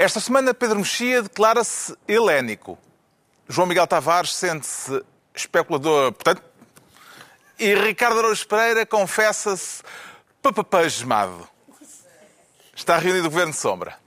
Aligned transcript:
Esta 0.00 0.18
semana, 0.18 0.54
Pedro 0.54 0.78
Mexia 0.78 1.20
declara-se 1.20 1.94
helénico. 2.08 2.78
João 3.46 3.66
Miguel 3.66 3.86
Tavares 3.86 4.34
sente-se 4.34 5.04
especulador, 5.34 6.10
portanto, 6.12 6.42
e 7.58 7.74
Ricardo 7.74 8.18
Araújo 8.18 8.48
Pereira 8.48 8.86
confessa-se 8.86 9.82
papapasmado. 10.40 11.46
Está 12.74 12.96
reunido 12.96 13.26
o 13.26 13.30
Governo 13.30 13.52
de 13.52 13.58
Sombra. 13.58 13.98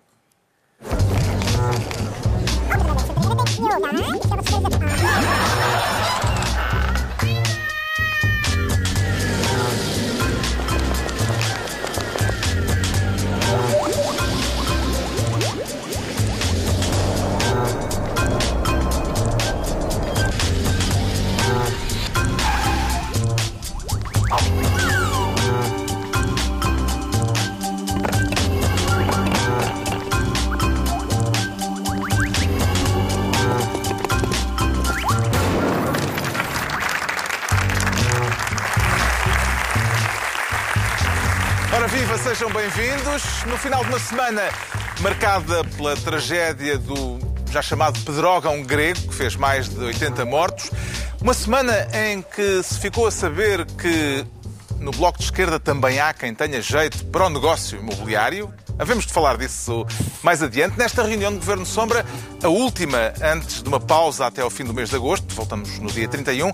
Sejam 42.36 42.52
bem-vindos. 42.52 43.44
No 43.45 43.55
final 43.59 43.83
de 43.83 43.89
uma 43.89 44.00
semana 44.00 44.42
marcada 45.02 45.64
pela 45.78 45.95
tragédia 45.95 46.80
do 46.80 47.19
já 47.52 47.61
chamado 47.61 48.00
Pedrógão 48.00 48.64
grego, 48.64 49.00
que 49.02 49.14
fez 49.14 49.36
mais 49.36 49.69
de 49.69 49.78
80 49.78 50.26
mortos. 50.26 50.72
Uma 51.22 51.36
semana 51.36 51.88
em 51.94 52.23
que 52.23 52.64
se 52.64 52.80
ficou 52.80 53.06
a 53.06 53.11
saber 53.11 53.64
que 53.73 54.26
no 54.80 54.89
Bloco 54.89 55.20
de 55.20 55.26
Esquerda 55.26 55.59
também 55.59 56.00
há 56.00 56.11
quem 56.11 56.34
tenha 56.34 56.59
jeito 56.59 57.06
para 57.06 57.28
o 57.28 57.30
negócio 57.30 57.78
imobiliário. 57.78 58.52
Havemos 58.80 59.06
de 59.06 59.14
falar 59.14 59.38
disso 59.38 59.86
mais 60.23 60.42
adiante. 60.42 60.76
Nesta 60.76 61.04
reunião 61.04 61.31
de 61.31 61.38
Governo 61.38 61.67
Sombra, 61.67 62.04
a 62.42 62.48
última 62.48 63.14
antes 63.22 63.61
de 63.61 63.70
uma 63.70 63.80
pausa 63.80 64.26
até 64.26 64.42
ao 64.42 64.50
fim 64.50 64.64
do 64.64 64.73
mês 64.73 64.89
de 64.89 64.95
agosto, 64.95 65.36
voltamos 65.36 65.78
no 65.78 65.92
dia 65.92 66.08
31. 66.08 66.52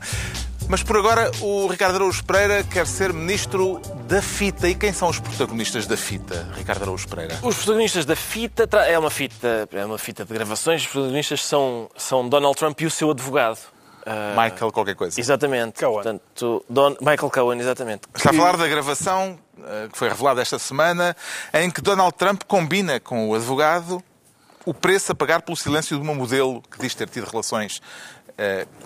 Mas 0.69 0.83
por 0.83 0.97
agora 0.97 1.31
o 1.41 1.65
Ricardo 1.67 1.95
Araújo 1.95 2.23
Pereira 2.23 2.63
quer 2.63 2.85
ser 2.85 3.11
ministro 3.11 3.81
da 4.07 4.21
fita. 4.21 4.69
E 4.69 4.75
quem 4.75 4.93
são 4.93 5.09
os 5.09 5.19
protagonistas 5.19 5.87
da 5.87 5.97
fita, 5.97 6.47
Ricardo 6.55 6.83
Araújo 6.83 7.07
Pereira? 7.07 7.39
Os 7.41 7.55
protagonistas 7.55 8.05
da 8.05 8.15
fita 8.15 8.63
é 8.87 8.97
uma 8.99 9.09
fita, 9.09 9.67
é 9.73 9.83
uma 9.83 9.97
fita 9.97 10.23
de 10.23 10.31
gravações. 10.31 10.83
Os 10.83 10.87
protagonistas 10.87 11.43
são, 11.43 11.89
são 11.97 12.29
Donald 12.29 12.55
Trump 12.55 12.79
e 12.81 12.85
o 12.85 12.91
seu 12.91 13.09
advogado. 13.09 13.57
Ah, 14.05 14.35
Michael 14.37 14.71
qualquer 14.71 14.95
coisa. 14.95 15.19
Exatamente. 15.19 15.79
Cohen. 15.79 15.93
Portanto, 15.93 16.65
Don- 16.69 16.95
Michael 17.01 17.31
Cohen, 17.31 17.59
exatamente. 17.59 18.03
Está 18.15 18.29
a 18.29 18.33
falar 18.33 18.55
da 18.55 18.67
gravação 18.67 19.39
eh, 19.65 19.87
que 19.91 19.97
foi 19.97 20.07
revelada 20.07 20.39
esta 20.39 20.59
semana, 20.59 21.15
em 21.51 21.69
que 21.71 21.81
Donald 21.81 22.13
Trump 22.15 22.43
combina 22.47 22.99
com 22.99 23.27
o 23.27 23.33
advogado 23.35 24.03
o 24.65 24.73
preço 24.73 25.11
a 25.13 25.15
pagar 25.15 25.41
pelo 25.41 25.57
silêncio 25.57 25.97
de 25.97 26.03
uma 26.03 26.13
modelo 26.13 26.61
que 26.69 26.79
diz 26.79 26.93
ter 26.93 27.09
tido 27.09 27.25
relações 27.27 27.81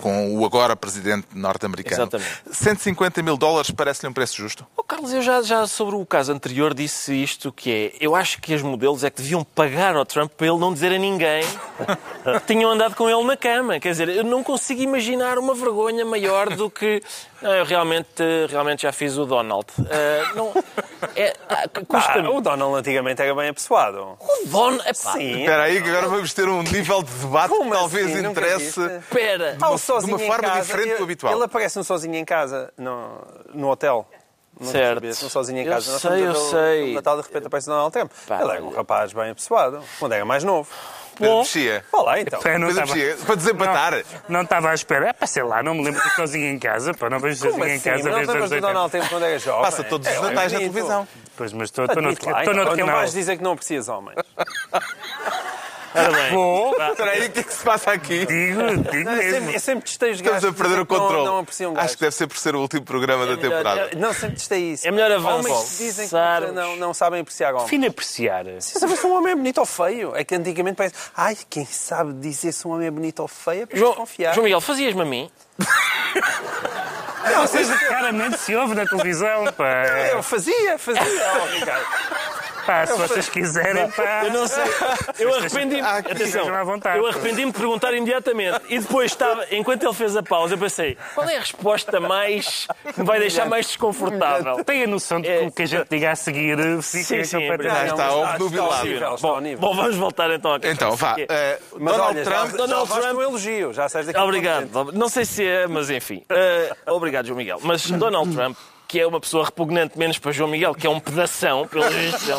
com 0.01 0.35
o 0.35 0.45
agora 0.45 0.75
presidente 0.75 1.27
norte-americano. 1.33 2.03
Exatamente. 2.03 2.41
150 2.51 3.21
mil 3.21 3.37
dólares 3.37 3.71
parece-lhe 3.71 4.09
um 4.09 4.13
preço 4.13 4.35
justo? 4.37 4.65
Carlos, 5.03 5.13
eu 5.13 5.21
já, 5.21 5.41
já 5.41 5.67
sobre 5.67 5.95
o 5.95 6.05
caso 6.05 6.31
anterior 6.31 6.73
disse 6.73 7.13
isto, 7.21 7.51
que 7.51 7.93
é, 7.93 8.05
eu 8.05 8.15
acho 8.15 8.39
que 8.41 8.53
as 8.53 8.61
modelos 8.61 9.03
é 9.03 9.09
que 9.09 9.21
deviam 9.21 9.43
pagar 9.43 9.97
ao 9.97 10.05
Trump 10.05 10.31
para 10.31 10.47
ele 10.47 10.57
não 10.57 10.73
dizer 10.73 10.93
a 10.93 10.97
ninguém 10.97 11.43
que 11.43 12.45
tinham 12.47 12.71
andado 12.71 12.95
com 12.95 13.09
ele 13.09 13.23
na 13.25 13.35
cama. 13.35 13.79
Quer 13.81 13.89
dizer, 13.91 14.07
eu 14.07 14.23
não 14.23 14.41
consigo 14.43 14.81
imaginar 14.81 15.37
uma 15.37 15.53
vergonha 15.53 16.05
maior 16.05 16.49
do 16.55 16.69
que 16.69 17.01
"Não, 17.41 17.53
eu 17.53 17.65
realmente, 17.65 18.23
realmente 18.49 18.83
já 18.83 18.93
fiz 18.93 19.17
o 19.17 19.25
Donald. 19.25 19.65
Ah, 19.79 20.31
não, 20.35 20.53
é, 21.17 21.33
ah, 21.49 21.63
Ah, 21.65 21.81
custa-me. 21.85 22.29
o 22.29 22.39
Donald 22.39 22.73
antigamente 22.79 23.21
era 23.21 23.35
bem 23.35 23.49
apessoado. 23.49 24.17
O 24.21 24.47
Donald... 24.47 24.81
epá, 24.83 24.93
Sim. 25.11 25.41
Espera 25.41 25.63
aí, 25.63 25.81
que 25.81 25.89
agora 25.89 26.07
vamos 26.07 26.33
ter 26.33 26.47
um 26.47 26.63
nível 26.63 27.03
de 27.03 27.11
debate 27.11 27.49
Como 27.49 27.69
que 27.69 27.75
talvez 27.77 28.15
assim? 28.15 28.25
Interesse. 28.27 28.79
Espera. 28.81 29.51
De 29.53 29.57
uma- 29.57 29.73
Ah, 29.73 29.99
de 29.99 30.05
uma 30.13 30.21
em 30.23 30.27
forma 30.27 30.47
casa. 30.47 30.61
diferente 30.61 30.87
do 30.87 30.93
Ele- 30.95 31.03
habitual. 31.03 31.33
Ele 31.33 31.43
aparece-me 31.43 31.83
sozinho 31.83 32.15
em 32.15 32.23
casa, 32.23 32.71
no, 32.77 33.17
no 33.53 33.69
hotel. 33.69 34.07
Não 34.59 34.71
Certo. 34.71 35.05
um 35.05 35.13
sozinho 35.29 35.59
em 35.59 35.65
Eu 35.65 35.71
casa. 35.73 35.91
Nós 35.91 36.01
sei, 36.01 36.27
eu 36.27 36.35
sei. 36.35 36.91
o 36.91 36.93
Natal 36.95 37.17
de 37.17 37.23
repente 37.27 37.47
aparece 37.47 37.67
Donald 37.67 37.91
Trump. 37.91 38.11
Pá, 38.27 38.41
ele 38.41 38.51
era 38.51 38.63
um 38.63 38.69
rapaz 38.69 39.11
bem 39.11 39.31
apessoado. 39.31 39.81
Quando 39.99 40.11
era 40.13 40.23
mais 40.23 40.43
novo. 40.43 40.69
Pedro. 41.15 41.37
Mexia. 41.39 41.85
Vá 41.91 42.01
lá 42.01 42.19
então. 42.19 42.39
Eu 42.43 42.59
não 42.59 42.67
Pedro 42.67 42.83
estava- 42.83 42.95
Mexia, 42.99 43.25
para 43.25 43.35
desempatar. 43.35 44.03
Não, 44.29 44.41
estava 44.41 44.69
à 44.71 44.73
espera. 44.73 45.09
É, 45.09 45.13
pá, 45.13 45.27
sei 45.27 45.43
lá, 45.43 45.61
não 45.61 45.75
me 45.75 45.83
lembro 45.83 46.01
de 46.01 46.09
sozinho 46.15 46.47
em 46.51 46.57
casa. 46.57 46.93
Pá, 46.93 47.07
não 47.09 47.19
vejo 47.19 47.39
sozinho 47.39 47.67
em 47.67 47.73
assim? 47.75 47.83
casa 47.83 48.03
Não 48.09 48.15
desde 48.15 48.31
os 48.31 48.37
do 48.37 48.43
80. 48.55 48.61
Donald 48.67 48.91
Trump 48.91 49.09
quando 49.09 49.25
era 49.25 49.37
jovem? 49.39 49.61
Passa 49.61 49.83
todos 49.83 50.07
os 50.07 50.13
É, 50.13 50.19
natais 50.21 50.51
na 50.51 50.59
bonito. 50.59 50.71
televisão. 50.73 51.07
Pois, 51.37 51.53
mas 51.53 51.69
estou 51.69 51.85
estou 51.85 52.01
noutro 52.01 52.29
então. 52.29 52.53
Não 52.53 52.75
canal. 52.77 52.95
vais 52.97 53.11
dizer 53.13 53.37
que 53.37 53.43
não 53.43 53.51
aprecias 53.51 53.87
homens. 53.89 54.17
Ora 55.95 56.11
bem. 56.11 56.31
Vou, 56.33 56.71
Espera 56.91 57.11
aí, 57.11 57.27
o 57.27 57.31
que 57.31 57.39
é 57.39 57.43
que 57.43 57.53
se 57.53 57.63
passa 57.63 57.91
aqui? 57.91 58.25
digo, 58.25 58.61
digo 58.91 59.03
Não, 59.03 59.11
eu, 59.13 59.17
mesmo. 59.17 59.31
sempre, 59.39 59.55
eu 59.55 59.59
sempre 59.59 59.85
testei 59.85 60.11
os 60.11 60.17
Estamos 60.17 60.41
gajos 60.43 60.49
a 60.49 60.53
perder 60.63 60.79
o 60.81 60.85
que 60.85 60.93
não- 60.93 60.99
controle. 60.99 61.25
Não, 61.25 61.37
apreciam 61.39 61.73
Acho 61.77 61.93
que 61.95 62.01
deve 62.01 62.15
ser 62.15 62.27
por 62.27 62.37
ser 62.37 62.55
o 62.55 62.61
último 62.61 62.81
programa 62.83 63.25
da 63.25 63.35
melhor- 63.35 63.49
temporada. 63.57 63.89
Não, 63.95 64.13
sempre 64.13 64.35
testei 64.37 64.71
isso. 64.73 64.87
É 64.87 64.91
melhor 64.91 65.11
Homens 65.11 65.27
avançar. 65.45 65.61
que 65.69 65.77
dizem 65.83 66.07
que 66.09 66.51
não, 66.53 66.75
não 66.77 66.93
sabem 66.93 67.21
apreciar 67.21 67.53
homens. 67.53 67.69
Fino 67.69 67.87
apreciar. 67.87 68.45
Se 68.59 68.79
saber 68.79 68.97
se 68.97 69.05
um 69.05 69.13
homem 69.15 69.33
é 69.33 69.35
bonito 69.35 69.59
ou 69.59 69.65
feio. 69.65 70.15
É 70.15 70.23
que 70.23 70.33
antigamente 70.35 70.75
parece, 70.77 70.95
ai, 71.15 71.37
quem 71.49 71.65
sabe 71.65 72.13
dizer 72.13 72.51
se 72.51 72.67
um 72.67 72.71
homem 72.71 72.87
é 72.87 72.91
bonito 72.91 73.19
ou 73.21 73.27
feio 73.27 73.63
é 73.63 73.65
para 73.65 73.77
João, 73.77 73.91
desconfiar. 73.91 74.33
João 74.33 74.43
Miguel, 74.45 74.61
fazias-me 74.61 75.01
a 75.01 75.05
mim? 75.05 75.29
Não, 77.31 77.47
seja, 77.47 77.77
claramente 77.77 78.37
se 78.37 78.55
ouve 78.55 78.75
na 78.75 78.85
televisão. 78.85 79.45
Pá, 79.55 79.85
Eu 80.11 80.21
fazia, 80.23 80.77
fazia. 80.77 81.01
Oh, 81.03 81.45
Ricardo. 81.55 81.85
Pá 82.65 82.85
se 82.85 82.93
vocês 82.93 83.29
quiserem, 83.29 83.89
pá. 83.91 84.23
Eu 84.25 84.33
não 84.33 84.47
sei. 84.47 84.63
Eu 85.19 85.35
arrependi-me. 85.35 85.81
Atenção. 85.81 86.47
Eu 86.95 87.07
arrependi-me 87.07 87.51
de 87.51 87.57
perguntar 87.57 87.93
imediatamente. 87.93 88.59
E 88.69 88.79
depois 88.79 89.11
estava, 89.11 89.45
enquanto 89.51 89.83
ele 89.83 89.93
fez 89.93 90.15
a 90.15 90.23
pausa, 90.23 90.53
eu 90.55 90.57
pensei: 90.57 90.97
qual 91.13 91.27
é 91.29 91.37
a 91.37 91.39
resposta 91.39 91.99
mais. 91.99 92.67
que 92.93 92.99
me 93.01 93.05
vai 93.05 93.19
deixar 93.19 93.45
mais 93.45 93.67
desconfortável? 93.67 94.63
Tem 94.63 94.83
a 94.83 94.87
noção 94.87 95.19
de 95.21 95.27
que 95.27 95.33
É- 95.33 95.47
o 95.47 95.51
que 95.51 95.61
a 95.63 95.65
gente 95.65 95.87
diga 95.89 96.11
a 96.11 96.15
seguir 96.15 96.57
fica 96.57 96.81
Sim, 96.81 97.23
sim, 97.23 97.37
é 97.43 97.49
completamente. 97.51 97.85
Já 97.87 97.91
está 97.93 98.13
obnubilado. 98.15 98.87
Está 98.87 99.13
está 99.15 99.27
ao 99.27 99.41
Bom, 99.57 99.75
vamos 99.75 99.95
voltar 99.95 100.29
então 100.31 100.53
à 100.53 100.59
questão. 100.59 100.87
Então, 100.89 100.95
vá. 100.95 101.15
É- 101.17 101.25
eh, 101.29 101.59
Mas 101.79 101.93
Donald 101.95 102.17
olha, 102.17 102.23
Trump. 102.23 102.51
já, 102.51 102.57
Donald 102.57 102.89
já 102.89 102.99
Trump- 102.99 103.17
um 103.17 103.21
elogio. 103.21 103.73
Já 103.73 103.89
sais 103.89 104.05
daqui 104.07 104.19
Obrigado. 104.19 104.91
Não 104.93 105.09
sei 105.09 105.25
se 105.25 105.45
é, 105.45 105.67
mas 105.67 105.89
enfim. 105.89 106.23
Eh, 106.29 106.73
obrigado, 106.87 107.25
João 107.25 107.37
Miguel. 107.37 107.59
Mas 107.61 107.89
Donald 107.89 108.33
Trump, 108.35 108.57
que 108.93 108.99
é 108.99 109.07
uma 109.07 109.19
pessoa 109.19 109.45
repugnante 109.45 109.97
menos 109.97 110.19
para 110.19 110.31
João 110.31 110.47
Miguel, 110.47 110.75
que 110.75 110.85
é 110.85 110.89
um 110.89 110.99
pedação, 110.99 111.67
pelo 111.67 111.89
visto, 111.89 112.29
é 112.29 112.35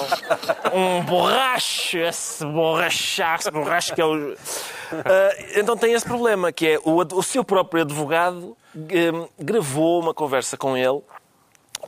um, 0.73 0.99
um 0.99 1.05
borracho, 1.05 1.99
esse 1.99 2.47
borrachar, 2.47 3.41
esse 3.41 3.51
borracho 3.51 3.93
que 3.93 4.01
é 4.01 4.05
o. 4.05 4.35
Eh, 4.35 5.57
então 5.57 5.77
tem 5.77 5.93
esse 5.95 6.07
problema, 6.07 6.53
que 6.53 6.69
é 6.69 6.79
o, 6.85 6.99
o 7.01 7.23
seu 7.25 7.43
próprio 7.43 7.83
advogado 7.83 8.57
eh, 8.89 9.11
gravou 9.37 10.01
uma 10.01 10.15
conversa 10.15 10.57
com 10.57 10.77
ele. 10.77 11.03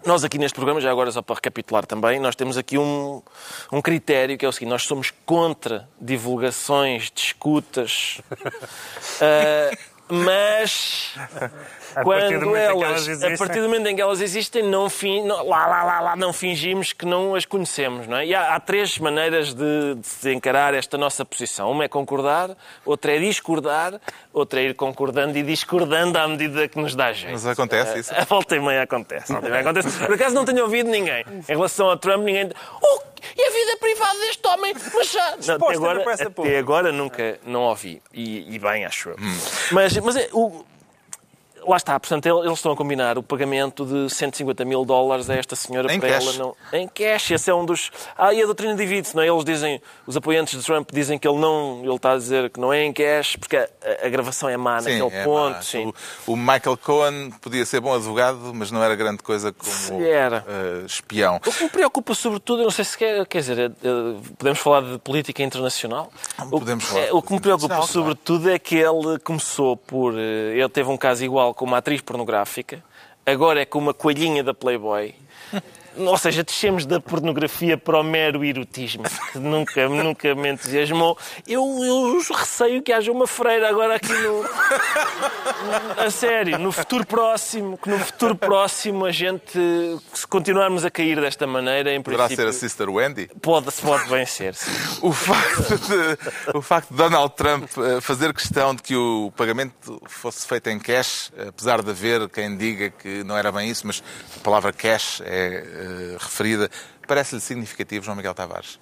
Nós 0.05 0.25
aqui 0.25 0.37
neste 0.37 0.57
programa, 0.57 0.81
já 0.81 0.91
agora 0.91 1.13
só 1.13 1.23
para 1.23 1.37
recapitular 1.37 1.87
também, 1.87 2.19
nós 2.19 2.35
temos 2.35 2.59
aqui 2.59 2.77
um, 2.77 3.23
um 3.71 3.81
critério 3.81 4.37
que 4.37 4.45
é 4.45 4.49
o 4.49 4.53
seguinte, 4.53 4.71
nós 4.71 4.83
somos 4.83 5.13
contra 5.25 5.89
divulgações 6.01 7.09
de 7.15 7.21
escutas, 7.21 8.21
eh, 9.23 9.79
mas 10.09 11.15
A 11.97 12.05
partir 12.05 12.39
do 12.39 12.45
quando 12.45 12.47
momento 12.51 12.73
em 12.75 12.79
que 12.79 12.85
elas, 12.85 13.23
a 13.25 13.39
partir 13.39 13.61
do 13.61 13.69
momento 13.69 13.87
em 13.87 13.97
que 13.97 14.03
elas 14.03 14.21
existem, 14.21 14.63
não, 14.63 14.91
fin, 14.91 15.23
não- 15.25 15.49
lá, 15.49 15.67
lá, 15.67 15.83
lá, 15.83 16.01
lá, 16.01 16.17
não 16.17 16.31
fingimos 16.31 16.93
que 16.93 17.07
não 17.07 17.35
as 17.35 17.47
conhecemos, 17.47 18.07
não 18.07 18.19
é? 18.19 18.27
E 18.27 18.35
há, 18.35 18.55
há 18.55 18.61
três 18.61 18.99
maneiras 18.99 19.55
de, 19.55 19.95
de 19.95 20.07
se 20.07 20.31
encarar 20.33 20.75
esta 20.75 20.99
nossa 20.99 21.25
posição. 21.25 21.71
Uma 21.71 21.85
é 21.85 21.89
concordar, 21.89 22.51
outra 22.85 23.17
é 23.17 23.19
discordar, 23.19 23.99
outra 24.31 24.61
é 24.61 24.65
ir 24.65 24.75
concordando 24.75 25.39
e 25.39 25.43
discordando 25.43 26.19
à 26.19 26.29
medida 26.29 26.69
que 26.69 26.79
nos 26.79 26.95
dá 26.95 27.13
jeito. 27.15 27.33
Mas 27.33 27.47
acontece 27.47 27.99
isso. 28.01 28.15
A 28.15 28.25
volta 28.25 28.55
e 28.57 28.61
meia 28.61 28.83
acontece. 28.83 29.33
A 29.33 29.37
volta 29.37 29.49
e 29.49 29.51
meia 29.53 29.63
acontece. 29.63 29.99
Por 29.99 30.15
acaso 30.15 30.35
não 30.35 30.45
tenho 30.45 30.63
ouvido 30.65 30.91
ninguém. 30.91 31.25
Em 31.49 31.53
relação 31.53 31.89
a 31.91 31.97
Trump, 31.97 32.23
ninguém. 32.25 32.51
Oh, 32.83 33.01
e 33.37 33.43
a 33.43 33.51
vida 33.51 33.77
privada 33.81 34.19
deste 34.21 34.47
homem? 34.47 34.75
Mas 34.95 35.11
já. 35.11 35.37
Não, 35.47 35.55
até 35.55 35.75
agora, 35.75 36.05
até 36.13 36.59
agora 36.59 36.93
nunca 36.93 37.41
não 37.47 37.63
ouvi. 37.63 38.03
E, 38.13 38.55
e 38.55 38.59
bem, 38.59 38.85
acho 38.85 39.09
eu. 39.11 39.17
Mas, 39.73 39.97
mas 39.99 40.17
é, 40.17 40.29
o, 40.33 40.65
lá 41.67 41.77
está, 41.77 41.99
portanto, 41.99 42.27
ele- 42.27 42.41
eles 42.47 42.59
estão 42.59 42.73
a 42.73 42.77
combinar 42.77 43.19
o 43.19 43.23
pagamento 43.23 43.85
de 43.85 44.09
150 44.13 44.65
mil 44.65 44.85
dólares 44.85 45.29
a 45.31 45.35
esta 45.35 45.57
senhora 45.57 45.93
Em 45.93 45.99
para 46.01 46.09
cash. 46.11 46.27
ela 46.27 46.33
não. 46.39 46.57
Em 46.79 46.87
cash, 46.89 47.31
esse 47.33 47.51
é 47.51 47.55
um 47.55 47.65
dos. 47.65 47.91
Ah, 48.17 48.33
e 48.33 48.43
a 48.43 48.47
doutrina 48.47 48.75
divide-se, 48.75 49.15
não 49.17 49.23
é? 49.23 49.29
Eles 49.29 49.45
dizem, 49.45 49.81
os 50.07 50.17
apoiantes 50.17 50.59
de 50.59 50.65
Trump 50.65 50.89
dizem 50.93 51.19
que 51.19 51.27
ele 51.27 51.39
não, 51.39 51.81
ele 51.85 51.95
está 51.95 52.13
a 52.13 52.17
dizer 52.17 52.51
que 52.51 52.61
não 52.61 52.73
é 52.73 52.85
em 52.85 52.93
cash, 52.93 53.37
porque 53.37 53.57
a, 53.57 53.69
a 54.05 54.09
gravação 54.09 54.49
é 54.49 54.57
má 54.57 54.81
Sim, 54.81 54.99
naquele 54.99 55.21
é, 55.21 55.25
ponto. 55.25 55.55
pá, 55.57 55.63
sim. 55.63 55.93
O, 56.27 56.33
o 56.33 56.37
Michael 56.37 56.77
Cohen 56.77 57.31
podia 57.41 57.65
ser 57.67 57.81
bom 57.81 57.95
advogado, 57.95 58.53
mas 58.55 58.71
não 58.71 58.83
era 58.83 58.95
grande 58.95 59.23
coisa 59.23 59.53
como 59.53 60.03
Era. 60.05 60.45
eh, 60.47 60.85
espião. 60.87 61.37
O 61.37 61.41
que 61.53 61.63
me 61.65 61.69
preocupa 61.71 62.15
sobretudo, 62.15 62.61
eu 62.61 62.65
não 62.65 62.71
sei 62.71 62.85
se 62.85 62.97
quer, 62.97 63.27
quer 63.27 63.39
dizer, 63.41 63.59
eh, 63.59 63.71
eh, 63.83 64.21
podemos 64.39 64.59
falar 64.61 64.83
de 64.83 64.99
política 64.99 65.43
internacional? 65.43 66.11
O- 66.51 66.59
Podemos 66.59 66.85
falar 66.85 67.03
eh, 67.03 67.07
de 67.07 67.13
O 67.13 67.23
que 67.23 67.33
me 67.33 67.41
preocupa 67.41 67.83
sobretudo 67.83 68.51
é 68.51 68.59
que 68.59 68.77
ele 68.77 69.19
começou 69.25 69.77
por. 69.77 70.15
Ele 70.17 70.69
teve 70.69 70.89
um 70.91 70.97
caso 70.97 71.25
igual 71.25 71.55
com 71.57 71.65
uma 71.65 71.79
atriz 71.79 72.03
pornográfica, 72.03 72.85
agora 73.25 73.63
é 73.63 73.65
com 73.65 73.79
uma 73.79 73.95
coelhinha 73.95 74.45
da 74.45 74.53
Playboy. 74.53 75.15
Ou 75.99 76.19
seja, 76.19 76.43
descemos 76.43 76.85
da 76.85 77.01
pornografia 77.01 77.79
para 77.79 77.99
o 77.99 78.03
mero 78.03 78.45
erotismo, 78.45 79.05
que 79.33 79.39
nunca, 79.39 79.89
nunca 79.89 80.35
me 80.35 80.51
entusiasmou. 80.51 81.17
Eu, 81.47 81.65
eu 81.85 82.19
receio 82.35 82.83
que 82.83 82.93
haja 82.93 83.11
uma 83.11 83.27
freira 83.27 83.69
agora 83.69 83.97
aqui 83.97 84.13
no. 84.13 84.45
A 85.97 86.11
sério, 86.11 86.59
no 86.59 86.71
futuro 86.71 87.07
próximo, 87.07 87.79
que 87.79 87.89
no 87.89 87.99
futuro 87.99 88.37
próximo 88.37 89.05
a 89.05 89.13
gente, 89.13 89.59
se 90.13 90.27
continuarmos 90.27 90.85
a 90.85 90.91
cair 90.91 91.21
desta 91.21 91.47
maneira, 91.47 91.93
em 91.93 92.03
Poderá 92.03 92.29
ser 92.29 92.37
princípio, 92.37 92.51
a 92.51 92.53
Sister 92.53 92.91
Wendy? 92.91 93.31
pode, 93.41 93.71
pode 93.73 94.09
vencer. 94.09 94.55
sim. 94.55 94.71
O 95.03 95.13
facto, 95.13 95.79
de, 95.79 96.57
o 96.59 96.63
facto 96.63 96.91
de 96.91 96.97
Donald 96.97 97.35
Trump 97.35 97.69
eh, 97.79 98.01
fazer 98.01 98.33
questão 98.33 98.75
de 98.75 98.83
que 98.83 98.95
o 98.95 99.33
pagamento 99.37 100.01
fosse 100.09 100.47
feito 100.47 100.69
em 100.69 100.79
cash, 100.79 101.33
apesar 101.49 101.83
de 101.83 101.91
haver 101.91 102.29
quem 102.29 102.57
diga 102.57 102.91
que 102.91 103.25
não 103.25 103.37
era 103.37 103.51
bem 103.51 103.71
isso, 103.71 103.87
mas 103.87 104.03
a 104.37 104.41
palavra 104.41 104.73
cash 104.73 105.21
é 105.25 105.65
eh, 105.67 105.86
referida, 106.19 106.71
parece-lhe 107.07 107.41
significativo, 107.41 108.05
João 108.05 108.17
Miguel 108.17 108.35
Tavares. 108.35 108.79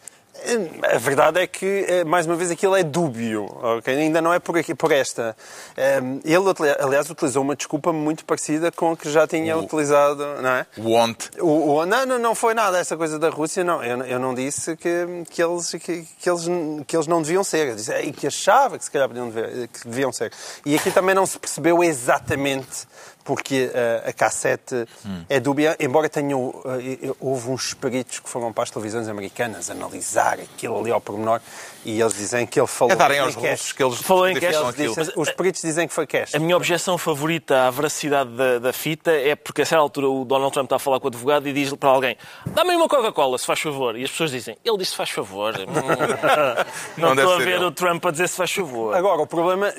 A 0.92 0.98
verdade 0.98 1.38
é 1.40 1.46
que, 1.46 1.86
eh, 1.88 2.02
mais 2.04 2.26
uma 2.26 2.34
vez, 2.34 2.50
aquilo 2.50 2.74
é 2.74 2.82
dúbio. 2.82 3.44
ok? 3.62 3.96
Ainda 3.96 4.20
não 4.20 4.34
é 4.34 4.40
por, 4.40 4.58
aqui, 4.58 4.74
por 4.74 4.90
esta. 4.90 5.34
Eh, 5.76 6.00
Ele, 6.24 6.44
aliás, 6.80 7.08
utilizou 7.08 7.40
uma 7.40 7.54
desculpa 7.54 7.92
muito 7.92 8.24
parecida 8.24 8.72
com 8.72 8.90
a 8.92 8.96
que 8.96 9.08
já 9.08 9.28
tinha 9.28 9.56
utilizado, 9.56 10.18
não 10.42 10.50
é? 10.50 10.66
Want. 10.76 11.28
O, 11.38 11.76
o- 11.76 11.86
não, 11.86 12.04
não, 12.04 12.18
não 12.18 12.34
foi 12.34 12.52
nada 12.52 12.78
essa 12.78 12.96
coisa 12.96 13.16
da 13.16 13.30
Rússia, 13.30 13.62
não. 13.62 13.82
Eu, 13.82 14.02
eu 14.04 14.18
não 14.18 14.34
disse 14.34 14.76
que, 14.76 15.06
que, 15.30 15.40
eles, 15.42 15.70
que, 15.70 16.02
que 16.18 16.28
eles, 16.28 16.42
que 16.86 16.96
eles 16.96 17.06
não 17.06 17.22
deviam 17.22 17.44
ser. 17.44 17.68
Eu 17.68 17.76
disse 17.76 17.92
e 18.00 18.12
que 18.12 18.26
achava 18.26 18.76
que 18.76 18.84
se 18.84 18.90
calhar 18.90 19.06
podiam 19.08 19.30
dever- 19.30 19.68
que 19.68 19.88
deviam 19.88 20.12
ser. 20.12 20.32
E 20.66 20.74
aqui 20.74 20.90
também 20.90 21.14
não 21.14 21.24
se 21.26 21.38
percebeu 21.38 21.82
exatamente 21.82 22.86
porque 23.24 23.70
eh, 23.72 24.02
a 24.06 24.12
cassete 24.12 24.86
é 25.28 25.40
dúbia, 25.40 25.76
embora 25.80 26.08
tenham, 26.08 26.54
eh, 26.66 27.10
houve 27.18 27.48
uns 27.50 27.72
peritos 27.74 28.20
que 28.20 28.28
foram 28.28 28.52
para 28.52 28.64
as 28.64 28.70
televisões 28.70 29.08
americanas 29.08 29.70
analisar 29.70 30.34
aquilo 30.40 30.78
ali 30.78 30.90
ao 30.92 31.00
pormenor 31.00 31.40
e 31.84 32.00
eles 32.00 32.14
dizem 32.14 32.46
que 32.46 32.60
ele 32.60 32.66
falou 32.66 32.92
É 32.92 32.96
darem 32.96 33.16
em 33.18 33.20
aos 33.20 33.34
russos 33.34 33.72
que 33.72 33.82
eles 33.82 33.98
Falou 34.00 34.28
em 34.28 34.34
cash, 34.38 34.56
dizem- 34.76 35.12
os 35.16 35.30
peritos 35.30 35.62
dizem 35.62 35.88
que 35.88 35.94
foi 35.94 36.06
cash. 36.06 36.34
A 36.34 36.38
minha 36.38 36.56
objeção 36.56 36.96
favorita 36.98 37.66
à 37.66 37.70
veracidade 37.70 38.30
da, 38.30 38.58
da 38.58 38.72
fita 38.72 39.10
é 39.10 39.34
porque, 39.34 39.62
a 39.62 39.66
certa 39.66 39.82
altura, 39.82 40.08
o 40.08 40.24
Donald 40.24 40.52
Trump 40.52 40.66
está 40.66 40.76
a 40.76 40.78
falar 40.78 41.00
com 41.00 41.06
o 41.06 41.08
advogado 41.08 41.48
e 41.48 41.52
diz 41.52 41.72
para 41.74 41.88
alguém: 41.90 42.16
dá-me 42.46 42.70
aí 42.70 42.76
uma 42.76 42.88
Coca-Cola, 42.88 43.38
se 43.38 43.46
faz 43.46 43.60
favor. 43.60 43.96
E 43.98 44.04
as 44.04 44.10
pessoas 44.10 44.30
dizem: 44.30 44.56
ele 44.64 44.78
disse 44.78 44.90
se 44.92 44.96
faz 44.96 45.10
favor. 45.10 45.54
Hum, 45.58 45.64
não 46.96 47.08
Não 47.08 47.16
deve 47.16 47.20
estou 47.22 47.34
a 47.34 47.38
ser 47.38 47.44
ver 47.44 47.54
ele. 47.56 47.64
o 47.64 47.70
Trump 47.70 48.04
a 48.06 48.10
dizer 48.10 48.28
se 48.28 48.36
faz 48.36 48.52
favor. 48.52 48.94
Agora, 48.94 49.22
o 49.22 49.26
problema, 49.26 49.72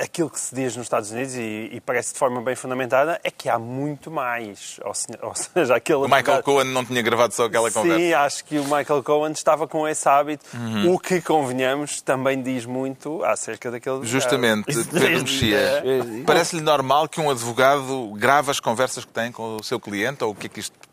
aquilo 0.00 0.30
que 0.30 0.38
se 0.40 0.54
diz 0.54 0.76
nos 0.76 0.86
Estados 0.86 1.10
Unidos, 1.10 1.34
e, 1.36 1.70
e 1.72 1.80
parece 1.84 2.12
de 2.12 2.18
forma 2.18 2.40
bem 2.40 2.54
fundamentada, 2.54 3.20
é 3.24 3.30
que 3.30 3.48
há 3.48 3.58
muito 3.58 4.10
mais. 4.10 4.78
Ou, 4.84 4.94
se- 4.94 5.06
ou 5.22 5.34
seja, 5.34 5.76
aquele 5.76 5.98
O 5.98 6.08
Michael 6.08 6.42
Cohen 6.42 6.64
não 6.72 6.84
tinha 6.84 7.02
gravado 7.02 7.34
só 7.34 7.44
aquela 7.46 7.70
conversa. 7.70 7.98
Sim, 7.98 8.12
acho 8.12 8.44
que 8.44 8.58
o 8.58 8.64
Michael 8.64 9.02
Cohen 9.02 9.32
estava 9.32 9.66
com 9.68 9.86
esse 9.86 10.08
hábito, 10.08 10.44
Uhum. 10.54 10.94
o 10.94 10.98
que, 10.98 11.20
convenhamos, 11.20 12.00
também 12.00 12.40
diz 12.42 12.64
muito 12.64 13.22
acerca 13.24 13.70
daquele... 13.70 14.04
Justamente, 14.06 14.64
Pedro 14.84 15.20
Mexia. 15.20 15.58
é. 15.58 15.92
Parece-lhe 16.26 16.62
normal 16.62 17.08
que 17.08 17.20
um 17.20 17.30
advogado 17.30 18.10
grave 18.16 18.50
as 18.50 18.60
conversas 18.60 19.04
que 19.04 19.12
tem 19.12 19.30
com 19.32 19.56
o 19.56 19.62
seu 19.62 19.78
cliente 19.80 20.24
ou 20.24 20.30
o 20.30 20.34
que 20.34 20.46
é 20.46 20.48
que 20.48 20.60
isto 20.60 20.87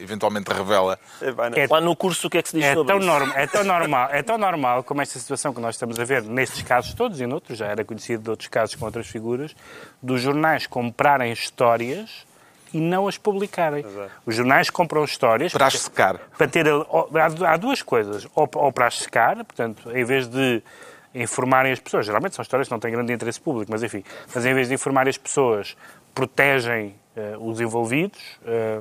eventualmente 0.00 0.50
revela? 0.52 0.98
É, 1.20 1.30
não. 1.32 1.44
É- 1.56 1.66
Lá 1.68 1.80
no 1.80 1.94
curso, 1.96 2.26
o 2.26 2.30
que 2.30 2.38
é 2.38 2.42
que 2.42 2.48
se 2.50 2.56
diz 2.56 2.64
É 2.66 2.74
sobre 2.74 2.88
tão, 2.92 2.98
isso? 2.98 3.06
norm- 3.06 3.32
é, 3.34 3.46
tão 3.46 3.64
normal, 3.64 4.08
é 4.12 4.22
tão 4.22 4.38
normal 4.38 4.82
como 4.84 5.00
esta 5.02 5.18
situação 5.18 5.52
que 5.52 5.60
nós 5.60 5.74
estamos 5.74 5.98
a 5.98 6.04
ver 6.04 6.22
nestes 6.22 6.62
casos 6.62 6.94
todos 6.94 7.20
e 7.20 7.26
noutros, 7.26 7.58
já 7.58 7.66
era 7.66 7.84
conhecido 7.84 8.22
de 8.24 8.30
outros 8.30 8.48
casos 8.48 8.74
com 8.74 8.84
outras 8.84 9.06
figuras, 9.06 9.54
dos 10.02 10.20
jornais 10.20 10.66
comprarem 10.66 11.32
histórias 11.32 12.26
e 12.72 12.80
não 12.80 13.08
as 13.08 13.16
publicarem. 13.16 13.84
Os 14.26 14.34
jornais 14.34 14.68
compram 14.68 15.02
histórias 15.04 15.52
Para 15.52 15.66
as 15.66 15.78
secar. 15.80 16.18
para 16.36 16.46
ter. 16.46 16.66
Há 16.68 17.52
há 17.52 17.56
duas 17.56 17.80
coisas. 17.80 18.26
Ou, 18.34 18.48
ou 18.56 18.70
para 18.72 18.86
as 18.86 18.98
secar, 18.98 19.36
portanto, 19.36 19.90
em 19.96 20.04
vez 20.04 20.26
de 20.28 20.62
informarem 21.14 21.72
as 21.72 21.80
pessoas, 21.80 22.04
geralmente 22.04 22.34
são 22.34 22.42
histórias 22.42 22.68
que 22.68 22.72
não 22.72 22.78
têm 22.78 22.92
grande 22.92 23.10
interesse 23.12 23.40
público, 23.40 23.72
mas 23.72 23.82
enfim, 23.82 24.04
mas 24.34 24.44
em 24.44 24.52
vez 24.52 24.68
de 24.68 24.74
informarem 24.74 25.08
as 25.08 25.16
pessoas, 25.16 25.74
protegem 26.14 26.94
eh, 27.16 27.36
os 27.40 27.58
envolvidos 27.60 28.20
eh, 28.44 28.80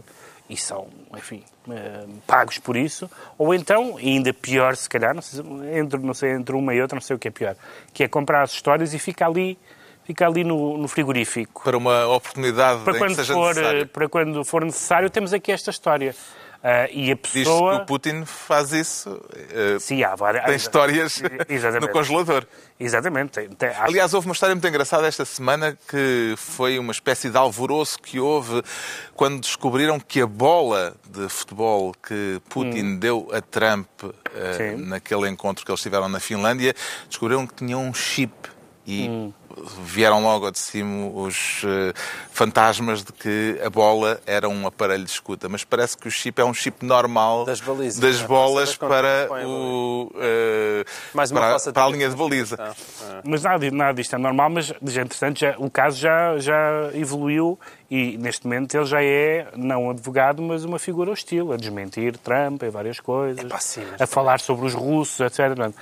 e 0.49 0.55
são, 0.55 0.87
enfim, 1.15 1.43
eh, 1.69 2.05
pagos 2.25 2.57
por 2.57 2.77
isso, 2.77 3.09
ou 3.37 3.53
então, 3.53 3.99
e 3.99 4.09
ainda 4.09 4.33
pior 4.33 4.75
se 4.75 4.87
calhar, 4.89 5.13
não 5.13 5.21
sei, 5.21 5.43
se- 5.43 5.77
entre, 5.77 5.99
não 5.99 6.13
sei, 6.13 6.31
entre 6.31 6.55
uma 6.55 6.73
e 6.73 6.81
outra, 6.81 6.95
não 6.95 7.01
sei 7.01 7.15
o 7.15 7.19
que 7.19 7.27
é 7.27 7.31
pior, 7.31 7.55
que 7.93 8.03
é 8.03 8.07
comprar 8.07 8.43
as 8.43 8.51
histórias 8.53 8.93
e 8.93 8.99
fica 8.99 9.25
ali, 9.27 9.57
fica 10.05 10.25
ali 10.25 10.43
no, 10.45 10.77
no 10.77 10.87
frigorífico 10.87 11.63
Para 11.63 11.77
uma 11.77 12.07
oportunidade 12.07 12.81
para 12.83 12.97
quando, 12.97 13.25
for, 13.25 13.43
eh, 13.45 13.47
necessário. 13.55 13.87
para 13.87 14.09
quando 14.09 14.45
for 14.45 14.63
necessário, 14.63 15.09
temos 15.09 15.33
aqui 15.33 15.51
esta 15.51 15.69
história. 15.69 16.15
Ah, 16.63 16.87
e 16.91 17.11
a 17.11 17.15
Diz-se 17.15 17.15
que 17.15 17.39
pessoa. 17.43 17.75
o 17.77 17.85
Putin 17.85 18.25
faz 18.25 18.71
isso. 18.73 19.21
eh, 19.51 19.77
Sim, 19.79 20.03
há 20.03 20.15
várias. 20.15 20.45
tem 20.45 20.55
histórias 20.55 21.21
Exatamente. 21.47 21.87
no 21.87 21.93
congelador. 21.93 22.45
Exatamente. 22.79 23.31
Tem, 23.31 23.49
tem, 23.49 23.69
acho- 23.69 23.81
Aliás, 23.83 24.13
houve 24.13 24.27
uma 24.27 24.33
história 24.33 24.53
muito 24.55 24.67
engraçada 24.67 25.07
esta 25.07 25.23
semana 25.25 25.77
que 25.89 26.33
foi 26.37 26.77
uma 26.79 26.91
espécie 26.91 27.29
de 27.29 27.37
alvoroço 27.37 27.99
que 27.99 28.19
houve 28.19 28.61
quando 29.15 29.39
descobriram 29.41 29.99
que 29.99 30.21
a 30.21 30.27
bola 30.27 30.95
de 31.09 31.29
futebol 31.29 31.93
que 32.05 32.41
Putin 32.49 32.97
deu 32.97 33.29
a 33.31 33.39
Trump 33.41 33.87
Sim. 34.57 34.85
naquele 34.85 35.29
encontro 35.29 35.65
que 35.65 35.71
eles 35.71 35.81
tiveram 35.81 36.09
na 36.09 36.19
Finlândia, 36.19 36.75
descobriram 37.07 37.47
que 37.47 37.53
tinha 37.55 37.77
um 37.77 37.93
chip 37.93 38.33
e 38.87 39.33
vieram 39.83 40.21
logo 40.21 40.49
de 40.51 40.59
cima 40.59 41.07
os 41.07 41.61
eh, 41.65 41.93
fantasmas 42.31 43.03
de 43.03 43.11
que 43.11 43.59
a 43.63 43.69
bola 43.69 44.19
era 44.25 44.47
um 44.47 44.65
aparelho 44.65 45.03
de 45.03 45.09
escuta. 45.09 45.49
Mas 45.49 45.63
parece 45.63 45.97
que 45.97 46.07
o 46.07 46.11
chip 46.11 46.39
é 46.39 46.45
um 46.45 46.53
chip 46.53 46.85
normal 46.85 47.43
Das 47.43 47.59
balizas, 47.59 47.99
das 47.99 48.17
não 48.17 48.25
é? 48.25 48.27
bolas 48.27 48.77
para, 48.77 49.27
o, 49.45 50.11
eh, 50.15 50.85
Mais 51.13 51.31
uma 51.31 51.41
para, 51.41 51.73
para 51.73 51.83
a 51.83 51.89
linha 51.89 52.09
de 52.09 52.15
baliza. 52.15 52.55
Ah, 52.59 52.73
ah. 53.03 53.21
Mas 53.23 53.43
nada, 53.43 53.69
nada 53.71 53.93
disto 53.93 54.15
é 54.15 54.19
normal, 54.19 54.49
mas, 54.49 54.67
já, 54.67 55.01
entretanto, 55.01 55.39
já, 55.39 55.55
o 55.57 55.69
caso 55.69 55.97
já, 55.97 56.37
já 56.37 56.89
evoluiu 56.93 57.59
e, 57.89 58.17
neste 58.17 58.45
momento, 58.45 58.75
ele 58.75 58.85
já 58.85 59.03
é, 59.03 59.47
não 59.55 59.85
um 59.85 59.89
advogado, 59.89 60.41
mas 60.41 60.63
uma 60.63 60.77
figura 60.79 61.11
hostil, 61.11 61.51
a 61.53 61.57
desmentir 61.57 62.17
Trump 62.17 62.63
em 62.63 62.69
várias 62.69 62.99
coisas, 62.99 63.43
mas 63.43 63.79
a 63.99 64.05
falar 64.05 64.39
sobre 64.39 64.65
os 64.65 64.73
russos, 64.73 65.19
etc. 65.19 65.73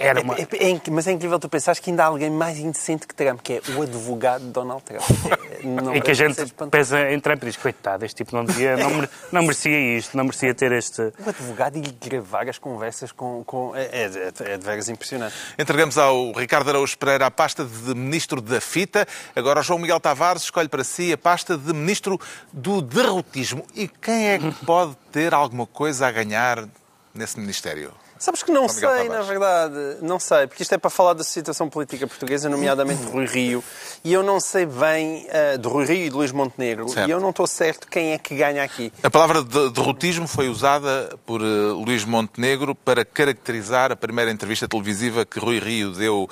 Era 0.00 0.22
uma... 0.22 0.34
É- 0.34 0.48
é- 0.52 0.72
é 0.72 0.80
mas 0.90 1.06
é 1.06 1.12
incrível 1.12 1.38
tu 1.38 1.48
pensares 1.48 1.78
que 1.78 1.90
ainda 1.90 2.04
há 2.04 2.06
alguém 2.06 2.30
mais 2.30 2.58
indecente 2.58 3.06
que 3.06 3.14
Trump, 3.14 3.40
que 3.42 3.52
é 3.54 3.62
o 3.76 3.82
advogado 3.82 4.42
de 4.42 4.50
Donald 4.50 4.82
Trump. 4.82 5.02
É, 5.02 5.62
não 5.66 5.94
E 5.94 6.00
que 6.00 6.10
a 6.10 6.14
gente 6.14 6.42
pensa 6.70 7.10
em 7.10 7.20
Trump 7.20 7.42
e 7.42 7.46
diz, 7.46 7.56
coitado, 7.58 8.04
este 8.04 8.16
tipo 8.24 8.34
não, 8.34 8.44
devia, 8.44 8.76
não, 8.78 8.90
mere- 8.90 9.10
não 9.30 9.42
merecia 9.42 9.98
isto, 9.98 10.16
não 10.16 10.24
merecia 10.24 10.54
ter 10.54 10.72
este... 10.72 11.02
O 11.02 11.28
advogado 11.28 11.76
e 11.76 11.82
gravar 12.08 12.48
as 12.48 12.56
conversas 12.58 13.12
com. 13.12 13.44
com 13.44 13.76
é, 13.76 13.82
é, 13.92 14.04
é, 14.04 14.52
é 14.54 14.56
de 14.56 14.64
veras 14.64 14.88
impressionante. 14.88 15.34
Entregamos 15.58 15.98
ao 15.98 16.32
Ricardo 16.32 16.70
Araújo 16.70 16.96
Pereira 16.96 17.26
a 17.26 17.30
pasta 17.30 17.62
de 17.62 17.94
Ministro 17.94 18.40
da 18.40 18.60
Fita. 18.60 19.06
Agora 19.36 19.60
o 19.60 19.62
João 19.62 19.78
Miguel 19.78 20.00
Tavares 20.00 20.44
escolhe 20.44 20.68
para 20.68 20.82
si 20.82 21.12
a 21.12 21.18
pasta 21.18 21.58
de 21.58 21.74
Ministro 21.74 22.18
do 22.52 22.80
Derrotismo. 22.80 23.66
E 23.74 23.86
quem 23.86 24.30
é 24.30 24.38
que 24.38 24.50
pode 24.64 24.96
ter 25.12 25.34
alguma 25.34 25.66
coisa 25.66 26.06
a 26.06 26.10
ganhar 26.10 26.66
nesse 27.14 27.38
Ministério? 27.38 27.92
Sabes 28.20 28.42
que 28.42 28.52
não 28.52 28.68
sei, 28.68 28.86
na 28.86 29.04
Tavares. 29.04 29.26
verdade. 29.26 29.74
Não 30.02 30.20
sei, 30.20 30.46
porque 30.46 30.62
isto 30.62 30.74
é 30.74 30.76
para 30.78 30.90
falar 30.90 31.14
da 31.14 31.24
situação 31.24 31.70
política 31.70 32.06
portuguesa, 32.06 32.50
nomeadamente 32.50 33.02
de 33.02 33.10
Rui 33.10 33.24
Rio. 33.24 33.64
E 34.04 34.12
eu 34.12 34.22
não 34.22 34.38
sei 34.38 34.66
bem 34.66 35.26
eh, 35.30 35.56
de 35.56 35.66
Rui 35.66 35.86
Rio 35.86 36.04
e 36.04 36.10
de 36.10 36.14
Luís 36.14 36.30
Montenegro. 36.30 36.86
Certo. 36.86 37.08
E 37.08 37.10
eu 37.10 37.18
não 37.18 37.30
estou 37.30 37.46
certo 37.46 37.88
quem 37.88 38.12
é 38.12 38.18
que 38.18 38.34
ganha 38.34 38.62
aqui. 38.62 38.92
A 39.02 39.08
palavra 39.08 39.42
de 39.42 39.70
derrotismo 39.70 40.28
foi 40.28 40.50
usada 40.50 41.16
por 41.24 41.40
eh, 41.40 41.44
Luís 41.44 42.04
Montenegro 42.04 42.74
para 42.74 43.06
caracterizar 43.06 43.90
a 43.90 43.96
primeira 43.96 44.30
entrevista 44.30 44.68
televisiva 44.68 45.24
que 45.24 45.40
Rui 45.40 45.58
Rio 45.58 45.90
deu 45.92 46.28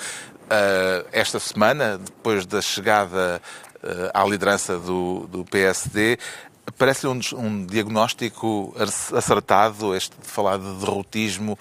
eh, 0.51 1.07
esta 1.11 1.41
semana, 1.41 1.97
depois 1.97 2.45
da 2.45 2.61
chegada 2.61 3.41
à 4.13 4.25
liderança 4.25 4.77
do, 4.77 5.27
do 5.29 5.45
PSD. 5.45 6.19
Parece-lhe 6.77 7.13
um, 7.13 7.21
um 7.39 7.67
diagnóstico 7.67 8.75
ace- 8.79 9.17
acertado 9.17 9.95
este 9.95 10.15
de 10.21 10.29
falar 10.29 10.59
de 10.59 10.75
derrotismo 10.81 11.59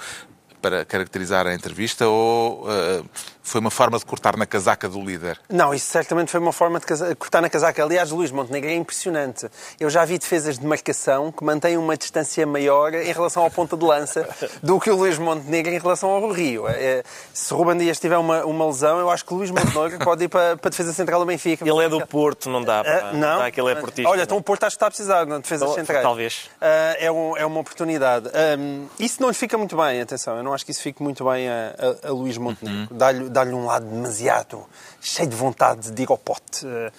para 0.61 0.83
caracterizar 0.83 1.45
a 1.47 1.53
entrevista 1.53 2.07
ou 2.07 2.65
eh, 2.69 3.03
foi 3.47 3.61
uma 3.61 3.71
forma 3.71 3.97
de 3.97 4.05
cortar 4.05 4.35
na 4.35 4.45
casaca 4.45 4.89
do 4.89 5.01
líder. 5.01 5.39
Não, 5.49 5.73
isso 5.73 5.89
certamente 5.89 6.29
foi 6.31 6.39
uma 6.39 6.51
forma 6.53 6.79
de 6.79 6.85
casa- 6.85 7.15
cortar 7.15 7.41
na 7.41 7.49
casaca. 7.49 7.81
Aliás, 7.83 8.11
Luís 8.11 8.31
Montenegro 8.31 8.69
é 8.69 8.75
impressionante. 8.75 9.47
Eu 9.79 9.89
já 9.89 10.03
vi 10.05 10.17
defesas 10.17 10.57
de 10.59 10.65
marcação 10.65 11.31
que 11.31 11.43
mantêm 11.43 11.77
uma 11.77 11.95
distância 11.95 12.45
maior 12.45 12.93
em 12.93 13.11
relação 13.11 13.43
ao 13.43 13.49
ponta 13.51 13.77
de 13.77 13.85
lança 13.85 14.27
do 14.61 14.79
que 14.79 14.89
o 14.89 14.95
Luís 14.95 15.17
Montenegro 15.17 15.71
em 15.73 15.79
relação 15.79 16.09
ao 16.09 16.29
Rio. 16.31 16.67
É, 16.67 17.03
se 17.33 17.53
Ruben 17.53 17.77
Dias 17.77 17.99
tiver 17.99 18.17
uma, 18.17 18.43
uma 18.45 18.65
lesão, 18.65 18.99
eu 18.99 19.09
acho 19.09 19.23
que 19.25 19.33
o 19.33 19.37
Luís 19.37 19.49
Montenegro 19.51 19.99
pode 20.03 20.25
ir 20.25 20.27
para, 20.27 20.57
para 20.57 20.67
a 20.67 20.69
defesa 20.71 20.91
central 20.93 21.19
do 21.19 21.25
Benfica. 21.25 21.67
Ele 21.67 21.83
é 21.83 21.89
do 21.89 22.05
Porto, 22.05 22.49
não 22.49 22.61
dá. 22.63 22.81
Ah, 22.81 22.83
pá. 22.83 23.11
não. 23.13 23.39
Dá 23.39 23.51
que 23.51 23.59
ele 23.61 23.71
é 23.71 23.75
portista. 23.75 24.09
Olha, 24.09 24.23
então 24.23 24.37
o 24.37 24.41
Porto 24.41 24.63
acho 24.63 24.75
que 24.75 24.77
está 24.77 24.87
a 24.87 24.89
precisar 24.91 25.25
na 25.25 25.37
defesa 25.39 25.65
Tal- 25.65 25.75
central. 25.75 26.01
talvez. 26.03 26.49
é, 26.61 27.11
um- 27.11 27.37
é 27.37 27.45
uma 27.45 27.59
oportunidade. 27.59 28.27
Ahm, 28.33 28.87
isso 28.99 29.21
não 29.21 29.29
lhe 29.29 29.35
fica 29.35 29.57
muito 29.57 29.75
bem, 29.77 30.01
atenção. 30.01 30.35
Eu 30.37 30.43
não 30.43 30.53
acho 30.53 30.65
que 30.65 30.71
isso 30.71 30.81
fique 30.81 31.01
muito 31.01 31.23
bem 31.23 31.47
a, 31.49 31.73
a, 32.03 32.09
a 32.09 32.11
Luís 32.11 32.37
Montenegro. 32.37 32.87
Uhum. 32.91 32.97
Dá-lhe 32.97 33.29
dá-lhe 33.37 33.53
um 33.53 33.65
lado 33.65 33.85
demasiado 33.85 34.65
cheio 35.01 35.27
de 35.29 35.35
vontade 35.35 35.91
de 35.91 36.03
ir 36.03 36.07
ao 36.09 36.17
pote. 36.17 36.65
Ah, 36.65 36.91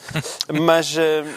mas 0.60 0.94
ah, 0.96 1.28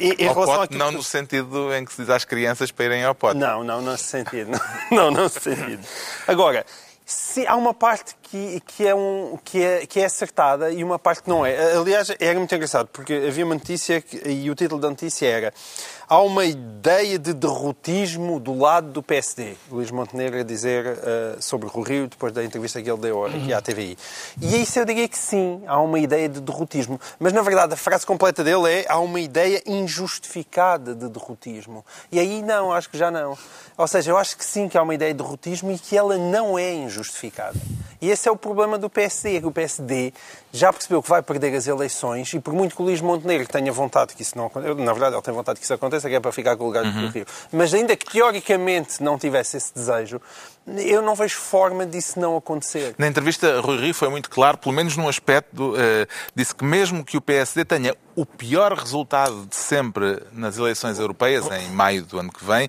em, 0.00 0.26
Ao 0.28 0.34
relação 0.34 0.56
pote, 0.56 0.76
não 0.76 0.88
que- 0.90 0.96
no 0.96 1.02
sentido 1.02 1.72
em 1.74 1.84
que 1.84 1.92
se 1.92 2.02
diz 2.02 2.10
às 2.10 2.24
crianças 2.24 2.70
para 2.70 2.86
irem 2.86 3.04
ao 3.04 3.14
pote. 3.14 3.38
não, 3.38 3.62
não, 3.62 3.80
nesse 3.82 4.04
sentido. 4.04 4.50
Não, 4.90 5.10
não 5.10 5.24
nesse 5.24 5.40
sentido. 5.40 5.86
Agora, 6.26 6.64
se 7.04 7.46
há 7.46 7.56
uma 7.56 7.74
parte 7.74 8.14
que, 8.22 8.60
que, 8.66 8.86
é 8.86 8.94
um, 8.94 9.38
que, 9.44 9.62
é, 9.62 9.86
que 9.86 10.00
é 10.00 10.06
acertada 10.06 10.70
e 10.70 10.82
uma 10.82 10.98
parte 10.98 11.22
que 11.22 11.28
não 11.28 11.44
é. 11.44 11.74
Aliás, 11.76 12.08
era 12.18 12.38
muito 12.38 12.54
engraçado, 12.54 12.88
porque 12.88 13.12
havia 13.28 13.44
uma 13.44 13.54
notícia 13.54 14.00
que- 14.00 14.16
e 14.28 14.50
o 14.50 14.54
título 14.54 14.80
da 14.80 14.88
notícia 14.88 15.26
era 15.26 15.52
Há 16.12 16.20
uma 16.20 16.44
ideia 16.44 17.18
de 17.18 17.32
derrotismo 17.32 18.38
do 18.38 18.52
lado 18.52 18.88
do 18.88 19.02
PSD. 19.02 19.54
Luís 19.70 19.90
Montenegro 19.90 20.40
a 20.40 20.42
dizer 20.42 20.84
eh, 20.86 21.36
sobre 21.40 21.66
o 21.72 21.80
Rio 21.80 22.06
depois 22.06 22.34
da 22.34 22.44
entrevista 22.44 22.82
que 22.82 22.90
ele 22.90 23.00
deu 23.00 23.24
aqui 23.24 23.50
à 23.50 23.62
TVI. 23.62 23.96
E 24.38 24.60
isso 24.60 24.78
eu 24.78 24.84
diria 24.84 25.08
que 25.08 25.16
sim, 25.16 25.62
há 25.66 25.80
uma 25.80 25.98
ideia 25.98 26.28
de 26.28 26.38
derrotismo. 26.38 27.00
Mas, 27.18 27.32
na 27.32 27.40
verdade, 27.40 27.72
a 27.72 27.78
frase 27.78 28.04
completa 28.04 28.44
dele 28.44 28.70
é 28.70 28.84
há 28.90 28.98
uma 28.98 29.20
ideia 29.20 29.62
injustificada 29.64 30.94
de 30.94 31.08
derrotismo. 31.08 31.82
E 32.12 32.20
aí 32.20 32.42
não, 32.42 32.74
acho 32.74 32.90
que 32.90 32.98
já 32.98 33.10
não. 33.10 33.34
Ou 33.78 33.88
seja, 33.88 34.10
eu 34.10 34.18
acho 34.18 34.36
que 34.36 34.44
sim 34.44 34.68
que 34.68 34.76
há 34.76 34.82
uma 34.82 34.94
ideia 34.94 35.14
de 35.14 35.22
derrotismo 35.22 35.72
e 35.72 35.78
que 35.78 35.96
ela 35.96 36.18
não 36.18 36.58
é 36.58 36.74
injustificada. 36.74 37.58
E 38.02 38.10
esse 38.10 38.28
é 38.28 38.32
o 38.32 38.36
problema 38.36 38.76
do 38.76 38.90
PSD, 38.90 39.36
é 39.36 39.40
que 39.40 39.46
o 39.46 39.52
PSD 39.52 40.12
já 40.52 40.72
percebeu 40.72 41.00
que 41.00 41.08
vai 41.08 41.22
perder 41.22 41.54
as 41.54 41.68
eleições 41.68 42.34
e 42.34 42.40
por 42.40 42.52
muito 42.52 42.74
que 42.74 42.82
o 42.82 42.84
Luís 42.84 43.00
Montenegro 43.00 43.46
tenha 43.46 43.70
vontade 43.70 44.16
que 44.16 44.22
isso 44.22 44.36
não 44.36 44.46
aconteça, 44.46 44.74
na 44.74 44.92
verdade 44.92 45.14
ele 45.14 45.22
tem 45.22 45.32
vontade 45.32 45.60
que 45.60 45.64
isso 45.64 45.72
aconteça, 45.72 46.01
que 46.08 46.14
é 46.14 46.20
para 46.20 46.32
ficar 46.32 46.56
com 46.56 46.64
o 46.64 46.66
lugar 46.66 46.84
do 46.84 47.08
Rio, 47.08 47.26
mas 47.52 47.72
ainda 47.74 47.96
que 47.96 48.06
teoricamente 48.06 49.02
não 49.02 49.18
tivesse 49.18 49.56
esse 49.56 49.74
desejo, 49.74 50.20
eu 50.66 51.02
não 51.02 51.14
vejo 51.14 51.36
forma 51.36 51.84
disso 51.84 52.20
não 52.20 52.36
acontecer. 52.36 52.94
Na 52.96 53.08
entrevista, 53.08 53.60
Rui 53.60 53.78
Rio 53.78 53.94
foi 53.94 54.08
muito 54.08 54.30
claro, 54.30 54.56
pelo 54.56 54.74
menos 54.74 54.96
num 54.96 55.08
aspecto, 55.08 55.74
eh, 55.76 56.06
disse 56.34 56.54
que 56.54 56.64
mesmo 56.64 57.04
que 57.04 57.16
o 57.16 57.20
PSD 57.20 57.64
tenha 57.64 57.96
o 58.14 58.24
pior 58.24 58.72
resultado 58.72 59.46
de 59.46 59.56
sempre 59.56 60.22
nas 60.32 60.58
eleições 60.58 60.98
europeias, 60.98 61.46
em 61.50 61.70
maio 61.70 62.04
do 62.04 62.18
ano 62.18 62.30
que 62.30 62.44
vem, 62.44 62.68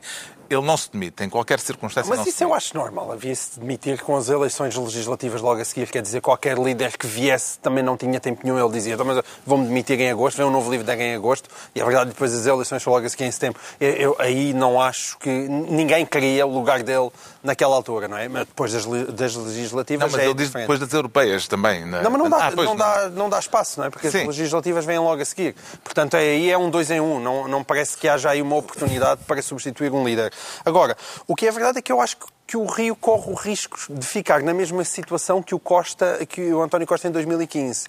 ele 0.54 0.66
não 0.66 0.78
se 0.78 0.92
demite, 0.92 1.24
em 1.24 1.30
qualquer 1.30 1.60
circunstância 1.60 2.10
não 2.10 2.18
Mas 2.18 2.28
isso 2.28 2.44
eu 2.44 2.54
acho 2.54 2.76
normal. 2.76 3.12
Havia-se 3.12 3.56
de 3.56 3.60
demitir 3.62 4.02
com 4.02 4.16
as 4.16 4.30
eleições 4.30 4.76
legislativas 4.76 5.42
logo 5.42 5.62
a 5.62 5.66
seguir. 5.66 5.90
Quer 5.90 6.02
dizer, 6.02 6.22
qualquer 6.22 6.58
líder 6.58 6.98
que 6.98 7.08
viesse 7.08 7.60
também 7.60 7.84
não 7.84 7.98
tinha 7.98 8.20
tempo 8.20 8.42
nenhum. 8.44 8.58
Ele 8.60 8.72
dizia, 8.74 8.94
"Então, 8.94 9.06
mas 9.06 9.24
vou-me 9.46 9.68
demitir 9.68 10.00
em 10.00 10.12
agosto, 10.12 10.38
vem 10.38 10.46
um 10.46 10.52
novo 10.52 10.70
livro 10.72 10.90
em 10.92 11.16
agosto. 11.16 11.50
E 11.74 11.82
a 11.82 11.86
verdade, 11.86 12.10
depois 12.12 12.34
as 12.34 12.46
eleições 12.46 12.82
são 12.84 12.94
logo 12.94 13.06
a 13.06 13.10
seguir 13.10 13.26
em 13.26 13.32
setembro. 13.32 13.60
Eu, 13.80 13.90
eu 13.94 14.16
aí 14.20 14.54
não 14.54 14.80
acho 14.82 15.18
que... 15.18 15.30
Ninguém 15.30 16.06
queria 16.06 16.46
o 16.46 16.54
lugar 16.54 16.84
dele 16.84 17.10
naquela 17.44 17.76
altura, 17.76 18.08
não 18.08 18.18
é? 18.18 18.28
Mas 18.28 18.46
depois 18.48 18.72
das, 18.74 18.86
das 18.86 19.36
legislativas 19.36 20.12
Não, 20.12 20.18
mas 20.18 20.22
é 20.22 20.26
ele 20.26 20.34
diz 20.36 20.48
diferente. 20.48 20.64
depois 20.68 20.80
das 20.80 20.94
europeias 20.94 21.48
também. 21.48 21.86
Não, 21.86 22.02
mas 22.10 22.14
não 22.22 22.30
dá, 22.30 22.48
Ah, 22.48 22.52
pois, 22.54 22.68
não, 22.68 22.76
dá, 22.76 23.10
não 23.10 23.30
dá 23.30 23.40
espaço, 23.40 23.80
não 23.80 23.88
é? 23.88 23.90
Porque 23.90 24.10
Sim. 24.10 24.22
as 24.22 24.28
legislativas 24.28 24.86
vêm 24.86 25.00
logo 25.00 25.22
a 25.22 25.26
seguir. 25.26 25.56
Portanto, 25.84 26.16
é- 26.16 26.20
aí 26.20 26.50
é 26.52 26.58
um 26.58 26.70
dois 26.70 26.90
em 26.92 27.00
um. 27.00 27.20
Não, 27.20 27.48
não 27.48 27.64
parece 27.64 27.98
que 27.98 28.08
haja 28.08 28.30
aí 28.30 28.42
uma 28.42 28.56
oportunidade 28.56 29.22
para 29.28 29.42
substituir 29.42 29.92
um 29.92 30.04
líder. 30.06 30.32
Agora, 30.66 30.98
o 31.28 31.36
que 31.36 31.48
é 31.48 31.52
verdade 31.52 31.80
é 31.80 31.82
que 31.82 31.92
eu 31.92 32.02
acho 32.02 32.18
que 32.18 32.26
que 32.46 32.58
o 32.58 32.66
Rio 32.66 32.96
corre 32.96 33.32
o 33.32 33.34
risco 33.34 33.78
de 33.90 34.06
ficar 34.06 34.44
na 34.44 34.54
mesma 34.54 34.84
situação 34.84 35.42
que 35.42 35.56
o 35.56 35.60
Costa, 35.60 36.26
que 36.28 36.54
o 36.54 36.62
António 36.62 36.86
Costa 36.86 37.08
em 37.08 37.12
2015. 37.12 37.88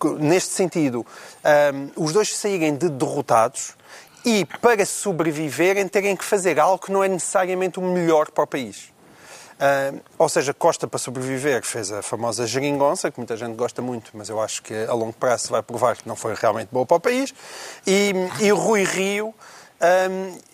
Que, 0.00 0.08
Neste 0.20 0.52
sentido, 0.52 1.04
ahm, 1.42 1.88
os 1.96 2.12
dois 2.12 2.36
saírem 2.36 2.76
de 2.76 2.88
derrotados 2.90 3.74
e, 4.24 4.44
para 4.60 4.86
sobreviverem, 4.86 5.88
terem 5.88 6.14
que 6.14 6.24
fazer 6.24 6.60
algo 6.60 6.78
que 6.78 6.92
não 6.92 7.02
é 7.02 7.08
necessariamente 7.08 7.78
o 7.78 7.82
melhor 7.82 8.30
para 8.30 8.44
o 8.44 8.46
país. 8.46 8.94
Ou 10.18 10.28
seja, 10.28 10.52
Costa, 10.52 10.86
para 10.86 10.98
sobreviver, 10.98 11.64
fez 11.64 11.90
a 11.92 12.02
famosa 12.02 12.46
geringonça, 12.46 13.10
que 13.10 13.18
muita 13.18 13.36
gente 13.36 13.54
gosta 13.54 13.80
muito, 13.80 14.10
mas 14.14 14.28
eu 14.28 14.40
acho 14.40 14.62
que 14.62 14.74
a 14.74 14.92
longo 14.92 15.12
prazo 15.12 15.48
vai 15.50 15.62
provar 15.62 15.96
que 15.96 16.06
não 16.08 16.16
foi 16.16 16.34
realmente 16.34 16.68
boa 16.70 16.84
para 16.84 16.96
o 16.96 17.00
país. 17.00 17.32
E, 17.86 18.12
e 18.40 18.50
Rui 18.50 18.84
Rio, 18.84 19.34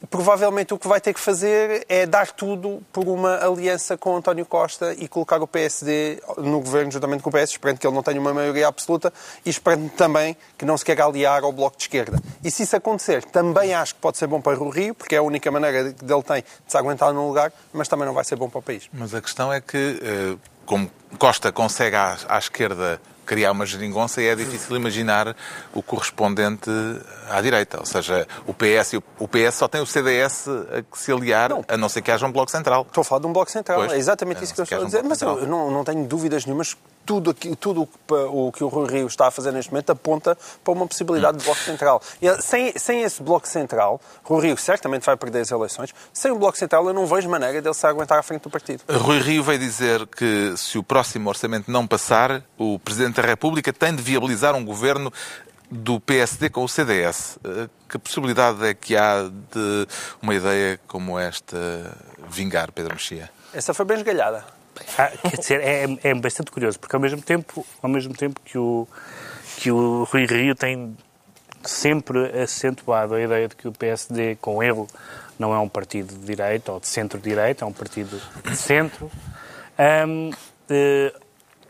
provavelmente 0.08 0.74
o 0.74 0.78
que 0.78 0.88
vai 0.88 1.00
ter 1.00 1.12
que 1.14 1.20
fazer 1.20 1.84
é 1.88 2.06
dar 2.06 2.32
tudo 2.32 2.82
por 2.92 3.06
uma 3.08 3.36
aliança 3.44 3.96
com 3.96 4.16
António 4.16 4.44
Costa 4.46 4.94
e 4.98 5.08
colocar 5.08 5.40
o 5.42 5.46
PSD 5.46 6.20
no 6.38 6.60
governo 6.60 6.90
juntamente 6.90 7.22
com 7.22 7.30
o 7.30 7.32
PS, 7.32 7.50
esperando 7.50 7.78
que 7.78 7.86
ele 7.86 7.94
não 7.94 8.02
tenha 8.02 8.20
uma 8.20 8.34
maioria 8.34 8.68
absoluta 8.68 9.12
e 9.44 9.50
esperando 9.50 9.90
também 9.90 10.36
que 10.58 10.64
não 10.64 10.76
se 10.76 10.84
queira 10.84 11.04
aliar 11.04 11.42
ao 11.42 11.52
Bloco 11.52 11.76
de 11.76 11.84
Esquerda. 11.84 12.20
E 12.42 12.50
se 12.50 12.62
isso 12.62 12.76
acontecer, 12.76 13.24
também 13.24 13.74
acho 13.74 13.94
que 13.94 14.00
pode 14.00 14.18
ser 14.18 14.26
bom 14.26 14.40
para 14.40 14.58
o 14.58 14.68
Rio, 14.68 14.94
porque 14.94 15.14
é 15.14 15.18
a 15.18 15.22
única 15.22 15.50
maneira 15.50 15.92
que 15.92 16.04
dele 16.04 16.22
tem 16.22 16.42
de 16.42 16.48
se 16.66 16.76
aguentar 16.76 17.12
num 17.12 17.26
lugar, 17.28 17.52
mas 17.72 17.88
também 17.88 18.06
não 18.06 18.14
vai 18.14 18.24
ser 18.24 18.36
bom 18.36 18.48
para 18.48 18.58
o 18.58 18.62
país. 18.62 18.88
Mas 18.92 19.14
a 19.14 19.20
questão 19.20 19.52
é 19.52 19.60
que, 19.60 20.00
eh, 20.02 20.36
como 20.66 20.90
Costa 21.18 21.52
consegue 21.52 21.96
à, 21.96 22.16
à 22.28 22.38
esquerda 22.38 23.00
criar 23.30 23.52
uma 23.52 23.64
geringonça, 23.64 24.20
é 24.20 24.34
difícil 24.34 24.74
imaginar 24.74 25.36
o 25.72 25.80
correspondente 25.80 26.68
à 27.30 27.40
direita. 27.40 27.78
Ou 27.78 27.86
seja, 27.86 28.26
o 28.44 28.52
PS, 28.52 28.94
e 28.94 28.96
o- 29.20 29.28
PS 29.28 29.54
só 29.54 29.68
tem 29.68 29.80
o 29.80 29.86
CDS 29.86 30.48
a 30.48 30.82
que 30.82 30.98
se 30.98 31.12
aliar, 31.12 31.50
a 31.68 31.76
não 31.76 31.88
ser 31.88 32.02
que 32.02 32.10
haja 32.10 32.26
um 32.26 32.32
bloco 32.32 32.50
central. 32.50 32.84
Estou 32.88 33.02
a 33.02 33.04
falar 33.04 33.20
de 33.20 33.28
um 33.28 33.32
bloco 33.32 33.48
central, 33.52 33.78
Pois, 33.78 33.92
é 33.92 33.98
exatamente 33.98 34.42
isso 34.42 34.52
que 34.52 34.60
eu 34.60 34.64
não 34.64 34.64
estou 34.64 34.82
a 34.82 34.84
dizer. 34.86 35.04
um 35.04 35.08
Mas 35.08 35.22
eu 35.22 35.46
não, 35.46 35.70
não 35.70 35.84
tenho 35.84 36.04
dúvidas 36.08 36.44
nenhumas. 36.44 36.76
Tudo, 37.06 37.30
aqui, 37.30 37.56
tudo 37.56 37.88
o 38.08 38.52
que 38.52 38.62
o 38.62 38.68
Rui 38.68 38.86
Rio 38.88 39.06
está 39.06 39.28
a 39.28 39.30
fazer 39.30 39.50
neste 39.52 39.72
momento 39.72 39.90
aponta 39.90 40.36
para 40.62 40.72
uma 40.72 40.86
possibilidade 40.86 41.38
de 41.38 41.44
bloco 41.44 41.58
central. 41.60 42.00
E, 42.20 42.28
eh, 42.28 42.36
sem, 42.40 42.72
sem 42.78 43.02
esse 43.02 43.22
bloco 43.22 43.48
central, 43.48 44.00
Rui 44.22 44.46
Rio 44.48 44.56
certamente 44.56 45.06
vai 45.06 45.16
perder 45.16 45.40
as 45.40 45.50
eleições. 45.50 45.94
Sem 46.12 46.30
o 46.30 46.38
bloco 46.38 46.58
central, 46.58 46.86
eu 46.86 46.92
não 46.92 47.06
vejo 47.06 47.28
maneira 47.28 47.60
dele 47.62 47.74
se 47.74 47.86
aguentar 47.86 48.18
à 48.18 48.22
frente 48.22 48.42
do 48.42 48.50
partido. 48.50 48.82
Rui 48.88 49.18
Rio 49.18 49.42
veio 49.42 49.58
dizer 49.58 50.06
que 50.08 50.54
se 50.56 50.76
o 50.78 50.82
próximo 50.84 51.28
orçamento 51.30 51.70
não 51.70 51.86
passar, 51.86 52.42
o 52.58 52.78
Presidente 52.78 53.19
da 53.20 53.26
República 53.26 53.72
tem 53.72 53.94
de 53.94 54.02
viabilizar 54.02 54.54
um 54.54 54.64
governo 54.64 55.12
do 55.70 56.00
PSD 56.00 56.48
com 56.48 56.64
o 56.64 56.68
CDS. 56.68 57.38
Eh, 57.44 57.68
Que 57.88 57.98
possibilidade 57.98 58.64
é 58.64 58.72
que 58.72 58.96
há 58.96 59.24
de 59.24 59.86
uma 60.22 60.34
ideia 60.34 60.80
como 60.86 61.18
esta 61.18 61.56
vingar, 62.28 62.72
Pedro 62.72 62.94
Mexia? 62.94 63.28
Essa 63.52 63.74
foi 63.74 63.84
bem 63.84 63.96
esgalhada. 63.96 64.44
Ah, 64.96 65.08
quer 65.08 65.36
dizer, 65.36 65.60
é, 65.60 65.86
é 66.02 66.14
bastante 66.14 66.50
curioso, 66.50 66.78
porque 66.78 66.94
ao 66.94 67.02
mesmo 67.02 67.20
tempo, 67.20 67.66
ao 67.82 67.90
mesmo 67.90 68.14
tempo 68.14 68.40
que, 68.44 68.56
o, 68.56 68.86
que 69.58 69.70
o 69.70 70.04
Rui 70.04 70.24
Rio 70.24 70.54
tem 70.54 70.96
sempre 71.64 72.40
acentuado 72.40 73.14
a 73.14 73.20
ideia 73.20 73.48
de 73.48 73.56
que 73.56 73.68
o 73.68 73.72
PSD, 73.72 74.36
com 74.40 74.62
ele, 74.62 74.86
não 75.38 75.52
é 75.52 75.58
um 75.58 75.68
partido 75.68 76.14
de 76.14 76.24
direita 76.24 76.72
ou 76.72 76.80
de 76.80 76.86
centro-direita, 76.86 77.64
é 77.64 77.68
um 77.68 77.72
partido 77.72 78.20
de 78.44 78.56
centro. 78.56 79.10
Ahm, 79.76 80.30
eh, 80.70 81.12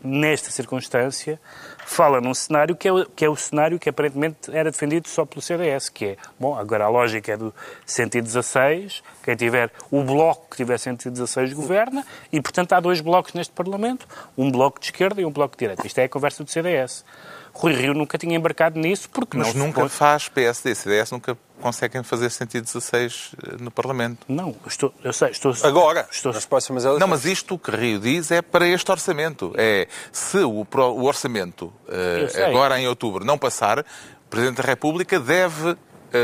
nesta 0.03 0.51
circunstância, 0.51 1.41
fala 1.87 2.21
num 2.21 2.35
cenário 2.35 2.75
que 2.77 2.89
é, 2.89 2.93
o, 2.93 3.05
que 3.05 3.25
é 3.25 3.29
o 3.29 3.37
cenário 3.37 3.79
que 3.79 3.89
aparentemente 3.89 4.55
era 4.55 4.71
defendido 4.71 5.09
só 5.09 5.25
pelo 5.25 5.43
CDS, 5.43 5.89
que 5.89 6.05
é, 6.05 6.17
bom, 6.39 6.57
agora 6.57 6.85
a 6.85 6.89
lógica 6.89 7.33
é 7.33 7.37
do 7.37 7.55
116, 7.85 9.03
quem 9.23 9.37
tiver, 9.37 9.71
o 9.91 10.03
bloco 10.03 10.51
que 10.51 10.57
tiver 10.57 10.79
116 10.79 11.53
governa, 11.53 12.05
e 12.33 12.41
portanto 12.41 12.73
há 12.73 12.81
dois 12.81 13.01
blocos 13.01 13.35
neste 13.35 13.53
Parlamento, 13.53 14.07
um 14.37 14.51
bloco 14.51 14.81
de 14.81 14.87
esquerda 14.87 15.21
e 15.21 15.25
um 15.25 15.31
bloco 15.31 15.57
de 15.57 15.61
direita. 15.61 15.87
Isto 15.87 15.99
é 15.99 16.05
a 16.05 16.09
conversa 16.09 16.45
do 16.45 16.51
CDS. 16.51 17.05
Rui 17.53 17.75
Rio 17.75 17.93
nunca 17.95 18.17
tinha 18.17 18.35
embarcado 18.37 18.79
nisso 18.79 19.09
porque 19.11 19.37
Mas 19.37 19.55
não 19.55 19.67
nunca 19.67 19.81
foi- 19.81 19.89
faz 19.89 20.29
PSD 20.29 20.71
e 20.71 20.75
CDS, 20.75 21.11
nunca 21.13 21.37
conseguem 21.61 22.03
fazer 22.03 22.31
116 22.31 23.33
no 23.61 23.71
Parlamento. 23.71 24.25
Não, 24.29 24.57
estou, 24.67 24.95
eu 25.05 25.13
sei, 25.13 25.31
estou... 25.31 25.55
Agora, 25.63 26.09
Estou, 26.11 26.33
nas 26.33 26.47
próximas 26.47 26.85
eleições. 26.85 27.01
Não, 27.01 27.09
mas 27.09 27.25
isto 27.27 27.59
que 27.59 27.71
Rio 27.71 27.99
diz 28.01 28.31
é 28.31 28.41
para 28.41 28.67
este 28.67 28.91
orçamento. 28.91 29.53
É 29.57 29.87
se 30.11 30.39
o, 30.39 30.67
o 30.73 31.05
orçamento 31.05 31.73
eh, 31.89 32.29
sei. 32.31 32.45
agora 32.45 32.81
em 32.81 32.89
outubro 32.89 33.25
não 33.25 33.37
passar, 33.37 33.81
o 33.81 33.85
Presidente 34.31 34.57
da 34.57 34.63
República 34.63 35.21
deve 35.21 35.71
eh, 35.71 35.77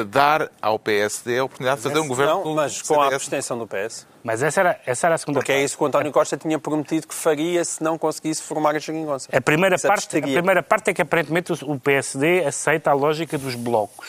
dar 0.08 0.50
ao 0.60 0.78
PSD 0.78 1.38
a 1.38 1.44
oportunidade 1.44 1.80
de 1.80 1.88
fazer 1.88 2.00
um 2.00 2.08
governo 2.08 2.44
Não, 2.44 2.54
mas 2.54 2.82
com 2.82 3.00
a 3.00 3.08
abstenção 3.08 3.58
do 3.58 3.66
PS. 3.66 4.06
Mas 4.24 4.42
essa 4.42 4.60
era, 4.60 4.80
essa 4.84 5.06
era 5.06 5.14
a 5.14 5.18
segunda 5.18 5.38
Porque 5.38 5.52
é 5.52 5.62
isso 5.62 5.76
que 5.76 5.84
o 5.84 5.86
António 5.86 6.10
Costa 6.10 6.36
tinha 6.36 6.58
prometido 6.58 7.06
que 7.06 7.14
faria 7.14 7.64
se 7.64 7.80
não 7.80 7.96
conseguisse 7.96 8.42
formar 8.42 8.74
a 8.74 8.78
geringonça. 8.80 9.28
A 9.32 9.40
primeira, 9.40 9.78
parte, 9.78 10.18
a 10.18 10.20
primeira 10.20 10.62
parte 10.62 10.90
é 10.90 10.94
que 10.94 11.02
aparentemente 11.02 11.52
o 11.52 11.76
o 11.76 11.80
PSD 11.80 12.44
aceita 12.44 12.90
a 12.90 12.94
lógica 12.94 13.36
dos 13.36 13.54
blocos, 13.54 14.08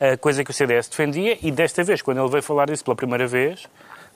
a 0.00 0.16
coisa 0.16 0.42
que 0.42 0.50
o 0.50 0.54
CDS 0.54 0.88
defendia, 0.88 1.38
e 1.40 1.50
desta 1.52 1.84
vez, 1.84 2.02
quando 2.02 2.20
ele 2.20 2.28
veio 2.28 2.42
falar 2.42 2.66
disso 2.66 2.84
pela 2.84 2.96
primeira 2.96 3.26
vez, 3.26 3.66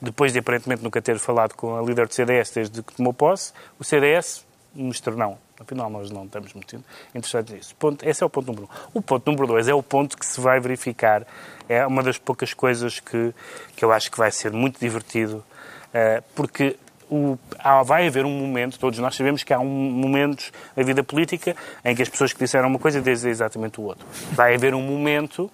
depois 0.01 0.33
de 0.33 0.39
aparentemente 0.39 0.83
nunca 0.83 1.01
ter 1.01 1.17
falado 1.17 1.53
com 1.53 1.77
a 1.77 1.81
líder 1.81 2.07
do 2.07 2.13
CDS 2.13 2.51
desde 2.51 2.83
que 2.83 2.95
tomou 2.95 3.13
posse, 3.13 3.53
o 3.79 3.83
CDS 3.83 4.45
ministro 4.73 5.15
não. 5.15 5.37
Afinal, 5.59 5.89
nós 5.89 6.11
não 6.11 6.25
estamos 6.25 6.53
muito 6.53 6.83
interessados 7.13 7.53
nisso. 7.53 7.75
Ponto, 7.75 8.05
esse 8.07 8.21
é 8.21 8.25
o 8.25 8.29
ponto 8.29 8.47
número 8.47 8.65
um. 8.65 8.99
O 8.99 9.01
ponto 9.01 9.25
número 9.29 9.47
dois 9.47 9.67
é 9.67 9.73
o 9.73 9.81
ponto 9.81 10.17
que 10.17 10.25
se 10.25 10.39
vai 10.41 10.59
verificar. 10.59 11.25
É 11.69 11.85
uma 11.87 12.03
das 12.03 12.17
poucas 12.17 12.53
coisas 12.53 12.99
que, 12.99 13.33
que 13.75 13.85
eu 13.85 13.91
acho 13.91 14.11
que 14.11 14.17
vai 14.17 14.31
ser 14.31 14.51
muito 14.51 14.79
divertido, 14.79 15.37
uh, 15.37 16.23
porque 16.35 16.77
o, 17.09 17.37
há, 17.59 17.83
vai 17.83 18.07
haver 18.07 18.25
um 18.25 18.31
momento, 18.31 18.77
todos 18.77 18.99
nós 18.99 19.15
sabemos 19.15 19.43
que 19.43 19.53
há 19.53 19.59
um 19.59 19.65
momentos 19.65 20.51
na 20.75 20.83
vida 20.83 21.03
política 21.03 21.55
em 21.83 21.95
que 21.95 22.01
as 22.01 22.09
pessoas 22.09 22.33
que 22.33 22.39
disseram 22.39 22.67
uma 22.67 22.79
coisa 22.79 23.01
dizem 23.01 23.31
exatamente 23.31 23.79
o 23.79 23.83
outro. 23.83 24.05
Vai 24.31 24.55
haver 24.55 24.73
um 24.73 24.81
momento 24.81 25.49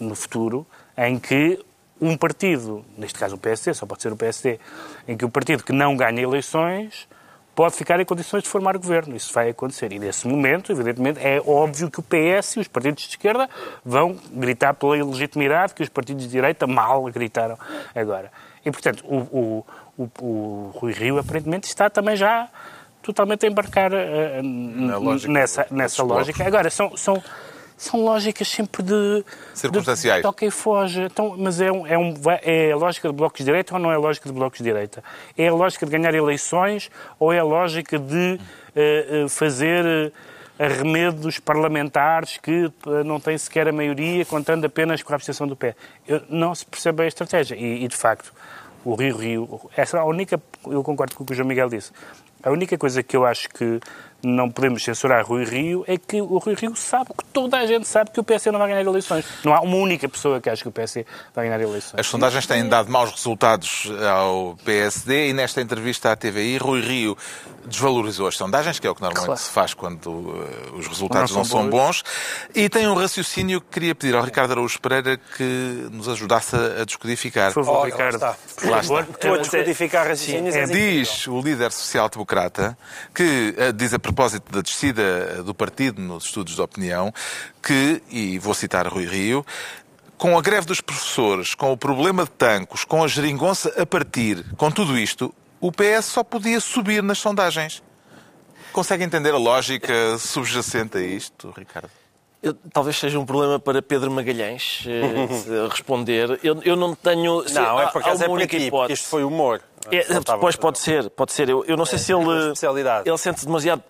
no 0.00 0.14
futuro 0.14 0.66
em 0.96 1.18
que 1.18 1.58
um 2.00 2.16
partido, 2.16 2.84
neste 2.96 3.18
caso 3.18 3.36
o 3.36 3.38
PSD, 3.38 3.74
só 3.74 3.86
pode 3.86 4.02
ser 4.02 4.12
o 4.12 4.16
PSD, 4.16 4.58
em 5.06 5.16
que 5.16 5.24
o 5.24 5.30
partido 5.30 5.62
que 5.62 5.72
não 5.72 5.96
ganha 5.96 6.20
eleições 6.20 7.06
pode 7.54 7.74
ficar 7.74 8.00
em 8.00 8.04
condições 8.04 8.42
de 8.42 8.48
formar 8.48 8.76
governo. 8.76 9.14
Isso 9.14 9.32
vai 9.32 9.50
acontecer. 9.50 9.92
E 9.92 9.98
nesse 9.98 10.26
momento, 10.26 10.72
evidentemente, 10.72 11.18
é 11.20 11.40
óbvio 11.40 11.90
que 11.90 12.00
o 12.00 12.02
PS 12.02 12.56
e 12.56 12.60
os 12.60 12.68
partidos 12.68 13.04
de 13.04 13.10
esquerda 13.10 13.48
vão 13.84 14.16
gritar 14.32 14.74
pela 14.74 14.96
ilegitimidade 14.96 15.74
que 15.74 15.82
os 15.82 15.88
partidos 15.88 16.24
de 16.24 16.30
direita 16.30 16.66
mal 16.66 17.04
gritaram 17.04 17.58
agora. 17.94 18.30
E, 18.64 18.70
portanto, 18.70 19.04
o, 19.04 19.16
o, 19.16 19.66
o, 19.98 20.10
o 20.20 20.72
Rui 20.76 20.92
Rio 20.92 21.18
aparentemente 21.18 21.66
está 21.66 21.90
também 21.90 22.16
já 22.16 22.48
totalmente 23.02 23.44
a 23.44 23.48
embarcar 23.48 23.92
uh, 23.92 24.98
lógica, 25.00 25.32
nessa, 25.32 25.66
nessa 25.70 26.02
lógica. 26.02 26.46
Agora, 26.46 26.70
são, 26.70 26.96
são, 26.96 27.22
são 27.84 28.02
lógicas 28.02 28.48
sempre 28.48 28.82
de, 28.82 29.24
Circunstanciais. 29.54 30.18
de 30.18 30.22
toca 30.22 30.44
e 30.44 30.50
foge. 30.50 31.02
Então, 31.02 31.34
mas 31.36 31.60
é, 31.60 31.70
um, 31.70 31.86
é, 31.86 31.98
um, 31.98 32.14
é 32.42 32.72
a 32.72 32.76
lógica 32.76 33.08
de 33.08 33.14
blocos 33.14 33.38
de 33.38 33.44
direita 33.44 33.74
ou 33.74 33.80
não 33.80 33.90
é 33.90 33.94
a 33.94 33.98
lógica 33.98 34.28
de 34.28 34.34
blocos 34.34 34.58
de 34.58 34.64
direita? 34.64 35.02
É 35.36 35.48
a 35.48 35.54
lógica 35.54 35.84
de 35.84 35.92
ganhar 35.92 36.14
eleições 36.14 36.90
ou 37.18 37.32
é 37.32 37.38
a 37.38 37.44
lógica 37.44 37.98
de 37.98 38.38
uh, 38.38 39.28
fazer 39.28 40.12
arremedos 40.58 41.38
parlamentares 41.40 42.36
que 42.36 42.70
não 43.04 43.18
têm 43.18 43.36
sequer 43.36 43.66
a 43.66 43.72
maioria, 43.72 44.24
contando 44.24 44.64
apenas 44.64 45.02
com 45.02 45.12
a 45.12 45.16
abstenção 45.16 45.48
do 45.48 45.56
pé? 45.56 45.74
Não 46.28 46.54
se 46.54 46.64
percebe 46.64 47.02
a 47.02 47.06
estratégia. 47.06 47.56
E, 47.56 47.84
e 47.84 47.88
de 47.88 47.96
facto, 47.96 48.32
o 48.84 48.94
Rio 48.94 49.16
Rio. 49.16 49.60
Essa 49.76 49.96
é 49.96 50.00
a 50.00 50.04
única, 50.04 50.40
eu 50.66 50.82
concordo 50.82 51.16
com 51.16 51.24
o 51.24 51.26
que 51.26 51.32
o 51.32 51.34
João 51.34 51.48
Miguel 51.48 51.68
disse. 51.68 51.90
A 52.42 52.50
única 52.50 52.76
coisa 52.76 53.02
que 53.02 53.16
eu 53.16 53.24
acho 53.24 53.48
que 53.48 53.80
não 54.22 54.50
podemos 54.50 54.84
censurar 54.84 55.24
Rui 55.24 55.44
Rio 55.44 55.84
é 55.86 55.98
que 55.98 56.20
o 56.20 56.38
Rui 56.38 56.54
Rio 56.54 56.74
sabe, 56.76 57.10
que 57.16 57.24
toda 57.32 57.58
a 57.58 57.66
gente 57.66 57.86
sabe 57.88 58.10
que 58.10 58.20
o 58.20 58.24
PSD 58.24 58.50
não 58.50 58.58
vai 58.58 58.68
ganhar 58.68 58.82
eleições. 58.82 59.24
Não 59.44 59.52
há 59.52 59.60
uma 59.60 59.76
única 59.76 60.08
pessoa 60.08 60.40
que 60.40 60.48
acha 60.48 60.62
que 60.62 60.68
o 60.68 60.72
PSD 60.72 61.04
vai 61.34 61.46
ganhar 61.46 61.60
eleições. 61.60 61.98
As 61.98 62.06
sondagens 62.06 62.46
têm 62.46 62.68
dado 62.68 62.90
maus 62.90 63.10
resultados 63.10 63.90
ao 64.08 64.56
PSD 64.64 65.30
e 65.30 65.32
nesta 65.32 65.60
entrevista 65.60 66.12
à 66.12 66.16
TVI, 66.16 66.58
Rui 66.58 66.80
Rio 66.80 67.16
desvalorizou 67.64 68.26
as 68.26 68.36
sondagens, 68.36 68.78
que 68.78 68.86
é 68.86 68.90
o 68.90 68.94
que 68.94 69.00
normalmente 69.00 69.26
claro. 69.26 69.40
se 69.40 69.50
faz 69.50 69.74
quando 69.74 70.06
uh, 70.06 70.76
os 70.76 70.86
resultados 70.86 71.30
não, 71.30 71.38
não 71.38 71.44
são, 71.44 71.68
bons. 71.68 72.02
bons. 72.02 72.04
E 72.54 72.68
tem 72.68 72.88
um 72.88 72.94
raciocínio 72.94 73.60
que 73.60 73.68
queria 73.68 73.94
pedir 73.94 74.14
ao 74.14 74.22
Ricardo 74.22 74.52
Araújo 74.52 74.80
Pereira 74.80 75.16
que 75.16 75.88
nos 75.90 76.08
ajudasse 76.08 76.56
a 76.56 76.84
descodificar. 76.84 77.52
Por 77.52 77.64
favor, 77.64 77.80
oh, 77.80 77.84
Ricardo. 77.84 78.20
Lá 78.20 78.32
está. 78.32 78.60
Por 78.60 78.70
lá 78.70 78.82
favor, 78.82 79.06
estou 79.10 79.34
a 79.34 79.38
descodificar 79.38 80.06
raciocínios. 80.06 80.54
É, 80.54 80.66
diz 80.66 81.26
o 81.28 81.40
líder 81.40 81.70
social-democrata 81.72 82.76
que 83.14 83.54
uh, 83.58 83.72
diz 83.72 83.94
a 83.94 83.98
propósito 84.12 84.52
da 84.52 84.60
descida 84.60 85.42
do 85.42 85.54
partido 85.54 86.00
nos 86.00 86.26
estudos 86.26 86.54
de 86.54 86.60
opinião, 86.60 87.12
que, 87.62 88.02
e 88.10 88.38
vou 88.38 88.52
citar 88.52 88.86
Rui 88.86 89.06
Rio, 89.06 89.44
com 90.18 90.38
a 90.38 90.42
greve 90.42 90.66
dos 90.66 90.80
professores, 90.80 91.54
com 91.54 91.72
o 91.72 91.76
problema 91.76 92.24
de 92.24 92.30
tancos, 92.30 92.84
com 92.84 93.02
a 93.02 93.08
geringonça 93.08 93.72
a 93.80 93.86
partir, 93.86 94.44
com 94.56 94.70
tudo 94.70 94.98
isto, 94.98 95.34
o 95.60 95.72
PS 95.72 96.04
só 96.04 96.22
podia 96.22 96.60
subir 96.60 97.02
nas 97.02 97.18
sondagens. 97.18 97.82
Consegue 98.72 99.02
entender 99.02 99.32
a 99.32 99.38
lógica 99.38 100.18
subjacente 100.18 100.98
a 100.98 101.00
isto, 101.00 101.52
Ricardo? 101.56 101.90
Eu, 102.42 102.54
talvez 102.72 102.96
seja 102.96 103.18
um 103.18 103.24
problema 103.24 103.58
para 103.58 103.80
Pedro 103.80 104.10
Magalhães 104.10 104.84
eh, 104.86 105.68
responder. 105.70 106.40
Eu, 106.42 106.60
eu, 106.64 106.74
não 106.74 106.94
tenho. 106.94 107.44
Não, 107.50 107.80
é 107.80 107.86
por 107.86 108.02
acaso 108.02 108.24
é 108.24 108.26
por 108.26 108.42
aqui, 108.42 108.68
porque 108.68 108.94
isto 108.94 109.06
foi 109.06 109.22
humor. 109.22 109.62
É, 109.90 110.20
depois 110.20 110.56
pode 110.56 110.78
ser, 110.78 111.10
pode 111.10 111.32
ser. 111.32 111.48
Eu, 111.48 111.64
eu 111.64 111.76
não 111.76 111.84
sei 111.84 111.96
é, 111.96 111.98
se 111.98 112.12
ele, 112.12 112.80
ele 113.04 113.18
sente 113.18 113.44
demasiado 113.44 113.82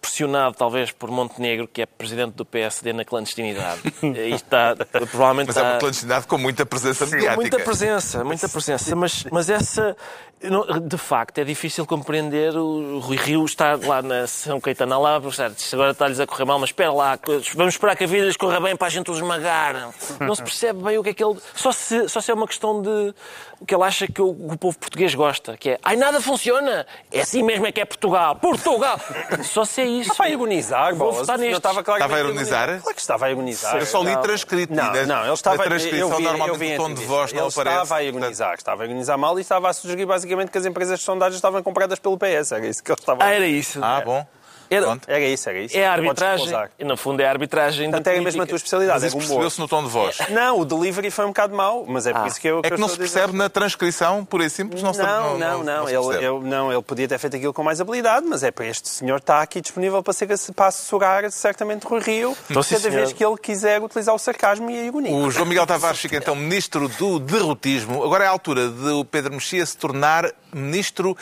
pressionado, 0.00 0.56
talvez, 0.56 0.92
por 0.92 1.10
Montenegro, 1.10 1.66
que 1.66 1.82
é 1.82 1.86
presidente 1.86 2.34
do 2.34 2.44
PSD 2.44 2.92
na 2.92 3.04
clandestinidade. 3.04 3.80
e 4.02 4.34
está, 4.34 4.76
provavelmente 4.76 5.48
mas 5.48 5.56
está... 5.56 5.68
é 5.68 5.72
uma 5.72 5.78
clandestinidade 5.78 6.26
com 6.26 6.38
muita 6.38 6.64
presença 6.64 7.06
mediática. 7.06 7.34
Com 7.34 7.40
muita 7.40 7.58
presença, 7.58 8.24
muita 8.24 8.48
presença. 8.48 8.96
Mas, 8.96 9.24
mas 9.30 9.50
essa, 9.50 9.96
de 10.82 10.98
facto, 10.98 11.38
é 11.38 11.44
difícil 11.44 11.84
compreender. 11.86 12.56
O 12.56 12.98
Rui 12.98 13.16
Rio 13.16 13.44
está 13.44 13.76
lá 13.76 14.02
na 14.02 14.26
São 14.26 14.60
Caetano 14.60 15.00
lá, 15.00 15.16
agora 15.16 15.90
está-lhes 15.90 16.20
a 16.20 16.26
correr 16.26 16.44
mal, 16.44 16.58
mas 16.58 16.70
espera 16.70 16.92
lá, 16.92 17.18
vamos 17.54 17.74
esperar 17.74 17.96
que 17.96 18.04
a 18.04 18.06
vida 18.06 18.26
lhes 18.26 18.36
corra 18.36 18.60
bem 18.60 18.76
para 18.76 18.86
a 18.86 18.90
gente 18.90 19.10
os 19.10 19.16
esmagar. 19.16 19.90
Não 20.20 20.34
se 20.34 20.42
percebe 20.42 20.82
bem 20.82 20.98
o 20.98 21.02
que 21.02 21.10
é 21.10 21.14
que 21.14 21.24
ele. 21.24 21.38
Só 21.54 21.72
se, 21.72 22.08
só 22.08 22.20
se 22.20 22.30
é 22.30 22.34
uma 22.34 22.46
questão 22.46 22.80
de. 22.80 23.14
O 23.58 23.64
que 23.66 23.74
ele 23.74 23.84
acha 23.84 24.06
que 24.06 24.20
o, 24.20 24.28
o 24.28 24.58
povo 24.58 24.78
português 24.78 25.14
gosta, 25.16 25.56
que 25.56 25.70
é 25.70 25.78
ai, 25.82 25.96
nada 25.96 26.20
funciona. 26.20 26.86
É 27.10 27.20
assim 27.20 27.42
mesmo 27.42 27.66
é 27.66 27.72
que 27.72 27.80
é 27.80 27.84
Portugal. 27.84 28.36
Portugal! 28.36 29.00
Só 29.42 29.64
se 29.64 29.80
é 29.80 29.84
isso. 29.86 30.12
Estava 30.12 30.28
a 30.28 30.32
agonizar, 30.32 30.94
bolas. 30.94 31.28
Estava, 31.28 31.82
claro 31.82 32.00
estava 32.00 32.16
a 32.16 32.20
ironizar? 32.20 32.66
Claro 32.66 32.94
que 32.94 33.00
estava 33.00 33.26
a 33.26 33.28
agonizar. 33.30 33.76
Eu 33.76 33.86
só 33.86 34.02
li 34.02 34.16
transcrito. 34.18 34.74
Não, 34.74 34.92
não, 35.06 35.24
ele 35.24 35.32
estava... 35.32 35.62
A 35.62 35.66
transcrição 35.66 36.10
eu 36.10 36.16
vi, 36.16 36.22
normalmente 36.22 36.48
eu 36.48 36.58
vi, 36.58 36.74
o 36.74 36.76
tom 36.76 36.94
de 36.94 37.04
voz 37.04 37.32
não 37.32 37.44
ele 37.44 37.48
aparece. 37.48 37.82
estava 37.82 38.00
a 38.00 38.08
agonizar. 38.08 38.54
Estava 38.54 38.82
a 38.82 38.84
agonizar 38.84 39.18
mal 39.18 39.38
e 39.38 39.42
estava 39.42 39.68
a 39.68 39.72
sugerir 39.72 40.06
basicamente 40.06 40.50
que 40.50 40.58
as 40.58 40.66
empresas 40.66 40.98
de 40.98 41.04
sondagens 41.04 41.36
estavam 41.36 41.62
compradas 41.62 41.98
pelo 41.98 42.16
PS. 42.18 42.52
Era 42.52 42.66
isso 42.66 42.82
que 42.82 42.90
ele 42.90 42.98
estava 43.00 43.22
a 43.24 43.26
Ah, 43.26 43.30
era 43.30 43.46
isso. 43.46 43.80
Ah, 43.82 44.02
bom. 44.04 44.26
Era, 44.70 44.98
era 45.06 45.20
isso, 45.20 45.48
era 45.48 45.58
isso. 45.60 45.76
É 45.76 45.86
a 45.86 45.92
arbitragem. 45.92 46.52
E 46.78 46.84
no 46.84 46.96
fundo 46.96 47.20
é 47.20 47.26
a 47.26 47.30
arbitragem. 47.30 47.90
Portanto, 47.90 48.08
é 48.08 48.20
mesmo 48.20 48.42
a 48.42 48.46
tua 48.46 48.56
especialidade. 48.56 49.00
Mas 49.00 49.04
é 49.04 49.06
isso 49.08 49.16
percebeu-se 49.16 49.60
no 49.60 49.68
tom 49.68 49.82
de 49.82 49.90
voz. 49.90 50.18
Não, 50.30 50.60
o 50.60 50.64
delivery 50.64 51.10
foi 51.10 51.24
um 51.24 51.28
bocado 51.28 51.54
mau, 51.54 51.84
mas 51.86 52.06
é 52.06 52.12
por 52.12 52.22
ah. 52.22 52.26
isso 52.26 52.40
que 52.40 52.48
eu. 52.48 52.60
É 52.62 52.70
que, 52.70 52.76
não 52.76 52.88
se 52.88 52.96
percebe 52.98 53.34
na 53.34 53.48
transcrição, 53.48 54.24
por 54.24 54.40
aí 54.40 54.50
simples, 54.50 54.82
não 54.82 54.92
se 54.92 55.00
Não, 55.00 55.38
não, 55.38 55.62
não. 55.62 55.64
não, 55.64 55.88
ele, 55.88 56.24
ele, 56.24 56.48
não 56.48 56.72
ele 56.72 56.82
podia 56.82 57.08
ter 57.08 57.18
feito 57.18 57.36
aquilo 57.36 57.52
com 57.52 57.62
mais 57.62 57.80
habilidade, 57.80 58.26
mas 58.26 58.42
é 58.42 58.50
para 58.50 58.66
este 58.66 58.88
senhor 58.88 59.18
está 59.18 59.42
aqui 59.42 59.60
disponível 59.60 60.02
para, 60.02 60.12
ser, 60.12 60.28
para 60.54 60.66
assessorar 60.66 61.30
certamente 61.30 61.86
Rui 61.86 62.00
Rio, 62.00 62.36
então, 62.50 62.62
cada 62.62 62.78
senhor. 62.78 62.94
vez 62.94 63.12
que 63.12 63.24
ele 63.24 63.36
quiser 63.36 63.82
utilizar 63.82 64.14
o 64.14 64.18
sarcasmo 64.18 64.70
e 64.70 64.78
a 64.78 64.82
ironia. 64.84 65.14
O 65.14 65.30
João 65.30 65.46
Miguel 65.46 65.66
Tavares 65.66 65.98
fica 65.98 66.16
então 66.16 66.34
ministro 66.34 66.88
do 66.88 67.18
derrotismo. 67.18 68.02
Agora 68.04 68.24
é 68.24 68.26
a 68.26 68.30
altura 68.30 68.68
de 68.68 68.90
o 68.90 69.04
Pedro 69.04 69.32
Mexia 69.32 69.64
se 69.64 69.76
tornar 69.76 70.30
ministro 70.52 71.16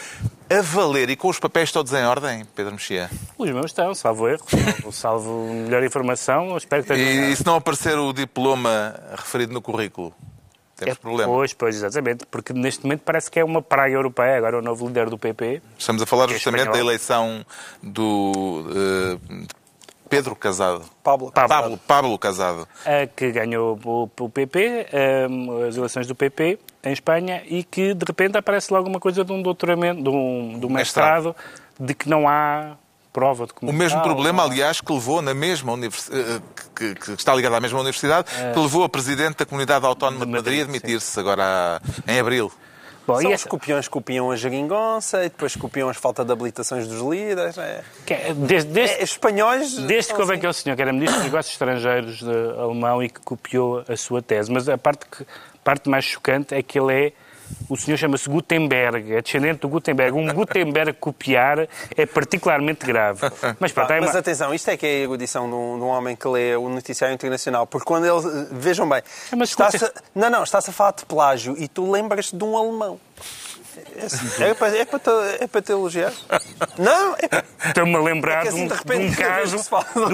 a 0.48 0.60
valer 0.60 1.10
e 1.10 1.16
com 1.16 1.28
os 1.28 1.38
papéis 1.38 1.72
todos 1.72 1.92
em 1.92 2.04
ordem, 2.04 2.44
Pedro 2.54 2.72
Mexia? 2.72 3.10
Os 3.36 3.50
meus 3.50 3.66
estão, 3.66 3.94
salvo 3.94 4.28
erro, 4.28 4.44
salvo 4.92 5.52
melhor 5.52 5.82
informação, 5.82 6.56
espero 6.56 6.84
que 6.84 6.92
esteja... 6.92 7.26
E 7.26 7.36
se 7.36 7.44
não 7.44 7.56
aparecer 7.56 7.98
o 7.98 8.12
diploma 8.12 8.94
referido 9.16 9.52
no 9.52 9.60
currículo? 9.60 10.14
Temos 10.76 10.96
é, 10.96 11.00
problema. 11.00 11.32
Pois, 11.32 11.52
pois, 11.52 11.76
exatamente, 11.76 12.26
porque 12.26 12.52
neste 12.52 12.84
momento 12.84 13.02
parece 13.04 13.30
que 13.30 13.38
é 13.38 13.44
uma 13.44 13.62
praga 13.62 13.94
europeia, 13.94 14.36
agora 14.36 14.58
o 14.58 14.62
novo 14.62 14.86
líder 14.86 15.08
do 15.08 15.18
PP. 15.18 15.62
Estamos 15.78 16.02
a 16.02 16.06
falar 16.06 16.28
é 16.30 16.34
justamente 16.34 16.70
da 16.70 16.78
eleição 16.78 17.44
do 17.82 18.66
uh, 18.68 19.46
Pedro 20.08 20.34
Casado. 20.34 20.84
Pablo. 21.02 21.32
Pablo, 21.32 21.78
Pablo 21.78 22.18
Casado. 22.18 22.68
que 23.16 23.30
ganhou 23.32 23.78
o, 23.84 24.10
o 24.20 24.28
PP, 24.28 24.86
um, 25.30 25.66
as 25.66 25.76
eleições 25.76 26.06
do 26.06 26.14
PP 26.14 26.58
em 26.84 26.92
Espanha 26.92 27.42
e 27.46 27.64
que 27.64 27.94
de 27.94 28.04
repente 28.04 28.36
aparece 28.36 28.72
logo 28.72 28.88
uma 28.88 29.00
coisa 29.00 29.24
de 29.24 29.32
um 29.32 29.42
doutoramento, 29.42 30.02
de 30.02 30.08
um, 30.08 30.58
de 30.58 30.66
um 30.66 30.70
mestrado, 30.70 31.34
mestrado, 31.34 31.36
de 31.80 31.94
que 31.94 32.08
não 32.08 32.28
há 32.28 32.76
prova 33.14 33.46
de 33.46 33.52
O 33.62 33.72
mesmo 33.72 34.02
problema, 34.02 34.42
aliás, 34.42 34.80
que 34.80 34.92
levou 34.92 35.22
na 35.22 35.32
mesma 35.32 35.72
universidade, 35.72 36.20
eh, 36.20 36.40
que, 36.74 36.94
que, 36.96 37.12
está 37.12 37.32
ligado 37.32 37.54
à 37.54 37.60
mesma 37.60 37.78
universidade, 37.78 38.28
é... 38.36 38.52
que 38.52 38.58
levou 38.58 38.82
a 38.82 38.88
Presidente 38.88 39.36
da 39.36 39.46
Comunidade 39.46 39.86
Autónoma 39.86 40.26
de 40.26 40.32
Madrid, 40.32 40.60
a 40.60 40.62
admitir-se 40.64 41.18
agora 41.18 41.80
em 42.08 42.18
abril. 42.18 42.52
Bom, 43.06 43.20
São 43.20 43.30
e 43.30 43.32
essa... 43.32 43.44
os 43.44 43.50
copiões 43.50 43.86
copiam 43.86 44.30
a 44.30 44.36
geringonça 44.36 45.20
e 45.20 45.28
depois 45.28 45.54
copiam 45.54 45.88
as 45.88 45.96
falta 45.96 46.24
de 46.24 46.32
habilitações 46.32 46.88
dos 46.88 47.00
líderes. 47.00 47.56
É... 47.56 47.84
é 48.08 48.34
desde, 48.34 48.70
desde, 48.72 48.96
é, 48.96 49.02
espanhóis... 49.04 49.74
Desde 49.74 50.12
que 50.12 50.20
houve 50.20 50.32
assim. 50.32 50.38
aquele 50.40 50.52
senhor 50.54 50.76
que 50.76 50.82
era 50.82 50.92
Ministro 50.92 51.16
dos 51.18 51.24
Negócios 51.24 51.54
Estrangeiros 51.54 52.18
de, 52.18 52.58
alemão 52.58 53.02
e 53.02 53.08
que 53.08 53.20
copiou 53.20 53.84
a 53.86 53.96
sua 53.96 54.20
tese. 54.20 54.50
Mas 54.50 54.68
a 54.68 54.76
parte, 54.76 55.06
que, 55.06 55.22
a 55.22 55.58
parte 55.62 55.88
mais 55.88 56.04
chocante 56.04 56.54
é 56.54 56.62
que 56.62 56.80
ele 56.80 56.92
é 56.92 57.12
o 57.68 57.76
senhor 57.76 57.96
chama-se 57.96 58.28
Gutenberg, 58.28 59.14
é 59.14 59.22
descendente 59.22 59.60
do 59.60 59.68
Gutenberg. 59.68 60.16
Um 60.16 60.32
Gutenberg 60.32 60.92
copiar 60.94 61.68
é 61.96 62.06
particularmente 62.06 62.86
grave. 62.86 63.20
Mas, 63.58 63.72
ah, 63.76 63.86
é 63.90 64.00
mas 64.00 64.16
atenção, 64.16 64.54
isto 64.54 64.70
é 64.70 64.76
que 64.76 64.86
é 64.86 64.88
a 64.88 64.98
erudição 65.00 65.48
de 65.48 65.54
um, 65.54 65.78
de 65.78 65.84
um, 65.84 65.88
homem 65.88 66.16
que 66.16 66.26
lê 66.28 66.56
o 66.56 66.68
noticiário 66.68 67.14
internacional, 67.14 67.66
porque 67.66 67.86
quando 67.86 68.04
ele. 68.04 68.48
Vejam 68.52 68.88
bem, 68.88 68.98
é, 68.98 69.42
está 69.42 69.68
não, 70.14 70.30
não, 70.30 70.42
está-se 70.42 70.70
a 70.70 70.72
falar 70.72 70.92
de 70.92 71.04
plágio 71.04 71.54
e 71.58 71.68
tu 71.68 71.90
lembras-te 71.90 72.36
de 72.36 72.44
um 72.44 72.56
alemão. 72.56 73.00
É 74.40 74.54
para, 74.54 74.76
é, 74.76 74.84
para 74.84 74.98
te, 74.98 75.10
é 75.40 75.46
para 75.46 75.62
te 75.62 75.72
elogiar? 75.72 76.12
Não, 76.78 77.14
é 77.14 77.68
Estou-me 77.68 77.94
a 77.96 78.00
lembrar 78.00 78.44
é 78.44 78.48
assim, 78.48 78.56
de, 78.56 78.62
um, 78.64 78.68
de, 78.68 78.74
repente, 78.74 79.00
de, 79.00 79.12
um, 79.12 79.14
caso 79.24 79.56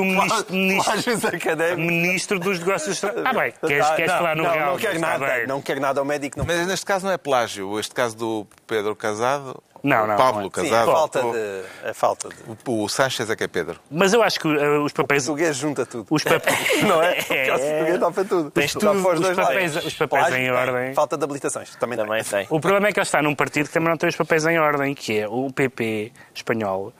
um 0.00 0.04
ministro, 0.04 0.54
ministro, 0.54 1.78
ministro 1.78 2.38
dos 2.38 2.58
negócios 2.58 2.94
estrangeiros. 2.94 3.30
Ah, 3.30 3.38
bem, 3.38 3.52
queres, 3.66 3.90
queres 3.90 4.10
não, 4.10 4.18
falar 4.18 4.36
no 4.36 4.42
não, 4.42 4.50
real? 4.50 4.70
Não 4.72 4.78
quero 4.78 5.00
nada, 5.00 5.46
não 5.46 5.62
quero 5.62 5.80
nada 5.80 6.00
ao 6.00 6.04
médico. 6.04 6.38
Não. 6.38 6.46
Mas 6.46 6.66
neste 6.66 6.86
caso 6.86 7.06
não 7.06 7.12
é 7.12 7.18
plágio. 7.18 7.78
Este 7.78 7.94
caso 7.94 8.16
do 8.16 8.46
Pedro 8.70 8.94
Casado? 8.94 9.60
Não, 9.82 10.04
O 10.04 10.06
não, 10.06 10.16
Pablo 10.16 10.40
não 10.42 10.48
é. 10.48 10.60
Sim, 10.60 10.66
a 10.68 10.70
Casado? 10.70 10.92
falta 10.92 11.20
de. 11.22 11.88
A 11.88 11.94
falta 11.94 12.28
de. 12.28 12.34
O, 12.66 12.84
o 12.84 12.88
Sánchez 12.88 13.30
é 13.30 13.34
que 13.34 13.44
é 13.44 13.48
Pedro. 13.48 13.80
Mas 13.90 14.12
eu 14.12 14.22
acho 14.22 14.38
que 14.38 14.46
uh, 14.46 14.84
os 14.84 14.92
papéis. 14.92 15.24
O 15.24 15.28
português 15.28 15.56
junta 15.56 15.86
tudo. 15.86 16.06
Os 16.10 16.22
papéis. 16.22 16.82
Não 16.86 17.02
é? 17.02 17.14
Porque 17.24 17.50
o 17.50 17.58
português 17.58 17.98
dá 17.98 18.10
para 18.10 18.24
tudo. 18.24 18.50
Tens 18.50 18.72
tudo, 18.74 18.90
os 19.08 19.20
dois 19.20 19.36
papéis- 19.36 19.76
os 19.76 19.94
papéis 19.94 20.08
Plágio, 20.26 20.36
em 20.36 20.40
tem. 20.42 20.50
ordem. 20.50 20.94
Falta 20.94 21.16
de 21.16 21.24
habilitações. 21.24 21.74
Também, 21.76 21.96
Também 21.98 22.22
tem. 22.22 22.30
tem. 22.40 22.46
O 22.50 22.60
problema 22.60 22.88
é 22.88 22.92
que 22.92 22.98
ele 23.00 23.04
está 23.06 23.22
num 23.22 23.34
partido 23.34 23.66
que 23.68 23.72
também 23.72 23.88
não 23.88 23.96
tem 23.96 24.08
os 24.10 24.16
papéis 24.16 24.46
em 24.46 24.58
ordem, 24.58 24.94
que 24.94 25.18
é 25.18 25.26
o 25.26 25.50
PP 25.50 26.12
espanhol. 26.34 26.92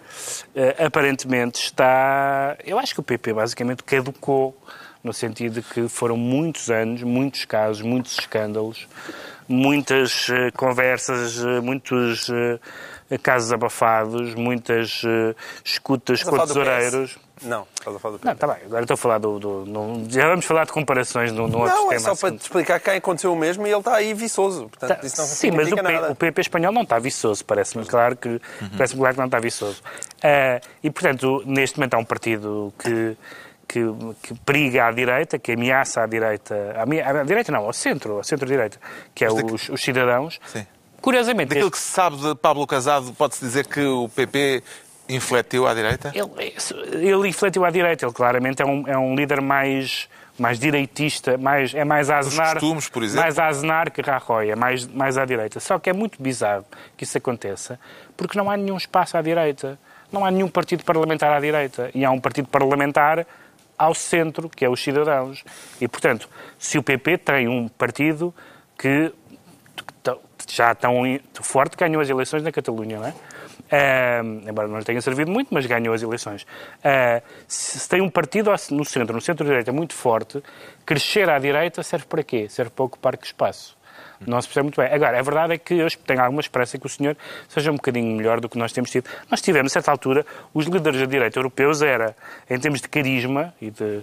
Eh, 0.56 0.82
aparentemente 0.86 1.62
está. 1.62 2.56
Eu 2.64 2.78
acho 2.78 2.94
que 2.94 3.00
o 3.00 3.02
PP 3.02 3.34
basicamente 3.34 3.84
caducou, 3.84 4.56
no 5.04 5.12
sentido 5.12 5.60
de 5.60 5.62
que 5.62 5.86
foram 5.86 6.16
muitos 6.16 6.70
anos, 6.70 7.02
muitos 7.02 7.44
casos, 7.44 7.82
muitos 7.82 8.18
escândalos, 8.18 8.88
muitas 9.54 10.28
eh, 10.30 10.50
conversas, 10.52 11.42
eh, 11.44 11.60
muitos 11.60 12.30
eh, 12.30 13.18
casos 13.18 13.52
abafados, 13.52 14.34
muitas 14.36 15.02
escutas 15.64 16.22
com 16.22 16.38
tesoureiros. 16.38 17.18
Não, 17.42 17.66
estás 17.74 17.96
a 17.96 17.98
falar 17.98 18.16
do 18.18 18.24
Não, 18.24 18.32
está 18.32 18.46
bem, 18.46 18.56
agora 18.66 18.82
estou 18.82 18.94
a 18.94 18.98
falar 18.98 19.18
do. 19.18 19.38
do- 19.40 20.04
já 20.10 20.28
vamos 20.28 20.44
falar 20.44 20.66
de 20.66 20.72
comparações 20.72 21.32
no, 21.32 21.48
no 21.48 21.60
outro 21.60 21.74
Não, 21.74 21.86
é 21.90 21.96
tema. 21.96 22.14
só 22.14 22.14
para 22.14 22.36
te 22.36 22.42
explicar 22.42 22.78
que 22.78 22.90
aconteceu 22.90 23.32
o 23.32 23.36
mesmo 23.36 23.66
e 23.66 23.70
ele 23.70 23.78
está 23.78 23.94
aí 23.96 24.12
viçoso. 24.14 24.68
Portanto, 24.68 25.00
Tá, 25.00 25.06
isso 25.06 25.16
não 25.20 25.26
Sim, 25.26 25.50
mas 25.52 25.72
o, 25.72 25.74
P- 25.74 25.82
nada. 25.82 26.12
o 26.12 26.14
PP 26.14 26.40
espanhol 26.42 26.70
não 26.72 26.82
está 26.82 26.98
viçoso, 26.98 27.42
parece-me 27.44 27.84
claro 27.86 28.14
que, 28.14 28.38
parece 28.76 28.94
claro 28.94 29.14
que 29.14 29.18
não 29.20 29.26
está 29.26 29.40
viçoso. 29.40 29.82
Ah, 30.22 30.60
e, 30.84 30.90
portanto, 30.90 31.42
neste 31.46 31.78
momento 31.78 31.94
há 31.94 31.98
um 31.98 32.04
partido 32.04 32.72
que, 32.78 33.16
que, 33.70 33.80
que 34.20 34.34
periga 34.40 34.86
à 34.86 34.90
direita, 34.90 35.38
que 35.38 35.52
ameaça 35.52 36.02
à 36.02 36.06
direita, 36.06 36.54
à, 36.76 37.20
à 37.20 37.22
direita 37.24 37.52
não, 37.52 37.64
ao 37.66 37.72
centro, 37.72 38.16
ao 38.16 38.24
centro-direita, 38.24 38.78
que 39.14 39.24
é 39.24 39.28
os, 39.32 39.68
os 39.68 39.80
cidadãos. 39.80 40.40
Sim. 40.46 40.66
Curiosamente, 41.00 41.50
Daquilo 41.50 41.68
este- 41.68 41.78
que 41.78 41.78
se 41.78 41.92
sabe 41.92 42.16
de 42.16 42.34
Pablo 42.34 42.66
Casado, 42.66 43.12
pode-se 43.12 43.40
dizer 43.44 43.66
que 43.68 43.80
o 43.80 44.08
PP 44.08 44.62
infletiu 45.08 45.68
à 45.68 45.72
direita? 45.74 46.12
Ele, 46.14 46.52
ele 47.06 47.28
infletiu 47.28 47.64
à 47.64 47.70
direita, 47.70 48.04
ele 48.04 48.12
claramente 48.12 48.60
é 48.60 48.66
um, 48.66 48.88
é 48.88 48.98
um 48.98 49.14
líder 49.14 49.40
mais, 49.40 50.08
mais 50.36 50.58
direitista, 50.58 51.38
mais, 51.38 51.72
é 51.72 51.84
mais 51.84 52.10
a 52.10 52.18
Aznar, 52.18 52.54
costumes, 52.54 52.88
por 52.88 53.04
exemplo? 53.04 53.22
mais 53.22 53.38
a 53.38 53.46
Aznar 53.46 53.92
que 53.92 54.02
Rajoy, 54.02 54.50
é 54.50 54.56
mais, 54.56 54.84
mais 54.88 55.16
à 55.16 55.24
direita. 55.24 55.60
Só 55.60 55.78
que 55.78 55.88
é 55.88 55.92
muito 55.92 56.20
bizarro 56.20 56.64
que 56.96 57.04
isso 57.04 57.16
aconteça, 57.16 57.78
porque 58.16 58.36
não 58.36 58.50
há 58.50 58.56
nenhum 58.56 58.76
espaço 58.76 59.16
à 59.16 59.22
direita. 59.22 59.78
Não 60.12 60.24
há 60.24 60.30
nenhum 60.32 60.48
partido 60.48 60.84
parlamentar 60.84 61.32
à 61.32 61.38
direita. 61.38 61.88
E 61.94 62.04
há 62.04 62.10
um 62.10 62.18
partido 62.18 62.48
parlamentar 62.48 63.24
ao 63.80 63.94
centro, 63.94 64.46
que 64.50 64.62
é 64.62 64.68
os 64.68 64.82
cidadãos. 64.82 65.42
E, 65.80 65.88
portanto, 65.88 66.28
se 66.58 66.76
o 66.76 66.82
PP 66.82 67.16
tem 67.16 67.48
um 67.48 67.66
partido 67.66 68.34
que 68.78 69.10
já 70.46 70.74
tão 70.74 71.02
forte, 71.40 71.76
ganhou 71.76 72.02
as 72.02 72.10
eleições 72.10 72.42
na 72.42 72.52
Catalunha, 72.52 72.98
não 72.98 73.06
é? 73.06 73.14
Ah, 73.72 74.20
embora 74.46 74.68
não 74.68 74.82
tenha 74.82 75.00
servido 75.00 75.30
muito, 75.30 75.54
mas 75.54 75.64
ganhou 75.64 75.94
as 75.94 76.02
eleições. 76.02 76.46
Se 77.48 77.78
se 77.78 77.88
tem 77.88 78.02
um 78.02 78.10
partido 78.10 78.50
no 78.70 78.84
centro, 78.84 79.14
no 79.14 79.20
centro-direita 79.20 79.72
muito 79.72 79.94
forte, 79.94 80.42
crescer 80.84 81.30
à 81.30 81.38
direita 81.38 81.82
serve 81.82 82.04
para 82.06 82.22
quê? 82.22 82.48
Serve 82.50 82.70
para 82.70 82.84
ocupar 82.84 83.16
que 83.16 83.26
espaço? 83.26 83.78
Não 84.26 84.40
se 84.40 84.48
percebe 84.48 84.64
muito 84.64 84.80
bem. 84.80 84.92
Agora, 84.92 85.18
a 85.18 85.22
verdade 85.22 85.54
é 85.54 85.58
que 85.58 85.74
eu 85.74 85.88
tenho 86.06 86.20
alguma 86.20 86.40
esperança 86.40 86.78
que 86.78 86.86
o 86.86 86.88
senhor 86.88 87.16
seja 87.48 87.70
um 87.70 87.76
bocadinho 87.76 88.16
melhor 88.16 88.40
do 88.40 88.48
que 88.48 88.58
nós 88.58 88.72
temos 88.72 88.90
tido. 88.90 89.08
Nós 89.30 89.40
tivemos, 89.40 89.72
a 89.72 89.74
certa 89.74 89.90
altura, 89.90 90.26
os 90.52 90.66
líderes 90.66 91.00
da 91.00 91.06
direita 91.06 91.38
europeus 91.38 91.80
era, 91.82 92.14
em 92.48 92.58
termos 92.58 92.80
de 92.80 92.88
carisma 92.88 93.54
e 93.60 93.70
de 93.70 94.02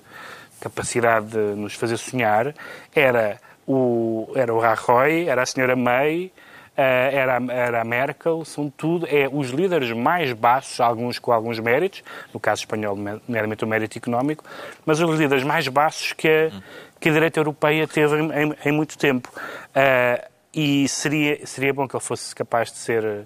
capacidade 0.60 1.28
de 1.28 1.56
nos 1.56 1.76
fazer 1.76 1.98
sonhar, 1.98 2.54
era 2.96 3.40
o, 3.68 4.32
era 4.36 4.54
o 4.54 4.60
Rajoy, 4.60 5.28
era 5.28 5.44
a 5.44 5.46
senhora 5.46 5.76
May, 5.76 6.32
eh, 6.80 7.10
era, 7.12 7.40
era 7.50 7.82
a 7.82 7.84
Merkel, 7.84 8.46
são 8.46 8.70
tudo, 8.70 9.08
é 9.10 9.28
os 9.32 9.50
líderes 9.50 9.92
mais 9.92 10.32
baixos, 10.32 10.80
alguns 10.80 11.18
com 11.18 11.32
alguns 11.32 11.60
méritos, 11.60 12.04
no 12.32 12.40
caso 12.40 12.62
espanhol, 12.62 12.96
meramente 13.28 13.64
o 13.64 13.68
mérito 13.68 13.98
económico, 13.98 14.44
mas 14.86 15.00
os 15.00 15.20
líderes 15.20 15.44
mais 15.44 15.68
baixos 15.68 16.14
que 16.14 16.28
a, 16.28 16.52
que 17.00 17.10
a 17.10 17.12
direita 17.14 17.40
europeia 17.40 17.88
teve 17.88 18.16
em, 18.18 18.32
em- 18.32 18.56
em 18.66 18.72
muito 18.72 18.98
tempo. 18.98 19.32
Eh, 19.76 20.28
e 20.54 20.88
seria, 20.88 21.46
seria 21.46 21.74
bom 21.74 21.88
que 21.88 21.96
ele 21.96 22.04
fosse 22.04 22.34
capaz 22.36 22.72
de 22.72 22.78
ser 22.78 23.04
eh, 23.06 23.22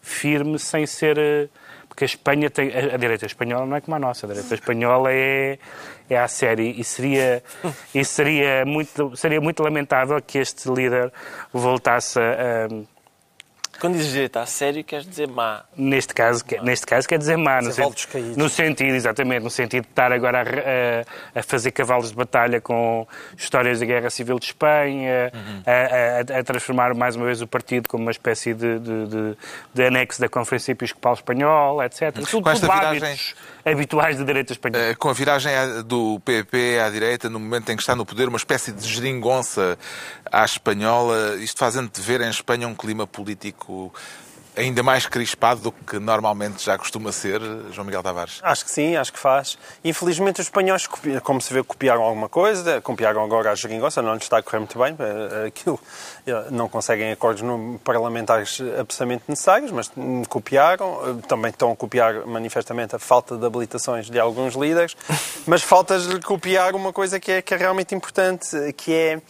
firme 0.00 0.58
sem 0.58 0.86
ser. 0.86 1.18
eh, 1.18 1.48
Porque 1.88 2.04
a 2.04 2.06
Espanha 2.06 2.48
tem. 2.50 2.70
A, 2.72 2.94
a 2.94 2.96
direita 2.96 3.26
espanhola 3.26 3.66
não 3.66 3.76
é 3.76 3.80
como 3.80 3.96
a 3.96 3.98
nossa. 3.98 4.26
A 4.26 4.28
direita 4.28 4.54
espanhola 4.54 5.10
é, 5.12 5.58
é 6.08 6.16
à 6.16 6.28
série. 6.28 6.78
E 6.78 6.84
seria, 6.84 7.42
e 7.94 8.04
seria, 8.04 8.64
muito, 8.64 9.16
seria 9.16 9.40
muito 9.40 9.62
lamentável 9.62 10.20
que 10.22 10.38
este 10.38 10.70
líder 10.70 11.12
voltasse 11.52 12.18
a- 12.20 12.68
Quando 13.80 13.94
dizes 13.94 14.12
direita 14.12 14.40
a 14.40 14.46
sério, 14.46 14.82
queres 14.82 15.06
dizer 15.08 15.28
má. 15.28 15.62
Neste 15.76 16.12
caso, 16.12 16.44
que- 16.44 16.60
neste 16.60 16.84
caso 16.84 17.06
quer 17.08 17.16
dizer 17.18 17.36
má, 17.36 17.56
no, 17.56 17.60
Dizer 17.68 17.74
sen- 17.74 17.84
voltos 17.84 18.04
caídos. 18.06 18.36
no 18.36 18.48
sentido, 18.48 18.94
exatamente, 18.94 19.42
no 19.44 19.50
sentido 19.50 19.84
de 19.84 19.88
estar 19.90 20.12
agora 20.12 20.40
a, 20.42 20.42
a- 20.42 21.40
a 21.40 21.42
fazer 21.44 21.70
cavalos 21.70 22.10
de 22.10 22.16
batalha 22.16 22.60
com 22.60 23.06
histórias 23.36 23.78
da 23.78 23.86
Guerra 23.86 24.10
Civil 24.10 24.38
de 24.38 24.46
Espanha, 24.46 25.30
Uhum. 25.32 25.62
a, 25.64 26.34
a- 26.34 26.38
a 26.40 26.42
transformar 26.44 26.92
mais 26.94 27.14
uma 27.14 27.26
vez 27.26 27.40
o 27.40 27.46
partido 27.46 27.88
como 27.88 28.02
uma 28.02 28.10
espécie 28.10 28.52
de, 28.52 28.78
de, 28.80 29.06
de- 29.06 29.36
de 29.74 29.84
anexo 29.84 30.20
da 30.20 30.28
Conferência 30.28 30.72
Episcopal 30.72 31.14
Espanhola, 31.14 31.86
etc. 31.86 32.12
Tudo, 32.14 32.42
Com 32.42 32.50
esta 32.50 32.66
tudo 32.66 32.76
viragem- 32.78 33.02
hábitos 33.08 33.34
habituais 33.64 34.16
da 34.18 34.24
direita 34.24 34.52
espanhola. 34.52 34.84
Eh, 34.84 34.94
Com 34.94 35.08
a 35.08 35.12
viragem 35.12 35.52
do 35.86 36.20
PP 36.20 36.80
à 36.80 36.90
direita, 36.90 37.28
no 37.28 37.38
momento 37.38 37.70
em 37.70 37.76
que 37.76 37.82
está 37.82 37.94
no 37.94 38.04
poder, 38.06 38.28
uma 38.28 38.38
espécie 38.38 38.72
de 38.72 38.86
geringonça 38.86 39.78
à 40.30 40.44
espanhola, 40.44 41.36
isto 41.36 41.58
fazendo 41.58 41.90
de 41.90 42.00
ver 42.00 42.20
em 42.20 42.30
Espanha 42.30 42.66
um 42.68 42.74
clima 42.74 43.06
político 43.06 43.92
ainda 44.58 44.82
mais 44.82 45.06
crispado 45.06 45.60
do 45.60 45.72
que 45.72 45.98
normalmente 45.98 46.64
já 46.64 46.76
costuma 46.76 47.12
ser, 47.12 47.40
João 47.72 47.84
Miguel 47.84 48.02
Tavares. 48.02 48.40
Acho 48.42 48.64
que 48.64 48.70
sim, 48.70 48.96
acho 48.96 49.12
que 49.12 49.18
faz. 49.18 49.56
Infelizmente, 49.84 50.40
os 50.40 50.46
espanhóis, 50.46 50.86
como 51.22 51.40
se 51.40 51.54
vê, 51.54 51.62
copiaram 51.62 52.02
alguma 52.02 52.28
coisa, 52.28 52.80
copiaram 52.80 53.22
agora 53.22 53.52
a 53.52 53.54
geringonça, 53.54 54.02
não 54.02 54.14
lhes 54.14 54.24
está 54.24 54.38
a 54.38 54.42
correr 54.42 54.58
muito 54.58 54.78
bem, 54.78 54.96
eh, 54.98 55.46
aquilo, 55.46 55.80
eh, 56.26 56.46
não 56.50 56.68
conseguem 56.68 57.12
acordos 57.12 57.42
parlamentares 57.84 58.60
absolutamente 58.78 59.24
necessários, 59.28 59.70
mas 59.70 59.90
hum, 59.96 60.24
copiaram, 60.24 61.00
eh, 61.06 61.26
também 61.26 61.50
estão 61.50 61.70
a 61.70 61.76
copiar 61.76 62.26
manifestamente 62.26 62.96
a 62.96 62.98
falta 62.98 63.36
de 63.36 63.46
habilitações 63.46 64.10
de 64.10 64.18
alguns 64.18 64.54
líderes, 64.54 64.96
mas 65.46 65.62
faltas 65.62 66.06
de 66.06 66.20
copiar 66.20 66.74
uma 66.74 66.92
coisa 66.92 67.20
que 67.20 67.30
é, 67.30 67.42
que 67.42 67.54
é 67.54 67.56
realmente 67.56 67.94
importante, 67.94 68.56
eh, 68.56 68.72
que 68.72 68.92
é 68.92 69.20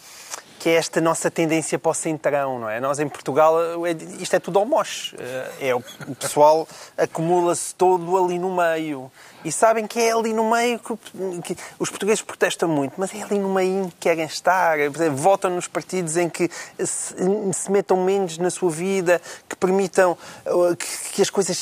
que 0.59 0.69
é 0.69 0.75
esta 0.75 1.01
nossa 1.01 1.31
tendência 1.31 1.79
para 1.79 1.91
o 1.91 1.95
centrão, 1.95 2.59
não 2.59 2.69
é? 2.69 2.81
Nós 2.81 2.99
em 2.99 3.09
Portugal, 3.09 3.57
eh, 3.87 3.97
isto 4.19 4.35
é 4.35 4.41
tudo 4.41 4.59
ao 4.59 4.67
moche. 4.67 5.17
Eh, 5.19 5.69
É, 5.69 5.75
o 5.75 5.83
pessoal 6.19 6.67
acumula-se 6.97 7.75
todo 7.75 8.17
ali 8.17 8.39
no 8.39 8.55
meio. 8.55 9.11
E 9.45 9.53
sabem 9.53 9.87
que 9.87 10.01
é 10.01 10.13
ali 10.13 10.33
no 10.33 10.51
meio 10.51 10.79
que, 10.79 10.97
que 11.43 11.57
os 11.79 11.91
portugueses 11.91 12.23
protestam 12.23 12.69
muito, 12.69 12.95
mas 12.97 13.15
é 13.15 13.23
ali 13.23 13.39
no 13.39 13.49
meio 13.55 13.89
que 13.89 13.97
querem 14.01 14.25
estar. 14.25 14.77
Votam 15.13 15.51
nos 15.51 15.69
partidos 15.69 16.17
em 16.17 16.29
que 16.29 16.51
se, 16.79 17.15
se 17.53 17.71
metam 17.71 17.97
menos 18.03 18.37
na 18.39 18.51
sua 18.51 18.71
vida, 18.71 19.21
que 19.49 19.57
permitam 19.57 20.17
eh, 20.45 20.77
que, 20.77 21.15
que 21.15 21.23
as 21.23 21.31
coisas 21.31 21.57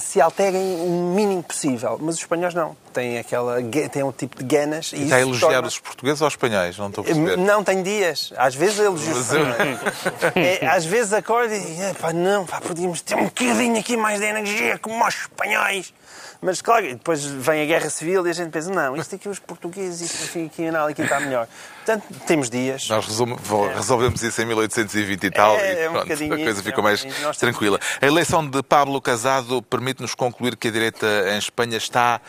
se 0.00 0.20
alterem 0.20 0.76
o 0.82 1.12
mínimo 1.14 1.42
possível. 1.42 1.98
Mas 2.00 2.16
os 2.16 2.20
espanhóis 2.20 2.54
não. 2.54 2.76
Têm, 2.94 3.18
aquela, 3.18 3.56
têm 3.92 4.02
um 4.04 4.12
tipo 4.12 4.38
de 4.38 4.44
ganas. 4.44 4.92
E 4.92 5.02
Está 5.02 5.16
a 5.16 5.20
elogiar 5.20 5.48
torna- 5.48 5.66
os 5.68 5.78
portugueses 5.80 6.20
ou 6.22 6.28
os 6.28 6.32
espanhóis? 6.34 6.78
Não 6.78 6.86
estou 6.88 7.02
a 7.02 7.04
perceber. 7.04 7.36
não, 7.36 7.64
tem 7.64 7.82
dias. 7.82 8.32
Às 8.36 8.54
vezes 8.54 8.78
Mas 8.78 9.32
eu- 9.32 9.44
é, 10.40 10.66
Às 10.66 10.84
vezes 10.84 11.12
acorda 11.12 11.54
e 11.56 11.60
diz, 11.60 11.80
"Epá, 11.90 12.12
não, 12.12 12.46
pá, 12.46 12.60
podíamos 12.60 13.00
ter 13.02 13.16
um 13.16 13.24
bocadinho 13.24 13.78
aqui 13.78 13.96
mais 13.96 14.20
de 14.20 14.26
energia 14.26 14.78
como 14.78 15.04
os 15.06 15.14
espanhóis. 15.14 15.92
Mas 16.40 16.60
claro, 16.60 16.84
e 16.84 16.92
depois 16.92 17.24
vem 17.24 17.62
a 17.62 17.64
guerra 17.64 17.88
civil 17.88 18.26
e 18.26 18.30
a 18.30 18.32
gente 18.34 18.50
pensa, 18.50 18.70
não, 18.70 18.94
isto 18.96 19.14
aqui 19.14 19.30
os 19.30 19.38
portugueses, 19.38 20.02
isto 20.12 20.24
aqui, 20.28 20.44
aqui, 20.44 20.70
não, 20.70 20.86
aqui 20.86 21.00
está 21.00 21.18
melhor. 21.18 21.48
Portanto, 21.76 22.04
temos 22.26 22.50
dias. 22.50 22.86
Nós 22.86 23.06
vo- 23.06 23.66
resolvemos 23.68 24.22
isso 24.22 24.42
em 24.42 24.44
1820 24.44 25.24
e 25.24 25.30
tal 25.30 25.56
É, 25.56 25.72
e 25.74 25.78
é 25.84 25.88
um 25.88 25.92
pronto, 25.92 26.02
a 26.02 26.04
bocadinho 26.04 26.36
coisa 26.44 26.62
ficou 26.62 26.78
é 26.78 26.80
um 26.80 26.84
mais 26.84 27.38
tranquila. 27.38 27.80
A 27.98 28.06
eleição 28.06 28.46
de 28.46 28.62
Pablo 28.62 29.00
Casado 29.00 29.62
permite-nos 29.62 30.14
concluir 30.14 30.54
que 30.56 30.68
a 30.68 30.70
direita 30.70 31.06
em 31.32 31.38
Espanha 31.38 31.78
está 31.78 32.20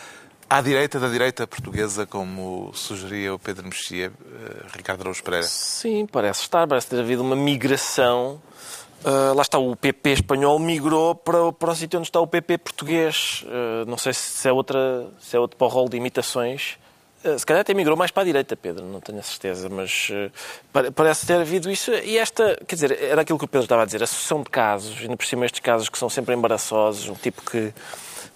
à 0.49 0.61
direita 0.61 0.99
da 0.99 1.09
direita 1.09 1.47
portuguesa, 1.47 2.05
como 2.05 2.71
sugeria 2.73 3.33
o 3.33 3.39
Pedro 3.39 3.65
Mexia, 3.65 4.11
eh, 4.25 4.65
Ricardo 4.75 5.01
Araújo 5.01 5.23
Pereira. 5.23 5.45
Sim, 5.47 6.05
parece 6.05 6.41
estar. 6.41 6.67
Parece 6.67 6.87
ter 6.87 6.99
havido 6.99 7.23
uma 7.23 7.35
migração. 7.35 8.41
Ah, 9.03 9.33
lá 9.35 9.41
está, 9.41 9.57
o 9.59 9.75
PP 9.75 10.09
espanhol 10.11 10.57
migrou 10.59 11.13
para, 11.15 11.43
o- 11.45 11.53
para 11.53 11.71
o 11.71 11.75
sítio 11.75 11.99
onde 11.99 12.07
está 12.07 12.19
o 12.19 12.27
PP 12.27 12.57
português. 12.59 13.43
Ah, 13.47 13.85
não 13.87 13.97
sei 13.97 14.13
se 14.13 14.47
é, 14.47 14.51
outra, 14.51 15.07
se 15.19 15.35
é 15.35 15.39
outro 15.39 15.57
para 15.57 15.65
o 15.67 15.69
rol 15.69 15.89
de 15.89 15.97
imitações. 15.97 16.77
Ah, 17.23 17.37
se 17.37 17.45
calhar 17.45 17.61
até 17.61 17.73
migrou 17.73 17.97
mais 17.97 18.11
para 18.11 18.21
a 18.21 18.25
direita, 18.25 18.55
Pedro, 18.55 18.85
não 18.85 18.99
tenho 19.01 19.19
a 19.19 19.23
certeza, 19.23 19.67
mas 19.67 20.09
pare- 20.71 20.91
parece 20.91 21.25
ter 21.25 21.39
havido 21.41 21.69
isso. 21.71 21.91
E 21.91 22.17
esta, 22.19 22.55
quer 22.67 22.75
dizer, 22.75 23.01
era 23.03 23.21
aquilo 23.21 23.37
que 23.39 23.45
o 23.45 23.47
Pedro 23.47 23.65
estava 23.65 23.81
a 23.81 23.85
dizer, 23.85 24.01
a 24.03 24.07
sucessão 24.07 24.41
de 24.43 24.49
casos, 24.49 24.95
ainda 25.01 25.17
por 25.17 25.25
cima 25.25 25.45
estes 25.45 25.59
casos 25.59 25.89
que 25.89 25.97
são 25.97 26.09
sempre 26.09 26.33
embaraçosos, 26.35 27.09
um 27.09 27.15
tipo 27.15 27.41
que, 27.43 27.73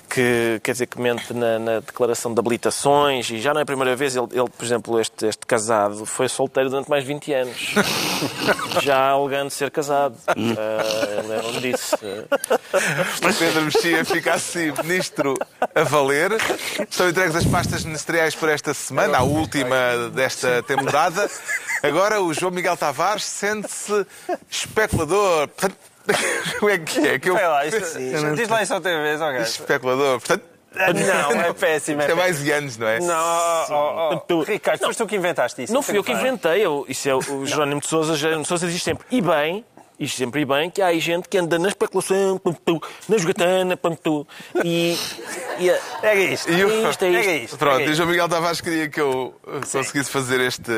que, 0.10 0.60
quer 0.64 0.72
dizer, 0.72 0.88
que 0.88 1.00
mente 1.00 1.34
na, 1.34 1.60
na 1.60 1.80
declaração 1.80 2.34
de 2.34 2.40
habilitações 2.40 3.30
e 3.30 3.40
já 3.40 3.54
não 3.54 3.60
é 3.60 3.64
a 3.64 3.66
primeira 3.66 3.96
vez. 3.96 4.16
Ele, 4.16 4.28
ele 4.32 4.50
por 4.50 4.66
exemplo, 4.66 5.00
este, 5.00 5.28
este 5.28 5.46
casado 5.46 6.06
foi 6.06 6.28
solteiro 6.28 6.70
durante 6.70 6.90
mais 6.90 7.04
de 7.04 7.14
20 7.14 7.34
anos. 7.34 7.76
já 8.82 9.10
alegando 9.10 9.50
ser 9.50 9.70
casado. 9.72 10.16
Uh, 10.30 11.28
Lembram-me 11.28 11.62
disso. 11.62 11.96
O 11.96 13.38
Pedro 13.38 13.62
Mexia 13.64 14.04
fica 14.04 14.34
assim, 14.34 14.72
ministro 14.84 15.36
a 15.76 15.84
valer. 15.84 16.32
Estão 16.90 17.10
entregues 17.10 17.36
as 17.36 17.46
pastas 17.46 17.84
ministeriais 17.84 18.36
para 18.36 18.52
esta 18.52 18.74
semana, 18.74 19.20
a 19.20 19.24
última 19.24 20.10
desta 20.14 20.64
temporada. 20.64 21.30
Agora 21.84 22.22
o 22.22 22.34
João 22.34 22.52
Miguel 22.52 22.76
Tavares 22.76 23.24
sente-se 23.24 24.06
especulador. 24.50 25.50
Como 26.60 26.72
é 26.72 26.78
que 26.78 27.08
é? 27.08 27.20
Que 27.20 27.30
eu... 27.30 27.38
Sei 27.38 27.48
lá, 27.48 27.66
isto, 27.68 28.36
diz 28.36 28.50
lá 28.50 28.64
isso 28.64 28.74
outra 28.74 29.02
vez, 29.02 29.22
ó. 29.22 29.32
Especulador. 29.32 30.20
Portanto, 30.20 30.44
Não, 30.76 31.42
é 31.42 31.54
péssimo. 31.54 32.02
É 32.02 32.06
isto 32.06 32.12
é 32.12 32.16
mais 32.16 32.44
de 32.44 32.52
anos, 32.52 32.78
não 32.78 32.88
é? 32.88 33.00
Não, 33.00 33.66
oh, 33.70 34.22
oh, 34.34 34.42
Ricardo, 34.42 34.80
foste 34.80 34.98
tu 34.98 35.08
que 35.08 35.16
inventaste 35.16 35.64
isso. 35.64 35.74
Não 35.74 35.82
fui 35.82 35.98
eu 35.98 36.04
que 36.04 36.12
inventei, 36.12 36.66
eu, 36.66 36.86
isso 36.88 37.10
é 37.10 37.16
o 37.16 37.46
Jerónimo 37.46 37.82
de 37.82 37.88
Sousa. 37.88 38.16
Jerónimo 38.16 38.44
de 38.44 38.48
Sousa 38.48 38.68
diz 38.68 38.82
sempre, 38.82 39.06
e 39.12 39.22
bem, 39.22 39.66
diz 40.00 40.14
sempre 40.16 40.42
e 40.42 40.46
bem, 40.46 40.70
que 40.70 40.82
há 40.82 40.88
aí 40.88 41.00
gente 41.00 41.28
que 41.28 41.38
anda 41.38 41.60
na 41.60 41.68
especulação, 41.68 42.38
pum, 42.38 42.54
pum, 42.54 42.80
na 43.08 43.18
jogatana, 43.18 43.76
pum, 43.76 43.96
pum, 43.96 44.26
e, 44.64 44.98
e 45.60 45.70
a- 45.70 45.80
Era 46.02 46.16
isto. 46.20 46.50
E 46.52 46.60
eu- 46.60 46.70
é 46.70 46.90
isto, 46.90 47.04
é 47.04 47.08
Era 47.10 47.20
isto. 47.20 47.44
isto. 47.46 47.58
Pronto, 47.58 47.74
era 47.76 47.84
e 47.84 47.88
o 47.88 47.90
isto. 47.92 47.96
João 47.98 48.10
Miguel 48.10 48.30
Tavares 48.30 48.62
queria 48.62 48.90
que 48.90 49.02
eu 49.02 49.34
conseguisse 49.72 50.10
fazer 50.10 50.40
este 50.42 50.72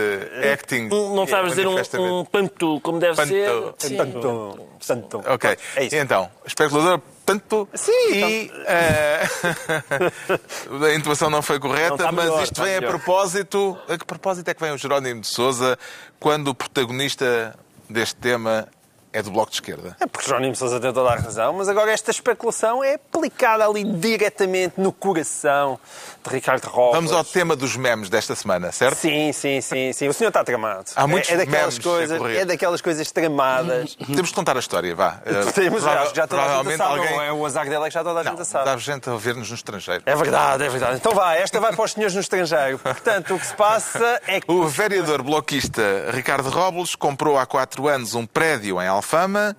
acting. 0.53 0.87
Não 0.89 1.27
sabes 1.27 1.51
dizer 1.51 1.67
um, 1.67 2.19
um 2.19 2.25
pantu 2.25 2.79
como 2.81 2.99
deve 2.99 3.15
Pantu. 3.15 3.29
ser. 3.29 3.51
Sim. 3.77 3.97
Tanto, 3.97 4.59
tanto. 4.85 5.21
Ok, 5.27 5.57
É 5.75 5.83
isso. 5.85 5.95
então, 5.95 6.29
especulador, 6.45 6.99
tanto. 7.25 7.69
Sim, 7.75 7.91
E 8.13 8.51
eh, 8.65 9.21
a 10.91 10.95
intuação 10.95 11.29
não 11.29 11.41
foi 11.41 11.59
correta, 11.59 11.89
Não, 11.89 11.95
está 11.95 12.11
mas 12.11 12.25
melhor, 12.25 12.43
isto 12.43 12.61
vem 12.61 12.75
a 12.75 12.81
melhor. 12.81 12.89
propósito. 12.97 13.77
A 13.87 13.97
que 13.97 14.05
propósito 14.05 14.47
é 14.49 14.53
que 14.53 14.61
vem 14.61 14.71
o 14.73 14.77
Jerónimo 14.77 15.21
de 15.21 15.27
Souza 15.27 15.77
quando 16.19 16.47
o 16.49 16.55
protagonista 16.55 17.55
deste 17.89 18.15
tema 18.15 18.67
é 19.13 19.21
do 19.21 19.31
Bloco 19.31 19.49
de 19.51 19.57
Esquerda? 19.57 19.95
É 19.99 20.05
porque 20.07 20.25
Jerónimo 20.27 20.55
Sousa 20.55 20.79
tem 20.79 20.91
toda 20.93 21.09
a 21.09 21.15
razão, 21.15 21.53
mas 21.53 21.67
agora 21.67 21.91
esta 21.91 22.11
especulação 22.11 22.83
é 22.83 22.95
aplicada 22.95 23.65
ali 23.65 23.83
diretamente 23.83 24.75
no 24.79 24.91
coração 24.91 25.79
de 26.23 26.29
Ricardo 26.33 26.65
Robles. 26.65 26.95
Vamos 26.95 27.11
ao 27.11 27.23
tema 27.23 27.55
dos 27.55 27.75
memes 27.75 28.09
desta 28.09 28.35
semana, 28.35 28.71
certo? 28.71 28.97
Sim, 28.97 29.31
sim, 29.33 29.59
sim, 29.61 29.91
sim. 29.93 30.07
O 30.07 30.13
senhor 30.13 30.29
está 30.29 30.43
tramado. 30.43 30.85
Há 30.95 31.07
muitos 31.07 31.29
é, 31.29 31.33
é 31.33 31.37
daquelas 31.37 31.77
memes 31.77 31.79
coisas, 31.79 32.21
é 32.37 32.45
daquelas 32.45 32.81
coisas 32.81 33.11
tramadas. 33.11 33.95
Temos 33.95 34.29
de 34.29 34.33
contar 34.35 34.55
a 34.55 34.59
história, 34.59 34.93
vá. 34.95 35.19
Eh, 35.31 35.51
Temos, 35.51 35.83
prova- 35.83 36.01
acho 36.01 36.11
que 36.11 36.17
já 36.17 36.27
toda 36.27 36.41
a 36.43 36.63
gente 36.63 36.77
sabe. 36.77 36.99
alguém. 36.99 37.19
É 37.27 37.31
o 37.31 37.45
azar 37.45 37.67
dela 37.69 37.85
é 37.85 37.89
que 37.89 37.93
já 37.93 38.03
toda 38.03 38.19
a 38.19 38.23
gente 38.23 38.37
Não, 38.37 38.45
sabe. 38.45 38.65
dá 38.65 38.77
gente 38.77 39.09
a 39.09 39.15
ver-nos 39.15 39.49
no 39.49 39.55
estrangeiro. 39.55 40.03
É 40.05 40.15
verdade, 40.15 40.63
é 40.63 40.69
verdade. 40.69 40.95
Então 40.97 41.13
vá, 41.13 41.35
esta 41.35 41.59
vai 41.59 41.73
para 41.75 41.85
os 41.85 41.91
senhores 41.91 42.13
no 42.15 42.21
estrangeiro. 42.21 42.79
Portanto, 42.79 43.35
o 43.35 43.39
que 43.39 43.45
se 43.45 43.53
passa 43.53 44.21
é 44.27 44.39
que. 44.41 44.51
O 44.51 44.67
vereador 44.67 45.21
bloquista 45.21 45.81
Ricardo 46.11 46.49
Robles 46.49 46.95
comprou 46.95 47.37
há 47.37 47.45
quatro 47.45 47.87
anos 47.87 48.13
um 48.15 48.25
prédio 48.25 48.81
em 48.81 48.87
Alfama 49.11 49.57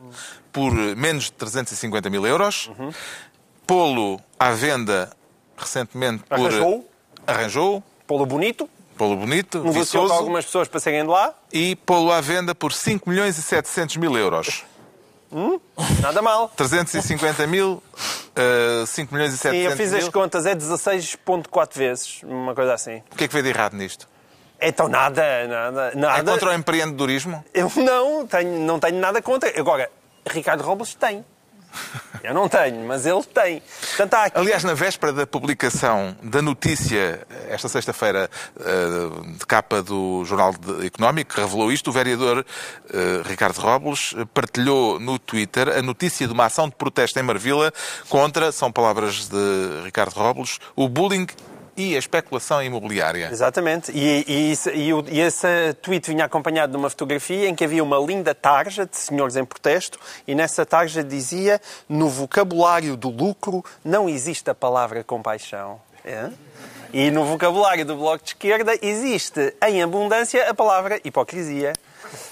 por 0.52 0.72
menos 0.72 1.24
de 1.24 1.32
350 1.32 2.08
mil 2.08 2.24
euros. 2.24 2.70
Pô-lo 3.66 4.20
à 4.38 4.52
venda 4.52 5.10
recentemente 5.56 6.22
por... 6.24 6.38
Arranjou? 6.38 6.88
Arranjou, 7.26 7.82
Pô-lo 8.06 8.26
bonito, 8.26 8.68
pô-lo 8.96 9.16
bonito, 9.16 9.62
negociou 9.62 10.06
com 10.08 10.12
algumas 10.12 10.44
pessoas 10.44 10.66
para 10.68 10.80
saírem 10.80 11.04
de 11.04 11.10
lá. 11.10 11.32
e 11.52 11.76
pô-lo 11.76 12.10
à 12.12 12.20
venda 12.20 12.54
por 12.54 12.72
5 12.72 13.08
milhões 13.08 13.38
e 13.38 13.42
700 13.42 13.96
mil 13.96 14.16
euros. 14.16 14.64
Nada 16.00 16.20
mal. 16.20 16.48
350 16.56 17.46
mil, 17.46 17.82
eh, 18.36 18.84
5 18.86 19.14
milhões 19.14 19.32
e 19.32 19.36
E 19.36 19.38
700 19.38 19.70
eu 19.70 19.76
fiz 19.78 19.90
mil. 19.92 19.98
as 20.00 20.08
contas, 20.10 20.44
é 20.46 20.54
16,4 20.54 21.78
vezes, 21.78 22.20
uma 22.24 22.54
coisa 22.54 22.74
assim. 22.74 23.02
O 23.12 23.16
que 23.16 23.24
é 23.24 23.28
que 23.28 23.32
veio 23.32 23.44
de 23.44 23.50
errado 23.50 23.74
nisto? 23.74 24.06
Então 24.62 24.88
nada, 24.88 25.22
nada, 25.48 25.90
É 25.92 25.96
nada. 25.96 26.30
contra 26.32 26.50
o 26.50 26.54
empreendedorismo? 26.54 27.44
Eu 27.52 27.70
não 27.76 28.26
tenho, 28.26 28.60
não 28.60 28.78
tenho 28.78 28.98
nada 28.98 29.20
contra. 29.20 29.52
Agora, 29.58 29.90
Ricardo 30.30 30.62
Robles 30.62 30.94
tem. 30.94 31.24
Eu 32.22 32.34
não 32.34 32.48
tenho, 32.48 32.86
mas 32.86 33.04
ele 33.04 33.22
tem. 33.24 33.60
Portanto, 33.60 34.14
aqui... 34.14 34.38
Aliás, 34.38 34.62
na 34.62 34.74
véspera 34.74 35.12
da 35.12 35.26
publicação 35.26 36.16
da 36.22 36.40
notícia, 36.40 37.26
esta 37.48 37.68
sexta-feira, 37.68 38.30
eh, 38.60 39.32
de 39.38 39.46
capa 39.46 39.82
do 39.82 40.24
Jornal 40.24 40.54
Económico, 40.84 41.34
que 41.34 41.40
revelou 41.40 41.72
isto, 41.72 41.88
o 41.90 41.92
vereador 41.92 42.46
eh, 42.92 43.22
Ricardo 43.26 43.58
Robles 43.58 44.14
partilhou 44.32 45.00
no 45.00 45.18
Twitter 45.18 45.68
a 45.70 45.82
notícia 45.82 46.26
de 46.28 46.32
uma 46.32 46.44
ação 46.44 46.68
de 46.68 46.76
protesto 46.76 47.18
em 47.18 47.22
Marvila 47.22 47.72
contra, 48.08 48.52
são 48.52 48.70
palavras 48.70 49.28
de 49.28 49.82
Ricardo 49.84 50.12
Robles, 50.14 50.60
o 50.76 50.88
bullying 50.88 51.26
e 51.76 51.94
a 51.94 51.98
especulação 51.98 52.62
imobiliária. 52.62 53.28
Exatamente. 53.30 53.90
E, 53.92 54.24
e, 54.28 54.52
e 54.52 54.92
e 55.10 55.20
esse 55.20 55.46
tweet 55.80 56.10
vinha 56.10 56.24
acompanhado 56.24 56.72
de 56.72 56.78
uma 56.78 56.90
fotografia 56.90 57.48
em 57.48 57.54
que 57.54 57.64
havia 57.64 57.82
uma 57.82 57.98
linda 57.98 58.34
tarja 58.34 58.86
de 58.86 58.96
senhores 58.96 59.36
em 59.36 59.44
protesto 59.44 59.98
e 60.26 60.34
nessa 60.34 60.66
tarja 60.66 61.02
dizia 61.02 61.60
no 61.88 62.08
vocabulário 62.08 62.96
do 62.96 63.10
lucro 63.10 63.64
não 63.84 64.08
existe 64.08 64.50
a 64.50 64.54
palavra 64.54 65.02
compaixão. 65.02 65.80
É? 66.04 66.30
E 66.92 67.10
no 67.10 67.24
vocabulário 67.24 67.86
do 67.86 67.96
Bloco 67.96 68.24
de 68.24 68.30
Esquerda 68.30 68.76
existe 68.82 69.54
em 69.66 69.82
abundância 69.82 70.50
a 70.50 70.52
palavra 70.52 71.00
hipocrisia. 71.04 71.72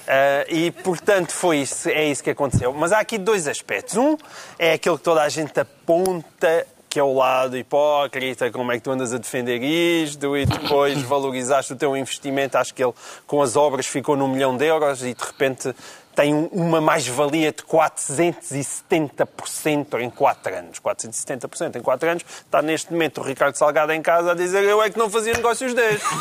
Ah, 0.07 0.45
e, 0.49 0.71
portanto, 0.71 1.33
foi 1.33 1.59
isso, 1.59 1.89
é 1.89 2.05
isso 2.05 2.23
que 2.23 2.31
aconteceu. 2.31 2.73
Mas 2.73 2.93
há 2.93 2.99
aqui 2.99 3.19
dois 3.19 3.47
aspectos. 3.47 3.97
Um 3.97 4.17
é 4.59 4.75
aquele 4.75 4.97
que 4.99 5.05
toda 5.05 5.23
a 5.23 5.29
gente 5.29 5.59
aponta 5.59 6.67
que 6.91 6.99
é 6.99 7.03
o 7.05 7.15
lado 7.15 7.57
hipócrita, 7.57 8.51
como 8.51 8.73
é 8.73 8.77
que 8.77 8.83
tu 8.83 8.91
andas 8.91 9.15
a 9.15 9.19
defender 9.19 9.63
isto 9.63 10.37
e 10.37 10.45
depois 10.45 11.01
valorizaste 11.07 11.73
o 11.73 11.77
teu 11.77 11.97
investimento. 11.97 12.59
Acho 12.59 12.75
que 12.75 12.83
ele, 12.83 12.93
com 13.29 13.41
as 13.41 13.55
obras, 13.55 13.87
ficou 13.87 14.17
num 14.17 14.27
milhão 14.27 14.57
de 14.57 14.67
euros 14.67 15.01
e, 15.05 15.15
de 15.15 15.25
repente, 15.25 15.73
tem 16.15 16.35
um- 16.35 16.47
uma 16.53 16.81
mais-valia 16.81 17.53
de 17.53 17.63
470% 17.63 19.99
em 20.01 20.11
4 20.11 20.55
anos. 20.55 20.79
470% 20.79 21.77
em 21.77 21.83
4 21.83 22.09
anos. 22.11 22.25
Está 22.45 22.61
neste 22.63 22.93
momento 22.93 23.21
o 23.21 23.25
Ricardo 23.25 23.57
Salgado 23.57 23.93
em 23.93 24.03
casa 24.03 24.33
a 24.33 24.35
dizer 24.35 24.63
eu 24.65 24.83
é 24.83 24.91
que 24.91 24.99
não 24.99 25.09
fazia 25.11 25.33
negócios 25.35 25.73
destes. 25.75 26.09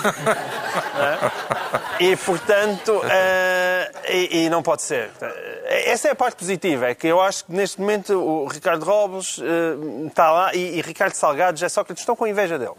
E, 2.00 2.16
portanto, 2.16 3.02
eh, 3.10 3.92
e, 4.08 4.46
e 4.46 4.50
não 4.50 4.64
pode 4.64 4.82
ser. 4.84 5.10
Eh, 5.22 5.92
Essa 5.92 6.08
é 6.08 6.12
a 6.12 6.16
parte 6.16 6.38
positiva, 6.38 6.88
é 6.88 6.96
que 6.96 7.06
eu 7.08 7.20
acho 7.20 7.44
que 7.44 7.52
neste 7.52 7.78
momento 7.82 8.14
o 8.18 8.48
Ricardo 8.48 8.86
Robles 8.86 9.38
eh, 9.44 10.08
está 10.08 10.32
lá 10.32 10.56
e, 10.56 10.78
e 10.78 10.82
Ricardo 10.82 11.14
Salgado 11.16 11.60
já 11.60 11.68
só 11.68 11.84
que 11.84 11.92
estão 11.92 12.16
com 12.16 12.26
inveja 12.26 12.58
dele. 12.58 12.72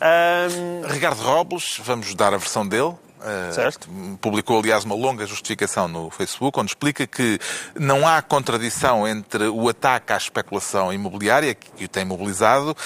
Ahm, 0.00 0.82
Ricardo 0.88 1.22
Robles, 1.22 1.78
vamos 1.84 2.12
dar 2.16 2.34
a 2.34 2.38
versão 2.38 2.66
dele. 2.66 2.92
Uh. 3.20 4.16
Publicou, 4.18 4.58
aliás, 4.58 4.84
uma 4.84 4.94
longa 4.94 5.26
justificação 5.26 5.86
no 5.86 6.10
Facebook, 6.10 6.58
onde 6.58 6.70
explica 6.70 7.06
que 7.06 7.38
não 7.78 8.06
há 8.06 8.20
contradição 8.22 9.06
entre 9.06 9.48
o 9.48 9.68
ataque 9.68 10.12
à 10.12 10.16
especulação 10.16 10.92
imobiliária, 10.92 11.54
que 11.54 11.84
o 11.84 11.88
tem 11.88 12.04
mobilizado, 12.04 12.76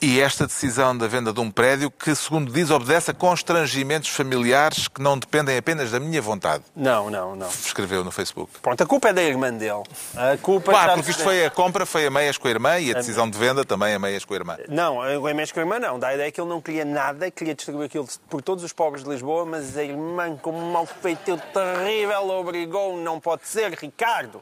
e 0.00 0.20
esta 0.20 0.46
decisão 0.46 0.96
da 0.96 1.06
venda 1.06 1.32
de 1.32 1.40
um 1.40 1.50
prédio 1.50 1.90
que, 1.90 2.14
segundo 2.14 2.52
diz, 2.52 2.70
obedece 2.70 3.10
a 3.10 3.14
constrangimentos 3.14 4.08
familiares 4.08 4.86
que 4.88 5.02
não 5.02 5.18
dependem 5.18 5.56
apenas 5.56 5.90
da 5.90 5.98
minha 5.98 6.22
vontade. 6.22 6.64
não, 6.74 7.10
não, 7.10 7.34
não. 7.34 7.48
Escreveu 7.48 8.04
no 8.04 8.10
Facebook. 8.10 8.52
Pronto, 8.60 8.82
a 8.82 8.86
culpa 8.86 9.08
é 9.08 9.12
da 9.12 9.22
irmã 9.22 9.52
dele. 9.52 9.82
A 10.16 10.36
culpa 10.36 10.70
Claro, 10.72 10.94
porque 10.94 11.10
isto 11.10 11.22
foi 11.22 11.44
a 11.44 11.50
compra, 11.50 11.84
foi 11.84 12.06
a 12.06 12.10
meias 12.10 12.38
com 12.38 12.46
a 12.46 12.50
irmã 12.50 12.78
e 12.78 12.90
a 12.90 12.94
decisão 12.94 13.28
de 13.28 13.36
venda 13.38 13.64
também 13.64 13.94
a 13.94 13.98
meias 13.98 14.24
com 14.24 14.34
a 14.34 14.36
irmã. 14.36 14.56
Não, 14.68 14.98
o 14.98 15.28
Emés 15.28 15.50
com 15.52 15.60
a 15.60 15.62
irmã 15.62 15.78
não. 15.78 15.98
Dá 15.98 16.08
a 16.08 16.14
ideia 16.14 16.30
que 16.30 16.40
ele 16.40 16.48
não 16.48 16.60
queria 16.60 16.84
nada, 16.84 17.30
queria 17.30 17.54
distribuir 17.54 17.86
aquilo 17.86 18.08
por 18.28 18.42
todos 18.42 18.62
os 18.62 18.72
pobres 18.72 19.02
de 19.02 19.10
Lisboa, 19.10 19.44
mas 19.44 19.76
a 19.76 19.82
irmã, 19.82 20.36
com 20.36 20.50
um 20.52 20.72
mau 20.72 20.86
feitio 20.86 21.40
terrível, 21.52 22.28
obrigou, 22.30 22.96
não 22.96 23.18
pode 23.20 23.46
ser, 23.46 23.72
Ricardo. 23.72 24.40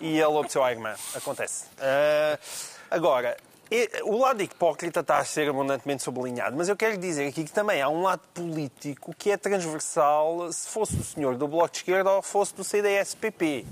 E 0.00 0.18
ele 0.18 0.24
obteceu 0.24 0.62
à 0.62 0.70
irmã. 0.70 0.94
Acontece. 1.14 1.64
Ah, 1.80 2.38
agora, 2.90 3.36
o 4.04 4.18
lado 4.18 4.42
hipócrita 4.42 5.00
está 5.00 5.18
a 5.18 5.24
ser 5.24 5.48
abundantemente 5.48 6.02
sublinhado, 6.02 6.56
mas 6.56 6.68
eu 6.68 6.76
quero 6.76 6.96
dizer 6.98 7.28
aqui 7.28 7.44
que 7.44 7.52
também 7.52 7.80
há 7.80 7.88
um 7.88 8.02
lado 8.02 8.20
político 8.34 9.14
que 9.16 9.30
é 9.30 9.36
transversal, 9.36 10.52
se 10.52 10.68
fosse 10.68 10.96
o 10.96 11.02
senhor 11.04 11.36
do 11.36 11.48
Bloco 11.48 11.70
de 11.70 11.78
Esquerda 11.78 12.10
ou 12.10 12.22
fosse 12.22 12.54
do 12.54 12.62
CDS-PP. 12.64 13.64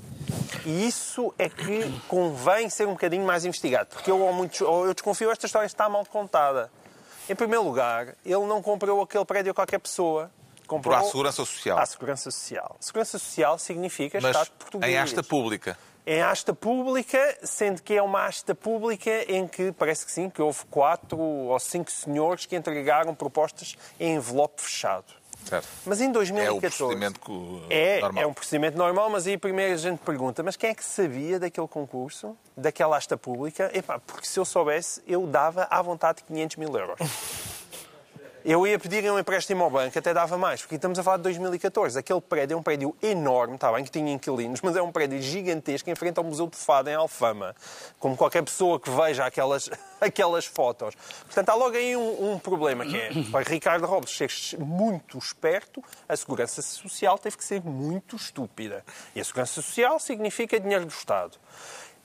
E 0.67 0.87
isso 0.87 1.35
é 1.39 1.49
que 1.49 2.01
convém 2.09 2.69
ser 2.69 2.87
um 2.87 2.93
bocadinho 2.93 3.25
mais 3.25 3.45
investigado, 3.45 3.89
porque 3.93 4.11
eu, 4.11 4.21
ou 4.21 4.33
muitos, 4.33 4.61
ou 4.61 4.87
eu 4.87 4.95
desconfio 4.95 5.29
que 5.29 5.33
esta 5.33 5.47
história 5.47 5.67
está 5.67 5.89
mal 5.89 6.05
contada. 6.07 6.71
Em 7.29 7.35
primeiro 7.35 7.63
lugar, 7.65 8.17
ele 8.25 8.47
não 8.47 8.61
comprou 8.61 9.03
aquele 9.03 9.25
prédio 9.25 9.53
a 9.53 9.55
qualquer 9.55 9.79
pessoa. 9.79 10.31
Comprou 10.67 10.95
Para 10.95 11.05
a 11.05 11.09
segurança 11.09 11.45
social. 11.45 11.79
à 11.79 11.87
segurança 11.87 12.31
social. 12.31 12.77
Segurança 12.81 13.19
social 13.19 13.59
significa 13.59 14.19
Mas 14.21 14.37
Estado 14.37 14.51
português. 14.59 14.93
em 14.93 14.99
asta 14.99 15.23
pública. 15.23 15.77
Em 16.07 16.23
asta 16.23 16.53
pública, 16.55 17.39
sendo 17.43 17.83
que 17.83 17.95
é 17.95 18.03
uma 18.03 18.25
asta 18.25 18.55
pública 18.55 19.11
em 19.31 19.47
que 19.47 19.71
parece 19.73 20.05
que 20.07 20.11
sim, 20.13 20.29
que 20.31 20.41
houve 20.43 20.65
quatro 20.71 21.19
ou 21.19 21.59
cinco 21.61 21.91
senhores 21.91 22.47
que 22.47 22.57
entregaram 22.57 23.15
propostas 23.15 23.77
em 23.99 24.15
envelope 24.17 24.61
fechado. 24.63 25.05
Certo. 25.45 25.67
Mas 25.87 26.01
em 26.01 26.07
É 26.07 26.11
o 26.11 26.13
2014... 26.13 26.77
procedimento 26.77 27.21
co- 27.21 27.63
É, 27.71 28.01
normal. 28.01 28.23
é 28.23 28.27
um 28.27 28.33
procedimento 28.35 28.77
normal, 28.77 29.09
mas 29.09 29.27
aí 29.27 29.39
primeiro 29.39 29.73
a 29.75 29.77
gente 29.77 29.99
pergunta, 30.01 30.43
mas 30.43 30.55
quem 30.57 30.71
é 30.71 30.75
que 30.75 30.85
sabia 30.85 31.39
daquele 31.39 31.67
concurso, 31.69 32.37
daquela 32.57 32.97
asta 32.97 33.17
pública? 33.17 33.71
Epá, 33.73 33.99
porque 33.99 34.27
se 34.27 34.39
eu 34.39 34.45
soubesse, 34.45 35.03
eu 35.07 35.27
dava 35.27 35.67
à 35.71 35.81
vontade 35.81 36.23
500 36.25 36.57
mil 36.57 36.77
euros. 36.77 36.97
Eu 38.43 38.67
ia 38.67 38.79
pedir 38.79 39.05
um 39.11 39.19
empréstimo 39.19 39.63
ao 39.63 39.71
banco, 39.71 39.99
até 39.99 40.15
dava 40.15 40.39
mais, 40.39 40.63
porque 40.63 40.77
estamos 40.77 40.99
a 40.99 41.03
falar 41.03 41.19
de 41.19 41.25
2014. 41.25 41.99
Aquele 41.99 42.21
prédio 42.23 42.55
é 42.55 42.57
um 42.57 42.63
prédio 42.63 42.97
enorme, 43.03 43.57
está 43.57 43.71
bem 43.71 43.85
que 43.85 43.91
tinha 43.91 44.11
inquilinos, 44.11 44.63
mas 44.63 44.75
é 44.77 44.83
um 44.83 44.91
prédio 44.91 45.21
gigantesco 45.21 45.91
em 45.91 45.95
frente 45.95 46.17
ao 46.17 46.25
Museu 46.25 46.47
de 46.47 46.57
Fado, 46.57 46.89
em 46.89 46.95
Alfama. 46.95 47.55
Como 47.99 48.17
qualquer 48.17 48.43
pessoa 48.43 48.81
que 48.81 48.89
veja 48.91 49.27
aquelas, 49.27 49.69
aquelas 50.01 50.47
fotos. 50.47 50.95
Portanto, 51.27 51.51
há 51.51 51.55
logo 51.55 51.77
aí 51.77 51.95
um, 51.95 52.33
um 52.33 52.39
problema, 52.39 52.87
que 52.87 52.97
é, 52.97 53.11
para 53.31 53.49
Ricardo 53.49 53.87
Robles 53.87 54.17
ser 54.17 54.31
muito 54.59 55.19
esperto, 55.19 55.85
a 56.09 56.17
segurança 56.17 56.63
social 56.63 57.19
teve 57.19 57.37
que 57.37 57.45
ser 57.45 57.63
muito 57.63 58.17
estúpida. 58.17 58.83
E 59.15 59.21
a 59.21 59.25
segurança 59.25 59.61
social 59.61 60.01
significa 60.01 60.59
dinheiro 60.59 60.87
do 60.87 60.93
Estado. 60.93 61.37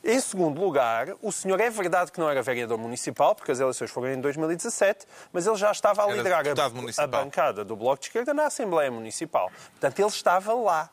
Em 0.07 0.19
segundo 0.19 0.61
lugar, 0.61 1.07
o 1.19 1.31
senhor 1.31 1.59
é 1.59 1.67
verdade 1.67 2.11
que 2.11 2.19
não 2.19 2.29
era 2.29 2.39
vereador 2.43 2.77
municipal, 2.77 3.33
porque 3.33 3.51
as 3.51 3.59
eleições 3.59 3.89
foram 3.89 4.13
em 4.13 4.21
2017, 4.21 5.07
mas 5.33 5.47
ele 5.47 5.55
já 5.55 5.71
estava 5.71 6.03
a 6.03 6.05
Era 6.05 6.15
liderar 6.17 6.43
a, 6.47 7.03
a 7.03 7.07
bancada 7.07 7.65
do 7.65 7.75
Bloco 7.75 7.99
de 8.01 8.05
Esquerda 8.09 8.31
na 8.31 8.45
Assembleia 8.45 8.91
Municipal. 8.91 9.51
Portanto, 9.71 9.97
ele 9.99 10.07
estava 10.07 10.53
lá. 10.53 10.89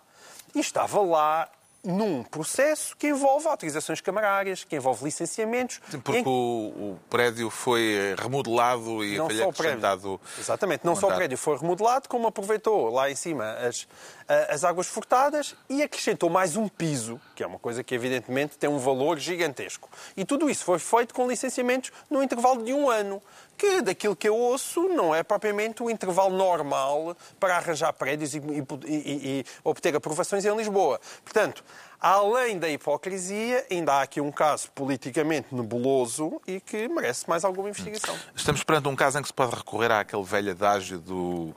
E 0.55 0.61
estava 0.61 1.01
lá 1.03 1.47
num 1.85 2.23
processo 2.23 2.97
que 2.97 3.09
envolve 3.09 3.49
autorizações 3.49 4.01
camarárias, 4.01 4.63
que 4.63 4.77
envolve 4.77 5.05
licenciamentos. 5.05 5.81
Sim, 5.91 5.99
Porque 5.99 6.21
em- 6.21 6.25
o, 6.25 6.31
o 6.31 6.99
prédio 7.11 7.51
foi 7.51 8.15
remodelado 8.17 9.05
e 9.05 9.19
não 9.19 9.29
foi 9.29 9.43
acrescentado. 9.43 10.21
Exatamente, 10.39 10.85
não 10.87 10.95
só 10.95 11.09
o 11.09 11.15
prédio 11.15 11.37
foi 11.37 11.59
remodelado, 11.59 12.09
como 12.09 12.29
aproveitou 12.29 12.89
lá 12.89 13.11
em 13.11 13.17
cima 13.17 13.55
as, 13.55 13.89
as 14.49 14.65
águas 14.65 14.87
furtadas 14.87 15.55
e 15.69 15.83
acrescentou 15.83 16.31
mais 16.31 16.57
um 16.57 16.69
piso, 16.69 17.21
que 17.35 17.43
é 17.43 17.47
uma 17.47 17.59
coisa 17.59 17.83
que 17.85 17.95
evidentemente 17.95 18.57
tem 18.59 18.69
um 18.71 18.79
valor 18.79 19.19
gigantesco. 19.19 19.89
E 20.17 20.25
tudo 20.25 20.49
isso 20.49 20.65
foi 20.65 20.79
feito 20.79 21.15
com 21.15 21.29
licenciamentos 21.29 21.91
no 22.11 22.23
intervalo 22.23 22.63
de 22.63 22.73
um 22.73 22.89
ano, 22.91 23.23
que 23.57 23.81
daquilo 23.83 24.17
que 24.17 24.29
eu 24.29 24.35
ouço 24.37 24.89
não 24.89 25.15
é 25.15 25.23
propriamente 25.23 25.83
o 25.83 25.91
intervalo 25.91 26.35
normal 26.37 27.17
para 27.39 27.57
arranjar 27.57 27.93
prédios 27.93 28.35
e, 28.35 28.39
e- 28.39 28.43
e- 28.87 29.41
e 29.41 29.45
obter 29.63 29.95
aprovações 29.95 30.45
em 30.45 30.57
Lisboa. 30.57 31.01
Portanto, 31.23 31.63
além 32.01 32.59
da 32.59 32.69
hipocrisia, 32.69 33.65
ainda 33.71 33.93
há 33.95 34.03
aqui 34.03 34.21
um 34.21 34.33
caso 34.33 34.71
politicamente 34.73 35.55
nebuloso 35.55 36.41
e 36.47 36.61
que 36.61 36.89
merece 36.89 37.29
mais 37.29 37.45
alguma 37.45 37.69
investigação. 37.71 38.17
Estamos 38.35 38.65
perante 38.65 38.89
um 38.89 38.97
caso 38.97 39.19
em 39.19 39.23
que 39.23 39.29
se 39.29 39.35
pode 39.35 39.55
recorrer 39.55 39.93
àquele 39.93 40.25
velho 40.25 40.51
adágio 40.53 40.99
do, 40.99 41.55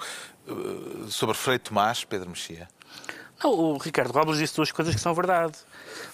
sobre 1.09 1.35
Frei 1.35 1.59
Tomás, 1.59 2.03
Pedro 2.03 2.29
Mexia. 2.29 2.67
Não, 3.43 3.51
o 3.51 3.77
Ricardo 3.77 4.11
Robles 4.13 4.37
disse 4.37 4.55
duas 4.55 4.71
coisas 4.71 4.95
que 4.95 5.01
são 5.01 5.13
verdade. 5.13 5.57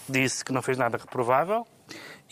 Disse 0.08 0.44
que 0.44 0.52
não 0.52 0.60
fez 0.62 0.76
nada 0.76 0.98
reprovável 0.98 1.66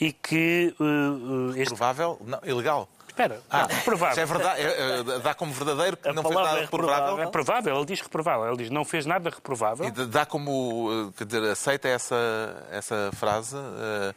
e 0.01 0.13
que 0.13 0.75
uh, 0.81 0.85
uh, 0.85 1.51
este... 1.57 1.67
Provável? 1.69 2.19
Não, 2.25 2.41
ilegal. 2.45 2.89
Espera, 3.07 3.41
Ah, 3.51 3.67
reprovável. 3.69 4.13
isso 4.13 4.21
é 4.21 4.25
verdade, 4.25 4.63
é, 4.63 4.99
é, 5.01 5.19
dá 5.19 5.35
como 5.35 5.53
verdadeiro 5.53 5.97
que 5.97 6.09
A 6.09 6.13
não 6.13 6.23
fez 6.23 6.35
nada 6.35 6.59
é 6.59 6.61
reprovável. 6.63 7.19
É 7.19 7.25
reprovável, 7.25 7.77
ele 7.77 7.85
diz 7.85 8.01
reprovável. 8.01 8.47
Ele 8.49 8.57
diz 8.57 8.71
não 8.71 8.85
fez 8.85 9.05
nada 9.05 9.29
reprovável. 9.31 9.87
E 9.87 9.91
dá 9.91 10.25
como, 10.25 10.89
eh, 11.11 11.13
quer 11.19 11.25
dizer, 11.27 11.43
aceita 11.51 11.89
essa, 11.89 12.67
essa 12.71 13.11
frase? 13.15 13.57
eh, 13.57 14.15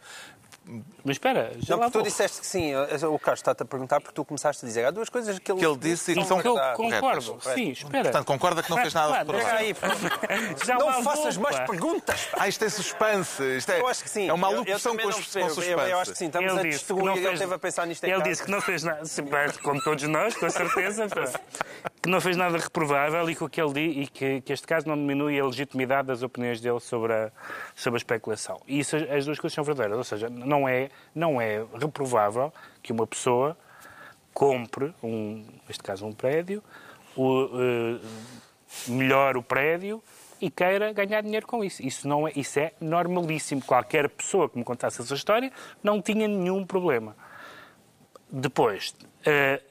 Mas 1.06 1.16
espera, 1.16 1.52
já 1.60 1.76
Não, 1.76 1.82
lá 1.82 1.86
porque 1.88 1.92
tu 1.92 2.02
vou. 2.02 2.04
disseste 2.04 2.40
que 2.40 2.48
sim. 2.48 2.74
O 2.76 3.20
Carlos 3.20 3.40
está-te 3.40 3.62
a 3.64 3.66
perguntar 3.66 4.00
porque 4.00 4.14
tu 4.16 4.24
começaste 4.24 4.64
a 4.64 4.68
dizer. 4.68 4.86
Há 4.86 4.92
duas 4.92 5.10
coisas 5.10 5.38
que 5.38 5.52
ele, 5.52 5.60
Que 5.60 5.66
ele 5.66 5.78
disse 5.78 6.12
e 6.12 6.16
que 6.16 6.26
são 6.26 6.42
Que 6.42 6.48
eu 6.48 6.54
concordo, 6.76 7.34
corretas. 7.34 7.54
sim, 7.54 7.72
espera. 7.72 8.04
Portanto, 8.04 8.26
concorda 8.26 8.64
que 8.64 8.70
não 8.70 8.78
fez 8.78 8.94
nada. 8.94 9.22
Espera 9.22 9.58
aí. 9.58 9.76
Já 10.66 10.76
não 10.76 11.04
faças 11.04 11.36
vou, 11.36 11.44
mais 11.44 11.58
pá. 11.58 11.66
perguntas. 11.66 12.26
pá. 12.28 12.38
Ah, 12.42 12.48
isto 12.48 12.64
é 12.64 12.70
suspense. 12.70 13.44
Isto 13.58 13.72
é, 13.72 13.82
Eu 13.82 13.88
acho 13.88 14.04
que 14.04 14.10
sim. 14.10 14.30
É 14.30 14.34
uma 14.34 14.48
Eu- 14.48 14.52
eu 14.52 14.58
alocução 14.60 14.92
também 14.94 15.06
com, 15.08 15.12
com 15.12 15.18
percebo. 15.18 15.50
suspense. 15.50 15.72
Eu, 15.72 15.80
eu 15.88 16.00
acho 16.00 16.12
que 16.12 16.18
sim. 16.18 16.26
Estamos 16.28 16.52
a 16.52 16.54
Ele 16.56 16.70
disse 16.70 16.86
que 16.86 16.94
destruir. 16.94 17.06
não 17.06 17.14
Ele 17.14 17.22
fez... 17.22 17.34
esteve 17.34 17.54
a 17.54 17.60
pensar 17.60 17.86
nisto 17.88 18.04
em 18.04 18.08
Ele 18.10 18.18
casa. 18.20 18.30
disse 18.30 18.44
que 18.44 18.52
não 18.52 18.62
fez 18.62 18.84
nada, 18.84 19.02
como 19.62 19.82
todos 19.84 20.04
nós, 20.04 20.36
com 20.36 20.50
certeza, 20.50 21.08
que 22.02 22.10
não 22.10 22.22
fez 22.22 22.38
nada 22.38 22.58
reprovável 22.58 23.30
e 23.30 23.36
que 23.36 23.44
o 23.44 23.50
que 23.50 23.62
ele 23.62 23.80
e 24.04 24.08
que, 24.08 24.42
que 24.42 24.54
este 24.54 24.66
caso 24.68 24.88
não 24.88 24.96
diminui 24.96 25.40
a 25.40 25.46
legitimidade 25.46 26.08
das 26.08 26.22
opiniões 26.24 26.62
dele 26.62 26.80
sobre 26.80 27.14
a, 27.14 27.32
sobre 27.76 27.98
a 27.98 28.00
especulação. 28.00 28.62
E 28.68 28.80
isso, 28.80 28.96
as 28.96 29.26
duas 29.26 29.40
coisas 29.40 29.54
são 29.54 29.64
verdadeiras. 29.64 29.98
Ou 29.98 30.04
seja, 30.04 30.30
não 30.30 30.68
é, 30.68 30.90
não 31.14 31.40
é 31.40 31.66
reprovável 31.80 32.52
que 32.82 32.92
uma 32.92 33.06
pessoa 33.06 33.58
compre, 34.34 34.94
um, 35.04 35.46
neste 35.68 35.84
caso 35.84 36.06
um 36.06 36.14
prédio, 36.14 36.64
o, 37.16 37.50
eh, 37.54 38.00
melhore 38.88 39.38
o 39.38 39.44
prédio 39.44 40.02
e 40.42 40.50
queira 40.50 40.92
ganhar 40.92 41.22
dinheiro 41.22 41.46
com 41.46 41.64
isso. 41.64 41.82
Isso, 41.86 42.08
não 42.08 42.28
é, 42.28 42.32
isso 42.36 42.60
é 42.60 42.74
normalíssimo. 42.82 43.62
Qualquer 43.62 44.10
pessoa 44.10 44.50
que 44.50 44.58
me 44.58 44.64
contasse 44.64 45.02
essa 45.02 45.14
história 45.14 45.52
não 45.82 46.02
tinha 46.02 46.28
nenhum 46.28 46.66
problema. 46.66 47.16
Depois, 48.36 48.96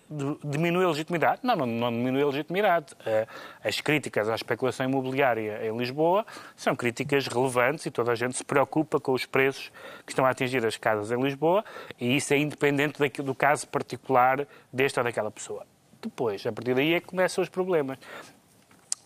d- 0.08 0.38
diminui 0.44 0.84
a 0.84 0.88
legitimidade? 0.88 1.40
Não, 1.42 1.56
não, 1.56 1.66
não 1.66 1.90
diminui 1.90 2.22
a 2.22 2.26
legitimidade. 2.26 2.94
Eh, 3.04 3.26
as 3.64 3.80
críticas 3.80 4.28
à 4.28 4.36
especulação 4.36 4.86
imobiliária 4.88 5.66
em 5.66 5.76
Lisboa 5.76 6.24
são 6.54 6.76
críticas 6.76 7.26
relevantes 7.26 7.84
e 7.86 7.90
toda 7.90 8.12
a 8.12 8.14
gente 8.14 8.36
se 8.36 8.44
preocupa 8.44 9.00
com 9.00 9.12
os 9.12 9.26
preços 9.26 9.72
que 10.06 10.12
estão 10.12 10.24
a 10.24 10.30
atingir 10.30 10.64
as 10.64 10.76
casas 10.76 11.10
em 11.10 11.20
Lisboa 11.20 11.64
e 12.00 12.14
isso 12.16 12.32
é 12.32 12.38
independente 12.38 13.00
daqui- 13.00 13.20
do 13.20 13.34
caso 13.34 13.66
particular 13.66 14.46
desta 14.72 15.00
ou 15.00 15.04
daquela 15.04 15.30
pessoa. 15.32 15.66
Depois, 16.00 16.46
a 16.46 16.52
partir 16.52 16.74
daí 16.74 16.94
é 16.94 17.00
que 17.00 17.06
começam 17.08 17.42
os 17.42 17.48
problemas. 17.48 17.98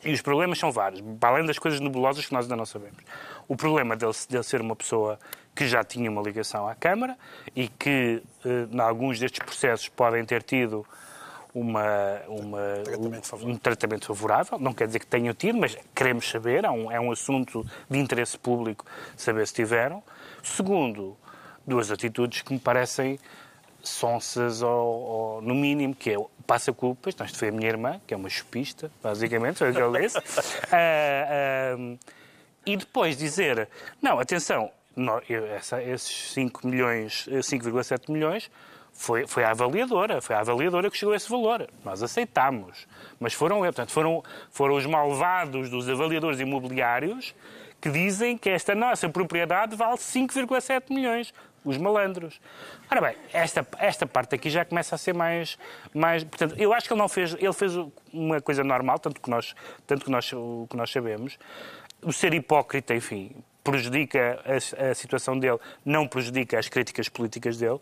E 0.06 0.12
os 0.12 0.22
problemas 0.22 0.58
são 0.58 0.70
vários, 0.70 1.02
para 1.18 1.30
além 1.30 1.44
das 1.46 1.58
coisas 1.58 1.80
nebulosas 1.80 2.24
que 2.24 2.32
nós 2.32 2.44
ainda 2.44 2.56
não 2.56 2.64
sabemos. 2.66 2.98
O 3.48 3.56
problema 3.56 3.96
dele, 3.96 4.12
dele 4.28 4.42
ser 4.44 4.60
uma 4.60 4.76
pessoa 4.76 5.18
que 5.54 5.66
já 5.66 5.82
tinha 5.82 6.10
uma 6.10 6.22
ligação 6.22 6.68
à 6.68 6.74
Câmara 6.74 7.16
e 7.54 7.66
que, 7.68 8.22
eh, 8.44 8.68
em 8.70 8.80
alguns 8.80 9.18
destes 9.18 9.40
processos, 9.44 9.88
podem 9.88 10.24
ter 10.24 10.42
tido 10.42 10.86
uma, 11.54 12.20
uma- 12.28 13.22
favorável. 13.22 13.48
um 13.48 13.56
tratamento 13.58 14.06
favorável. 14.06 14.58
Não 14.58 14.72
quer 14.74 14.86
dizer 14.86 14.98
que 14.98 15.06
tenham 15.06 15.32
tido, 15.34 15.58
mas 15.58 15.76
queremos 15.94 16.28
saber. 16.28 16.64
É 16.64 16.70
um, 16.70 16.92
é 16.92 17.00
um 17.00 17.10
assunto 17.10 17.64
de 17.90 17.98
interesse 17.98 18.38
público 18.38 18.84
saber 19.16 19.46
se 19.46 19.54
tiveram. 19.54 20.02
Segundo, 20.42 21.16
duas 21.66 21.90
atitudes 21.90 22.42
que 22.42 22.52
me 22.52 22.58
parecem 22.60 23.18
sonsas, 23.88 24.62
ou, 24.62 24.70
ou, 24.70 25.42
no 25.42 25.54
mínimo, 25.54 25.94
que 25.94 26.10
é 26.10 26.18
o 26.18 26.28
passa 26.46 26.72
culpas, 26.72 27.14
então 27.14 27.26
isto 27.26 27.38
foi 27.38 27.48
a 27.48 27.52
minha 27.52 27.68
irmã, 27.68 28.00
que 28.06 28.14
é 28.14 28.16
uma 28.16 28.28
chupista, 28.28 28.90
basicamente, 29.02 29.56
foi 29.58 29.70
o 29.70 29.74
que 29.74 29.80
ele 29.80 30.00
disse. 30.00 30.18
Ah, 30.72 31.74
ah, 31.76 31.96
e 32.64 32.76
depois 32.76 33.16
dizer, 33.16 33.68
não, 34.02 34.18
atenção, 34.18 34.70
nó- 34.94 35.20
eu- 35.28 35.46
essa- 35.46 35.82
esses 35.82 36.32
5 36.32 36.66
milhões, 36.66 37.26
eh, 37.30 37.42
5,7 37.42 38.10
milhões, 38.10 38.50
foi, 38.92 39.26
foi 39.26 39.44
a 39.44 39.50
avaliadora, 39.50 40.20
foi 40.22 40.34
a 40.34 40.40
avaliadora 40.40 40.90
que 40.90 40.96
chegou 40.96 41.12
a 41.12 41.16
esse 41.16 41.28
valor. 41.28 41.68
Nós 41.84 42.02
aceitámos. 42.02 42.86
Mas 43.20 43.34
foram, 43.34 43.58
eh, 43.64 43.68
portanto, 43.68 43.90
foram, 43.92 44.22
foram 44.50 44.74
os 44.74 44.86
malvados 44.86 45.68
dos 45.68 45.88
avaliadores 45.88 46.40
imobiliários 46.40 47.34
que 47.80 47.90
dizem 47.90 48.38
que 48.38 48.48
esta 48.48 48.74
nossa 48.74 49.08
propriedade 49.08 49.76
vale 49.76 49.98
5,7 49.98 50.92
milhões. 50.92 51.32
Os 51.66 51.76
malandros. 51.76 52.40
Ora 52.88 53.00
bem, 53.00 53.16
esta, 53.32 53.66
esta 53.78 54.06
parte 54.06 54.36
aqui 54.36 54.48
já 54.48 54.64
começa 54.64 54.94
a 54.94 54.98
ser 54.98 55.12
mais, 55.12 55.58
mais. 55.92 56.22
Portanto, 56.22 56.54
eu 56.56 56.72
acho 56.72 56.86
que 56.86 56.92
ele 56.92 57.00
não 57.00 57.08
fez. 57.08 57.34
Ele 57.34 57.52
fez 57.52 57.72
uma 58.12 58.40
coisa 58.40 58.62
normal, 58.62 59.00
tanto 59.00 59.20
que 59.20 59.28
nós, 59.28 59.52
tanto 59.84 60.04
que 60.04 60.10
nós, 60.10 60.32
o 60.32 60.68
que 60.70 60.76
nós 60.76 60.90
sabemos. 60.92 61.36
O 62.02 62.12
ser 62.12 62.32
hipócrita, 62.34 62.94
enfim, 62.94 63.32
prejudica 63.64 64.40
a, 64.46 64.90
a 64.90 64.94
situação 64.94 65.36
dele, 65.36 65.58
não 65.84 66.06
prejudica 66.06 66.56
as 66.56 66.68
críticas 66.68 67.08
políticas 67.08 67.58
dele. 67.58 67.80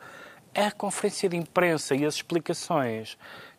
A 0.55 0.71
conferência 0.71 1.29
de 1.29 1.37
imprensa 1.37 1.95
e 1.95 2.07
as 2.07 2.15
explicações 2.15 3.19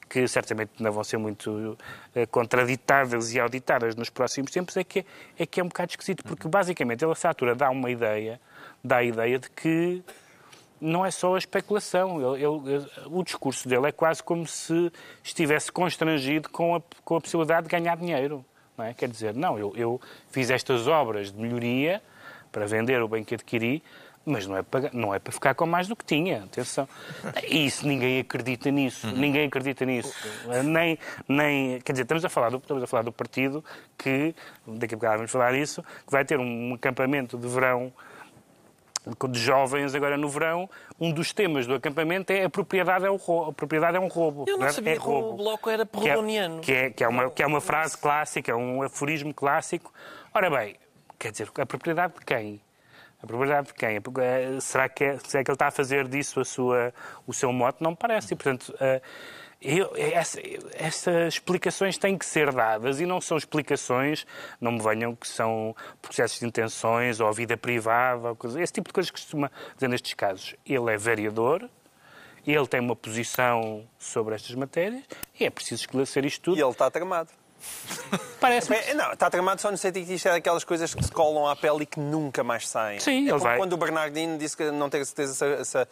que 0.09 0.27
certamente 0.27 0.71
não 0.79 0.91
vão 0.91 1.03
ser 1.03 1.17
muito 1.17 1.77
eh, 2.13 2.25
contraditadas 2.27 3.33
e 3.33 3.39
auditadas 3.39 3.95
nos 3.95 4.09
próximos 4.09 4.51
tempos, 4.51 4.77
é 4.77 4.83
que 4.83 4.99
é, 4.99 5.05
é 5.39 5.45
que 5.45 5.59
é 5.59 5.63
um 5.63 5.67
bocado 5.67 5.91
esquisito, 5.91 6.23
porque 6.23 6.47
basicamente 6.47 7.03
ele, 7.03 7.11
a 7.11 7.13
essa 7.13 7.27
altura, 7.27 7.55
dá 7.55 7.69
uma 7.69 7.89
ideia, 7.89 8.39
dá 8.85 8.97
a 8.97 9.03
ideia 9.03 9.39
de 9.39 9.49
que 9.49 10.03
não 10.79 11.05
é 11.05 11.11
só 11.11 11.35
a 11.35 11.37
especulação. 11.37 12.35
Ele- 12.35 12.43
ele- 12.43 12.87
o 13.07 13.23
discurso 13.23 13.67
dele 13.67 13.87
é 13.87 13.91
quase 13.91 14.21
como 14.21 14.45
se 14.45 14.91
estivesse 15.23 15.71
constrangido 15.71 16.49
com 16.49 16.75
a, 16.75 16.81
com 17.03 17.15
a 17.15 17.21
possibilidade 17.21 17.67
de 17.67 17.71
ganhar 17.71 17.95
dinheiro. 17.97 18.45
Não 18.77 18.85
é? 18.85 18.93
Quer 18.93 19.09
dizer, 19.09 19.33
não, 19.33 19.57
eu, 19.57 19.73
eu 19.75 20.01
fiz 20.29 20.49
estas 20.49 20.87
obras 20.87 21.31
de 21.31 21.39
melhoria 21.39 22.01
para 22.51 22.65
vender 22.67 23.01
o 23.01 23.07
bem 23.07 23.23
que 23.23 23.33
adquiri, 23.35 23.81
mas 24.25 24.47
não 24.47 24.57
é, 24.57 24.63
para, 24.63 24.89
não 24.91 25.13
é 25.13 25.19
para 25.19 25.31
ficar 25.31 25.53
com 25.55 25.65
mais 25.65 25.87
do 25.87 25.95
que 25.95 26.03
tinha, 26.03 26.43
atenção. 26.43 26.87
E 27.47 27.65
isso 27.65 27.87
ninguém 27.87 28.19
acredita 28.19 28.69
nisso, 28.71 29.07
ninguém 29.07 29.47
acredita 29.47 29.85
nisso. 29.85 30.13
Nem, 30.63 30.97
nem, 31.27 31.79
quer 31.81 31.93
dizer, 31.93 32.03
estamos 32.03 32.25
a, 32.25 32.29
falar 32.29 32.49
do, 32.49 32.57
estamos 32.57 32.83
a 32.83 32.87
falar 32.87 33.03
do 33.03 33.11
partido 33.11 33.63
que, 33.97 34.35
daqui 34.67 34.93
a 34.95 34.97
bocado 34.97 35.17
vamos 35.17 35.31
falar 35.31 35.53
disso, 35.53 35.83
que 36.05 36.11
vai 36.11 36.25
ter 36.25 36.39
um 36.39 36.73
acampamento 36.73 37.37
de 37.37 37.47
verão 37.47 37.93
de 39.29 39.39
jovens 39.39 39.93
agora 39.93 40.17
no 40.17 40.27
verão, 40.27 40.69
um 40.99 41.11
dos 41.11 41.31
temas 41.31 41.67
do 41.67 41.75
acampamento 41.75 42.31
é 42.31 42.45
a 42.45 42.49
propriedade 42.49 43.05
é, 43.05 43.09
o 43.09 43.15
roubo, 43.15 43.51
a 43.51 43.53
propriedade 43.53 43.97
é 43.97 43.99
um 43.99 44.07
roubo. 44.07 44.45
Eu 44.47 44.57
não 44.57 44.65
é? 44.65 44.71
sabia 44.71 44.93
é 44.93 44.97
que 44.99 45.07
o 45.07 45.33
Bloco 45.33 45.69
era 45.69 45.85
Que 45.85 45.97
é- 45.99 46.01
perroniano. 46.13 46.59
Que 46.61 46.71
é, 46.73 46.89
que, 46.89 47.03
é 47.03 47.07
uma, 47.07 47.29
que 47.29 47.43
é 47.43 47.47
uma 47.47 47.61
frase 47.61 47.97
clássica, 47.97 48.51
é 48.51 48.55
um 48.55 48.81
aforismo 48.81 49.33
clássico. 49.33 49.93
Ora 50.33 50.49
bem, 50.49 50.75
quer 51.19 51.31
dizer, 51.31 51.49
a 51.57 51.65
propriedade 51.65 52.13
de 52.19 52.25
quem? 52.25 52.61
A 53.21 53.27
propriedade 53.27 53.67
de 53.67 53.73
quem? 53.73 53.97
Eh, 53.97 54.59
Será 54.59 54.89
que, 54.89 55.03
é, 55.03 55.17
será 55.19 55.43
que 55.43 55.49
ele 55.49 55.55
está 55.55 55.67
a 55.67 55.71
fazer 55.71 56.07
disso 56.07 56.39
a 56.39 56.45
sua, 56.45 56.93
o 57.25 57.33
seu 57.33 57.51
mote? 57.53 57.81
Não 57.81 57.91
me 57.91 57.97
parece. 57.97 58.33
E, 58.33 58.35
portanto, 58.35 58.75
eh, 58.79 59.01
eu, 59.65 59.91
essa, 59.95 60.39
essas 60.73 61.33
explicações 61.33 61.97
têm 61.97 62.17
que 62.17 62.25
ser 62.25 62.51
dadas 62.53 62.99
e 62.99 63.05
não 63.05 63.19
são 63.19 63.37
explicações, 63.37 64.25
não 64.61 64.73
me 64.73 64.81
venham 64.81 65.15
que 65.15 65.27
são 65.27 65.75
processos 66.01 66.39
de 66.39 66.45
intenções 66.45 67.19
ou 67.19 67.31
vida 67.33 67.57
privada, 67.57 68.29
ou 68.29 68.35
coisa, 68.35 68.61
esse 68.61 68.73
tipo 68.73 68.89
de 68.89 68.93
coisas 68.93 69.09
que 69.11 69.19
se 69.19 69.25
costuma 69.25 69.51
dizer 69.73 69.87
nestes 69.87 70.13
casos. 70.13 70.55
Ele 70.65 70.93
é 70.93 70.97
vereador, 70.97 71.69
ele 72.45 72.67
tem 72.67 72.79
uma 72.79 72.95
posição 72.95 73.83
sobre 73.97 74.35
estas 74.35 74.53
matérias 74.55 75.03
e 75.39 75.45
é 75.45 75.49
preciso 75.49 75.81
esclarecer 75.81 76.23
isto 76.25 76.41
tudo. 76.43 76.57
E 76.57 76.61
ele 76.61 76.69
está 76.71 76.91
tramado. 76.91 77.29
Parece 78.39 78.71
É, 78.73 78.93
não, 78.93 79.11
está 79.13 79.29
tramado 79.29 79.59
só 79.59 79.71
no 79.71 79.77
sentido 79.77 80.05
que 80.05 80.13
isto 80.13 80.27
é 80.27 80.31
daquelas 80.33 80.63
coisas 80.63 80.93
que 80.93 81.03
se 81.03 81.11
colam 81.11 81.47
à 81.47 81.55
pele 81.55 81.83
e 81.83 81.85
que 81.85 81.99
nunca 81.99 82.43
mais 82.43 82.67
saem. 82.67 82.99
Sim, 82.99 83.27
é 83.27 83.31
ele 83.31 83.39
vai- 83.39 83.57
quando 83.57 83.73
o 83.73 83.77
Bernardino 83.77 84.37
disse 84.37 84.55
que 84.55 84.69
não 84.71 84.89
tem 84.89 85.03
certeza 85.03 85.33
se, 85.33 85.65
se, 85.65 85.87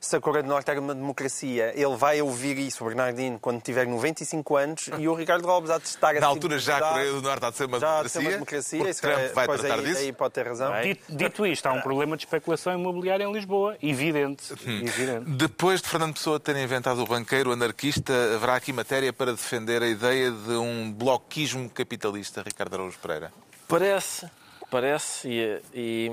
se 0.00 0.16
a 0.16 0.20
Coreia 0.20 0.42
do 0.42 0.48
Norte 0.48 0.70
era 0.70 0.80
uma 0.80 0.94
democracia. 0.94 1.72
Ele 1.74 1.96
vai 1.96 2.20
ouvir 2.22 2.58
isso, 2.58 2.84
o 2.84 2.86
Bernardino, 2.86 3.38
quando 3.38 3.60
tiver 3.60 3.86
95 3.86 4.56
anos 4.56 4.90
e 4.98 5.08
o 5.08 5.14
Ricardo 5.14 5.46
Robles 5.46 5.70
há 5.70 5.78
de 5.78 5.84
estar 5.86 6.14
Na 6.14 6.26
altura 6.26 6.58
já 6.58 6.76
a 6.78 6.92
Coreia 6.92 7.12
do 7.12 7.22
Norte 7.22 7.44
há 7.44 7.50
de 7.50 7.56
ser 7.56 7.64
uma 7.64 7.80
já 7.80 7.98
há 7.98 8.02
de 8.02 8.08
ser 8.08 8.18
democracia. 8.20 8.30
uma 8.30 8.30
democracia. 8.30 8.78
porque 8.78 8.90
isso 8.90 9.00
Trump 9.02 9.18
é- 9.18 9.28
vai 9.32 9.46
pois 9.46 9.60
tratar 9.60 9.78
aí, 9.78 9.84
disso. 9.84 10.00
Aí 10.00 10.12
pode 10.12 10.34
ter 10.34 10.46
razão. 10.46 10.82
Dito, 10.82 11.02
dito 11.08 11.46
isto, 11.46 11.66
há 11.66 11.72
um 11.72 11.80
problema 11.80 12.16
de 12.16 12.24
especulação 12.24 12.72
imobiliária 12.78 13.24
em 13.24 13.32
Lisboa. 13.32 13.76
Evidente. 13.82 14.52
Evidente. 14.52 15.30
Depois 15.30 15.82
de 15.82 15.88
Fernando 15.88 16.14
Pessoa 16.14 16.38
ter 16.38 16.56
inventado 16.56 17.02
o 17.02 17.06
banqueiro 17.06 17.52
anarquista, 17.52 18.12
haverá 18.34 18.54
aqui 18.56 18.72
matéria 18.72 19.12
para 19.12 19.32
defender 19.32 19.82
a 19.82 19.88
ideia 19.88 20.30
de 20.30 20.52
um 20.52 20.92
bloquismo 20.92 21.68
capitalista, 21.70 22.42
Ricardo 22.42 22.74
Araújo 22.74 22.98
Pereira. 22.98 23.32
Parece, 23.66 24.26
parece, 24.70 25.28
e, 25.28 26.10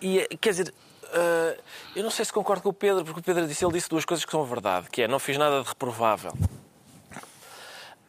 e, 0.00 0.26
e, 0.30 0.36
quer 0.38 0.50
dizer, 0.50 0.74
ah, 1.12 1.56
eu 1.94 2.02
não 2.02 2.10
sei 2.10 2.24
se 2.24 2.32
concordo 2.32 2.62
com 2.62 2.68
o 2.68 2.72
Pedro, 2.72 3.04
porque 3.04 3.20
o 3.20 3.22
Pedro 3.22 3.46
disse, 3.46 3.64
ele 3.64 3.72
disse 3.72 3.88
duas 3.88 4.04
coisas 4.04 4.24
que 4.24 4.30
são 4.30 4.44
verdade, 4.44 4.88
que 4.90 5.02
é, 5.02 5.08
não 5.08 5.18
fiz 5.18 5.36
nada 5.36 5.62
de 5.62 5.68
reprovável. 5.68 6.32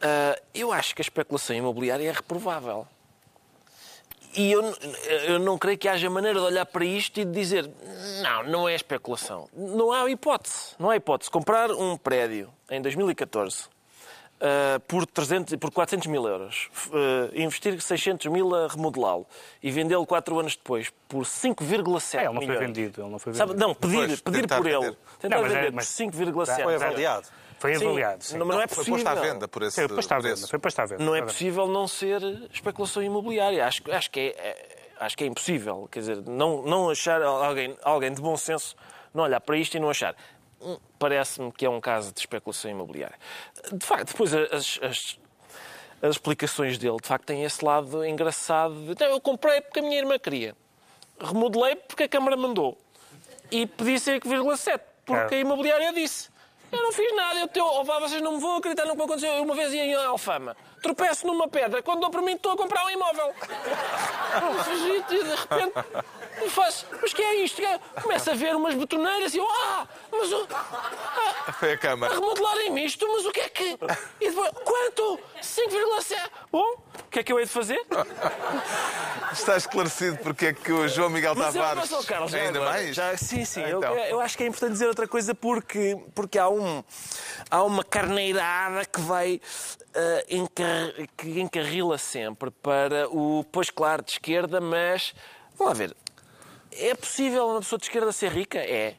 Ah, 0.00 0.38
eu 0.54 0.72
acho 0.72 0.94
que 0.94 1.00
a 1.00 1.04
especulação 1.04 1.54
imobiliária 1.54 2.08
é 2.08 2.12
reprovável. 2.12 2.86
E 4.34 4.50
eu, 4.50 4.62
eu 5.26 5.38
não 5.38 5.58
creio 5.58 5.76
que 5.76 5.86
haja 5.86 6.08
maneira 6.08 6.40
de 6.40 6.46
olhar 6.46 6.64
para 6.64 6.84
isto 6.86 7.20
e 7.20 7.24
de 7.24 7.30
dizer 7.30 7.70
não, 8.22 8.42
não 8.44 8.68
é 8.68 8.74
especulação. 8.74 9.46
Não 9.52 9.92
há 9.92 10.10
hipótese. 10.10 10.74
Não 10.78 10.88
há 10.88 10.96
hipótese. 10.96 11.30
Comprar 11.30 11.70
um 11.70 11.98
prédio 11.98 12.50
em 12.70 12.80
2014 12.80 13.71
uh, 14.42 14.80
por, 14.80 15.06
300, 15.06 15.56
por 15.56 15.70
400 15.70 16.06
mil 16.08 16.26
euros, 16.26 16.68
uh, 16.88 17.30
investir 17.34 17.80
600 17.80 18.26
mil 18.26 18.54
a 18.54 18.68
remodelá-lo 18.68 19.26
e 19.62 19.70
vendê-lo 19.70 20.04
4 20.06 20.38
anos 20.40 20.56
depois 20.56 20.92
por 21.08 21.24
5,7 21.24 22.18
É, 22.18 22.24
ele 22.24 22.26
não 22.26 22.34
foi 22.34 22.40
milhões. 22.46 22.60
vendido. 22.66 23.02
Ele 23.02 23.10
não 23.10 23.18
foi 23.18 23.34
Sabe, 23.34 23.52
vendido. 23.52 23.68
não, 23.68 23.74
pedir, 23.74 23.96
Pois, 24.06 24.20
pedir 24.20 24.48
por 24.48 24.66
ele. 24.66 24.80
vender. 24.80 24.96
Tentar 25.20 25.36
Não, 25.36 25.42
mas 25.42 25.52
é- 25.52 25.56
vender 25.56 25.72
mas- 25.72 25.86
por 25.86 25.92
5,7. 25.94 26.62
Foi 26.64 26.74
avaliado. 26.74 27.28
Foi 27.58 27.74
Sim, 27.76 27.84
avaliado. 27.86 28.24
sim. 28.24 28.36
Não, 28.38 28.46
mas 28.46 28.56
não 28.56 28.62
é 28.64 28.66
Foi 28.66 28.76
possível. 28.78 28.94
posto 29.04 29.06
à 29.06 29.14
venda 29.14 29.46
por 29.48 29.62
esse 29.62 29.86
Foi 29.86 29.96
posto 29.96 30.12
à 30.12 30.18
venda. 30.18 30.46
Foi 30.48 30.58
posto 30.58 30.80
à 30.80 30.84
venda. 30.86 31.04
Não 31.04 31.14
é 31.14 31.22
possível 31.22 31.66
não 31.68 31.86
ser 31.86 32.20
especulação 32.52 33.00
imobiliária. 33.04 33.64
Acho, 33.64 33.82
acho, 33.92 34.10
que, 34.10 34.18
é, 34.18 34.24
é- 34.30 34.78
acho 34.98 35.16
que 35.16 35.22
é 35.22 35.26
impossível. 35.28 35.88
Quer 35.88 36.00
dizer, 36.00 36.22
não, 36.26 36.62
não 36.62 36.90
achar 36.90 37.22
alguém, 37.22 37.76
alguém 37.84 38.12
de 38.12 38.20
bom 38.20 38.36
senso 38.36 38.74
não 39.14 39.22
olhar 39.22 39.40
para 39.40 39.56
isto 39.56 39.76
e 39.76 39.80
não 39.80 39.90
achar. 39.90 40.16
"Hum, 40.62 40.78
Parece-me 40.98 41.50
que 41.52 41.66
é 41.66 41.70
um 41.70 41.80
caso 41.80 42.12
de 42.12 42.20
especulação 42.20 42.70
imobiliária. 42.70 43.18
De 43.72 43.84
facto, 43.84 44.12
depois 44.12 44.32
as, 44.34 44.78
as, 44.82 45.18
as 46.00 46.10
explicações 46.10 46.78
dele, 46.78 46.96
de 47.00 47.08
facto, 47.08 47.26
têm 47.26 47.44
esse 47.44 47.64
lado 47.64 48.04
engraçado. 48.04 48.74
De, 48.74 48.92
"Então, 48.92 49.08
eu 49.08 49.20
comprei 49.20 49.60
porque 49.60 49.80
a 49.80 49.82
minha 49.82 49.98
irmã 49.98 50.18
queria. 50.18 50.56
Remodelei 51.20 51.76
porque 51.76 52.04
a 52.04 52.08
Câmara 52.08 52.36
mandou. 52.36 52.78
E 53.50 53.66
pedi 53.66 53.98
5,7 54.00 54.80
porque 55.04 55.34
É. 55.34 55.38
a 55.38 55.40
imobiliária 55.40 55.92
disse. 55.92 56.30
Eu 56.70 56.82
não 56.82 56.90
fiz 56.92 57.14
nada, 57.14 57.38
eu 57.38 57.48
teu, 57.48 57.66
oh, 57.66 57.84
vocês 57.84 58.22
não 58.22 58.32
me 58.32 58.40
vão 58.40 58.56
acreditar 58.56 58.86
no 58.86 58.96
que 58.96 59.02
aconteceu. 59.02 59.30
Eu 59.34 59.42
uma 59.42 59.54
vez 59.54 59.74
ia 59.74 59.84
em 59.84 59.94
Alfama, 59.94 60.56
tropeço 60.80 61.26
numa 61.26 61.46
pedra, 61.46 61.82
quando 61.82 62.00
dou 62.00 62.08
para 62.10 62.22
mim 62.22 62.32
estou 62.32 62.52
a 62.52 62.56
comprar 62.56 62.86
um 62.86 62.90
imóvel. 62.90 63.34
e 65.10 65.22
de 65.22 65.34
repente 65.34 65.74
eu 66.40 66.50
faço, 66.50 66.86
mas 67.00 67.12
que 67.12 67.22
é 67.22 67.34
isto? 67.44 67.60
Começo 68.02 68.30
a 68.30 68.34
ver 68.34 68.54
umas 68.56 68.74
betoneiras 68.74 69.34
e 69.34 69.38
eu, 69.38 69.46
ah, 69.48 69.86
mas 70.10 70.32
o. 70.32 70.46
ah, 70.52 71.52
Foi 71.58 71.72
a 71.72 71.74
a 71.74 71.78
Câmara. 71.78 72.14
remodelarem 72.14 72.84
isto, 72.84 73.06
mas 73.08 73.24
o 73.26 73.32
que 73.32 73.40
é 73.40 73.48
que. 73.48 73.78
E 74.20 74.28
depois, 74.30 74.50
quanto? 74.64 75.20
5,7. 75.40 76.30
Bom, 76.50 76.60
o 77.06 77.10
que 77.10 77.18
é 77.20 77.22
que 77.22 77.32
eu 77.32 77.38
hei 77.38 77.44
de 77.46 77.50
fazer? 77.50 77.80
Está 79.32 79.56
esclarecido 79.56 80.18
porque 80.18 80.46
é 80.46 80.52
que 80.52 80.72
o 80.72 80.86
João 80.88 81.10
Miguel 81.10 81.34
Mas, 81.34 81.54
eu- 81.54 81.60
Tavares. 81.62 81.90
mas, 81.90 81.92
ó, 81.92 82.06
Carlos, 82.06 82.34
ainda 82.34 82.58
agora, 82.58 82.72
mais? 82.72 82.94
já- 82.94 83.16
sim, 83.16 83.44
sim. 83.44 83.62
eu- 83.62 83.78
Então. 83.78 83.94
Eu, 83.98 84.20
acho 84.20 84.36
que 84.36 84.44
é 84.44 84.46
importante 84.46 84.72
dizer 84.72 84.86
outra 84.86 85.08
coisa 85.08 85.34
porque, 85.34 85.96
porque 86.14 86.38
há, 86.38 86.48
um, 86.48 86.82
há 87.50 87.62
uma 87.62 87.82
carneirada 87.84 88.84
que 88.84 89.00
vai 89.00 89.40
eh, 89.94 90.26
encar- 90.30 90.92
que 91.16 91.40
encarrila 91.40 91.98
sempre 91.98 92.50
para 92.50 93.08
o 93.10 93.44
pois 93.50 93.70
claro 93.70 94.02
de 94.02 94.12
esquerda, 94.12 94.60
mas 94.60 95.14
vamos 95.58 95.72
lá 95.72 95.78
ver. 95.78 95.96
É 96.78 96.94
possível 96.94 97.48
uma 97.48 97.60
pessoa 97.60 97.78
de 97.78 97.84
esquerda 97.84 98.12
ser 98.12 98.32
rica? 98.32 98.58
É. 98.58 98.94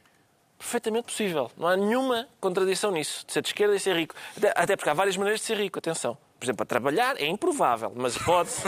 Perfeitamente 0.58 1.06
possível. 1.06 1.52
Não 1.58 1.68
há 1.68 1.76
nenhuma 1.76 2.28
contradição 2.40 2.92
nisso, 2.92 3.26
de 3.26 3.34
ser 3.34 3.42
de 3.42 3.50
esquerda 3.50 3.76
e 3.76 3.80
ser 3.80 3.96
rico. 3.96 4.16
Até, 4.56 4.76
porque 4.76 4.90
há 4.90 4.94
várias 4.94 5.18
maneiras 5.18 5.42
de 5.42 5.46
ser 5.46 5.58
rico, 5.58 5.80
atenção. 5.80 6.18
Por 6.40 6.46
exemplo, 6.46 6.64
a 6.64 6.66
trabalhar 6.66 7.22
é 7.22 7.26
improvável, 7.26 7.92
mas 7.96 8.18
pode-se. 8.18 8.64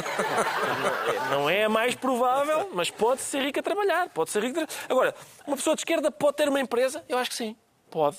Não 1.29 1.49
é 1.49 1.65
a 1.65 1.69
mais 1.69 1.93
provável, 1.95 2.69
mas 2.73 2.89
pode 2.89 3.21
ser 3.21 3.41
rico 3.41 3.59
a 3.59 3.63
trabalhar. 3.63 4.09
Pode 4.09 4.29
ser 4.29 4.43
rico 4.43 4.59
Agora, 4.89 5.13
uma 5.45 5.55
pessoa 5.55 5.75
de 5.75 5.81
esquerda 5.81 6.09
pode 6.11 6.37
ter 6.37 6.49
uma 6.49 6.59
empresa? 6.59 7.03
Eu 7.07 7.17
acho 7.17 7.29
que 7.29 7.35
sim. 7.35 7.55
Pode. 7.89 8.17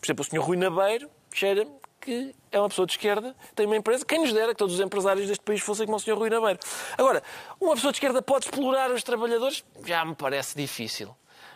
Por 0.00 0.06
exemplo, 0.06 0.22
o 0.22 0.28
senhor 0.28 0.44
Rui 0.44 0.56
Nabeiro 0.56 1.10
cheira-me 1.32 1.70
que 2.06 2.32
é 2.52 2.60
uma 2.60 2.68
pessoa 2.68 2.86
de 2.86 2.92
esquerda, 2.92 3.34
tem 3.56 3.66
uma 3.66 3.76
empresa. 3.76 4.04
Quem 4.04 4.20
nos 4.20 4.32
dera 4.32 4.52
que 4.52 4.58
todos 4.58 4.76
os 4.76 4.80
empresários 4.80 5.26
deste 5.26 5.42
país 5.42 5.60
fossem 5.60 5.86
como 5.86 5.96
o 5.96 6.00
senhor 6.00 6.16
Rui 6.16 6.30
Nabeiro. 6.30 6.60
Agora, 6.96 7.20
uma 7.60 7.74
pessoa 7.74 7.92
de 7.92 7.96
esquerda 7.96 8.22
pode 8.22 8.46
explorar 8.46 8.92
os 8.92 9.02
trabalhadores? 9.02 9.64
Já 9.84 10.04
me 10.04 10.14
parece 10.14 10.56
difícil. 10.56 11.14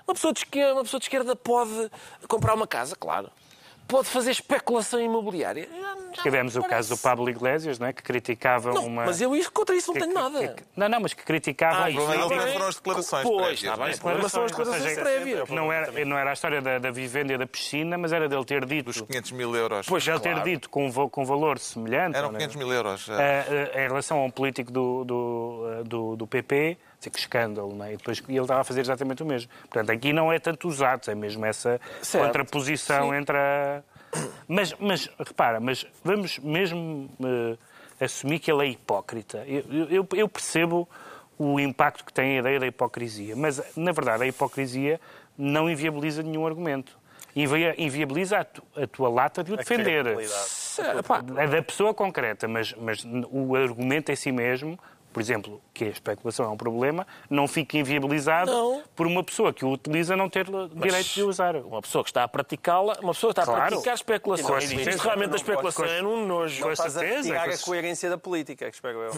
Uma 0.08 0.14
pessoa 0.14 0.32
de 0.32 0.40
esquerda, 0.40 0.74
uma 0.74 0.82
pessoa 0.82 0.98
de 0.98 1.04
esquerda 1.06 1.36
pode 1.36 1.88
comprar 2.26 2.54
uma 2.54 2.66
casa? 2.66 2.96
Claro. 2.96 3.30
Pode 3.90 4.08
fazer 4.08 4.30
especulação 4.30 5.00
imobiliária? 5.00 5.68
Já- 6.14 6.22
Tivemos 6.22 6.56
o 6.56 6.62
caso 6.62 6.94
do. 6.94 6.98
Pablo 7.00 7.28
Iglesias, 7.30 7.78
não 7.78 7.86
é? 7.86 7.92
que 7.92 8.02
criticava 8.02 8.72
Não, 8.72 8.86
uma... 8.86 9.04
mas 9.06 9.20
eu 9.20 9.34
isso, 9.34 9.50
contra 9.52 9.74
isso 9.74 9.88
não 9.88 9.94
que- 9.94 10.00
tenho 10.00 10.14
que- 10.14 10.20
nada. 10.22 10.54
que- 10.54 10.62
não, 10.76 10.88
não, 10.88 11.00
mas 11.00 11.14
que 11.14 11.22
criticava... 11.24 11.84
Ah, 11.84 11.90
isso 11.90 12.06
bem. 12.06 12.52
foram 12.52 12.66
as 12.68 12.74
declarações 12.76 13.22
Pois, 13.22 13.36
prévias, 13.36 13.62
está 13.62 13.76
não 13.76 13.84
é? 13.84 13.90
bem. 13.90 14.00
Ou 14.02 14.46
declarações 14.46 14.82
seja, 14.82 15.00
prévias. 15.00 15.48
Não 15.50 15.72
era, 15.72 16.04
não 16.04 16.18
era 16.18 16.30
a 16.30 16.32
história 16.32 16.60
da, 16.60 16.78
da 16.78 16.90
vivenda 16.90 17.32
e 17.32 17.38
da 17.38 17.46
piscina, 17.46 17.96
mas 17.98 18.12
era 18.12 18.28
dele 18.28 18.44
ter 18.44 18.64
dito... 18.64 18.86
Dos 18.86 19.00
500 19.00 19.32
mil 19.32 19.54
euros. 19.56 19.86
Pois, 19.86 20.06
Ele 20.06 20.18
claro. 20.20 20.42
ter 20.42 20.50
dito 20.50 20.68
com, 20.70 20.90
com 21.08 21.24
valor 21.24 21.58
semelhante... 21.58 22.16
Eram 22.16 22.28
ou 22.28 22.32
não? 22.32 22.38
500 22.38 22.56
mil 22.56 22.72
euros. 22.72 23.08
Eh, 23.08 23.70
eh, 23.74 23.84
em 23.84 23.88
relação 23.88 24.18
a 24.18 24.24
um 24.24 24.30
político 24.30 24.70
do, 24.70 25.04
do, 25.04 25.66
eh, 25.80 25.84
do, 25.84 26.16
do 26.16 26.26
PP, 26.26 26.76
dizer 27.00 27.10
que 27.10 27.18
escândalo, 27.18 27.74
não 27.74 27.84
é? 27.84 27.94
E 27.94 27.96
depois 27.96 28.22
ele 28.28 28.38
estava 28.40 28.60
a 28.60 28.64
fazer 28.64 28.80
exatamente 28.82 29.22
o 29.22 29.26
mesmo. 29.26 29.50
Portanto, 29.62 29.90
aqui 29.90 30.12
não 30.12 30.32
é 30.32 30.38
tanto 30.38 30.68
os 30.68 30.80
atos, 30.82 31.08
é 31.08 31.14
mesmo 31.14 31.44
essa 31.44 31.80
Certo. 32.02 32.24
contraposição 32.26 33.14
entre 33.14 33.36
a... 33.36 33.82
Mas, 34.46 34.74
mas, 34.80 35.08
repara, 35.18 35.60
mas 35.60 35.86
vamos 36.02 36.38
mesmo 36.40 37.08
eh, 37.24 38.04
assumir 38.04 38.40
que 38.40 38.50
ele 38.50 38.66
é 38.66 38.68
hipócrita. 38.70 39.44
Eu, 39.46 39.88
eu, 39.88 40.08
eu 40.16 40.28
percebo 40.28 40.88
o 41.38 41.60
impacto 41.60 42.04
que 42.04 42.12
tem 42.12 42.36
a 42.36 42.40
ideia 42.40 42.58
da 42.58 42.66
hipocrisia, 42.66 43.36
mas, 43.36 43.62
na 43.76 43.92
verdade, 43.92 44.24
a 44.24 44.26
hipocrisia 44.26 45.00
não 45.38 45.70
inviabiliza 45.70 46.24
nenhum 46.24 46.44
argumento. 46.44 46.98
Invi- 47.36 47.72
Inviabiliza 47.78 48.40
a, 48.40 48.44
tu- 48.44 48.64
a 48.76 48.84
tua 48.88 49.08
lata 49.08 49.44
de 49.44 49.52
o 49.52 49.56
defender. 49.56 50.04
É, 50.08 51.44
É 51.44 51.46
da 51.46 51.62
pessoa 51.62 51.94
concreta, 51.94 52.48
mas, 52.48 52.74
mas 52.74 53.06
o 53.30 53.54
argumento 53.54 54.10
em 54.10 54.16
si 54.16 54.32
mesmo, 54.32 54.76
por 55.12 55.20
exemplo, 55.20 55.60
que 55.74 55.84
a 55.84 55.88
especulação 55.88 56.46
é 56.46 56.48
um 56.48 56.56
problema, 56.56 57.06
não 57.28 57.48
fica 57.48 57.76
inviabilizado 57.76 58.50
Não. 58.50 58.82
por 58.94 59.06
uma 59.06 59.22
pessoa 59.24 59.52
que 59.52 59.64
o 59.64 59.70
utiliza 59.72 60.16
não 60.16 60.28
ter 60.28 60.46
direito 60.74 61.14
de 61.14 61.22
usar. 61.22 61.56
Uma 61.56 61.82
pessoa 61.82 62.04
que 62.04 62.10
está 62.10 62.24
a 62.24 62.28
praticá-la, 62.28 62.96
uma 63.00 63.12
pessoa 63.12 63.32
que 63.34 63.40
está 63.40 63.50
a 63.50 63.54
Claro. 63.54 63.70
praticar 63.72 63.94
especulação. 63.94 64.46
Com 64.46 64.58
E. 64.58 64.88
Isto 64.88 65.02
realmente 65.02 65.30
da 65.30 65.36
especulação 65.36 65.84
é 65.84 66.02
um 66.02 66.26
nojo. 66.26 66.62
Com 66.62 66.70
Estás 66.70 66.96
a 66.96 67.00
certeza, 67.00 67.22
retirar 67.28 67.48
com 67.48 67.54
a 67.54 67.58
coerência 67.58 68.08
da 68.10 68.18
política, 68.18 68.68
que 68.68 68.74
espero 68.74 68.98
eu. 68.98 69.12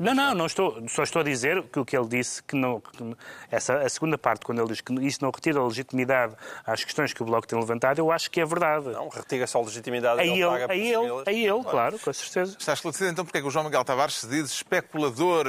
Não, 0.00 0.14
não, 0.14 0.34
não 0.34 0.46
estou, 0.46 0.82
só 0.88 1.02
estou 1.02 1.20
a 1.20 1.24
dizer 1.24 1.62
que 1.64 1.78
o 1.78 1.84
que 1.84 1.96
ele 1.96 2.08
disse, 2.08 2.42
que 2.42 2.56
não, 2.56 2.80
que 2.80 3.16
essa, 3.50 3.78
a 3.78 3.88
segunda 3.88 4.16
parte, 4.16 4.44
quando 4.44 4.60
ele 4.60 4.68
diz 4.68 4.80
que 4.80 4.92
isso 5.04 5.18
não 5.22 5.30
retira 5.30 5.60
a 5.60 5.66
legitimidade 5.66 6.34
às 6.64 6.84
questões 6.84 7.12
que 7.12 7.22
o 7.22 7.26
Bloco 7.26 7.46
tem 7.46 7.58
levantado, 7.58 7.98
eu 7.98 8.10
acho 8.10 8.30
que 8.30 8.40
é 8.40 8.46
verdade. 8.46 8.88
Não, 8.88 9.08
retira 9.08 9.46
só 9.46 9.58
a 9.58 9.64
legitimidade. 9.64 10.20
a 10.20 10.24
ele 10.24 10.38
ele, 10.42 10.50
paga 10.50 10.72
a 10.72 10.76
ele, 10.76 10.94
segui-las. 10.94 11.26
a 11.28 11.32
ele, 11.32 11.64
claro, 11.64 11.98
com 11.98 12.12
certeza. 12.12 12.56
Está 12.58 12.72
esclarecido 12.72 13.10
então 13.10 13.24
porque 13.24 13.38
é 13.38 13.40
que 13.40 13.46
o 13.46 13.50
João 13.50 13.64
Miguel 13.64 13.84
Tavares 13.84 14.14
se 14.14 14.28
diz 14.28 14.50
especulador. 14.52 15.46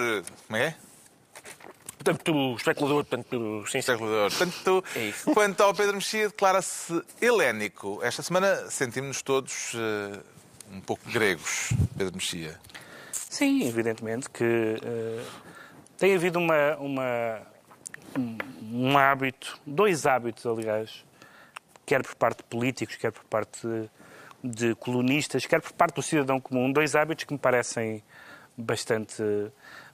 Como 0.47 0.57
é? 0.57 0.75
Portanto, 2.03 2.55
especulador, 2.55 3.05
portanto, 3.05 3.63
sim, 3.65 3.71
sim. 3.73 3.77
especulador. 3.79 4.31
Portanto, 4.31 4.83
É 4.95 5.33
quanto 5.33 5.61
ao 5.61 5.73
Pedro 5.73 5.95
Mexia, 5.95 6.29
declara-se 6.29 7.01
helénico. 7.21 7.99
Esta 8.01 8.23
semana 8.23 8.69
sentimos-nos 8.69 9.21
todos 9.21 9.73
eh, 9.75 10.19
um 10.71 10.79
pouco 10.79 11.03
gregos, 11.09 11.73
Pedro 11.97 12.15
Mexia. 12.15 12.57
Sim, 13.29 13.63
evidentemente 13.67 14.27
que 14.27 14.43
eh, 14.43 15.23
tem 15.99 16.15
havido 16.15 16.39
uma, 16.39 16.75
uma, 16.77 17.41
um, 18.63 18.97
hábito, 18.97 19.59
dois 19.63 20.07
hábitos, 20.07 20.47
aliás, 20.47 21.05
quer 21.85 22.01
por 22.01 22.15
parte 22.15 22.37
de 22.37 22.45
políticos, 22.45 22.95
quer 22.95 23.11
por 23.11 23.23
parte 23.25 23.67
de, 23.67 23.89
de 24.43 24.75
colonistas, 24.75 25.45
quer 25.45 25.61
por 25.61 25.71
parte 25.73 25.93
do 25.93 26.01
cidadão 26.01 26.39
comum, 26.39 26.71
dois 26.71 26.95
hábitos 26.95 27.23
que 27.25 27.31
me 27.31 27.37
parecem 27.37 28.03
bastante, 28.57 29.23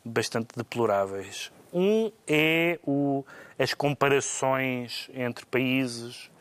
bastante 0.03 0.55
deploráveis. 0.55 1.51
Um 1.73 2.13
é 2.25 2.79
o, 2.87 3.25
as 3.59 3.73
comparações 3.73 5.09
entre 5.13 5.45
países, 5.45 6.31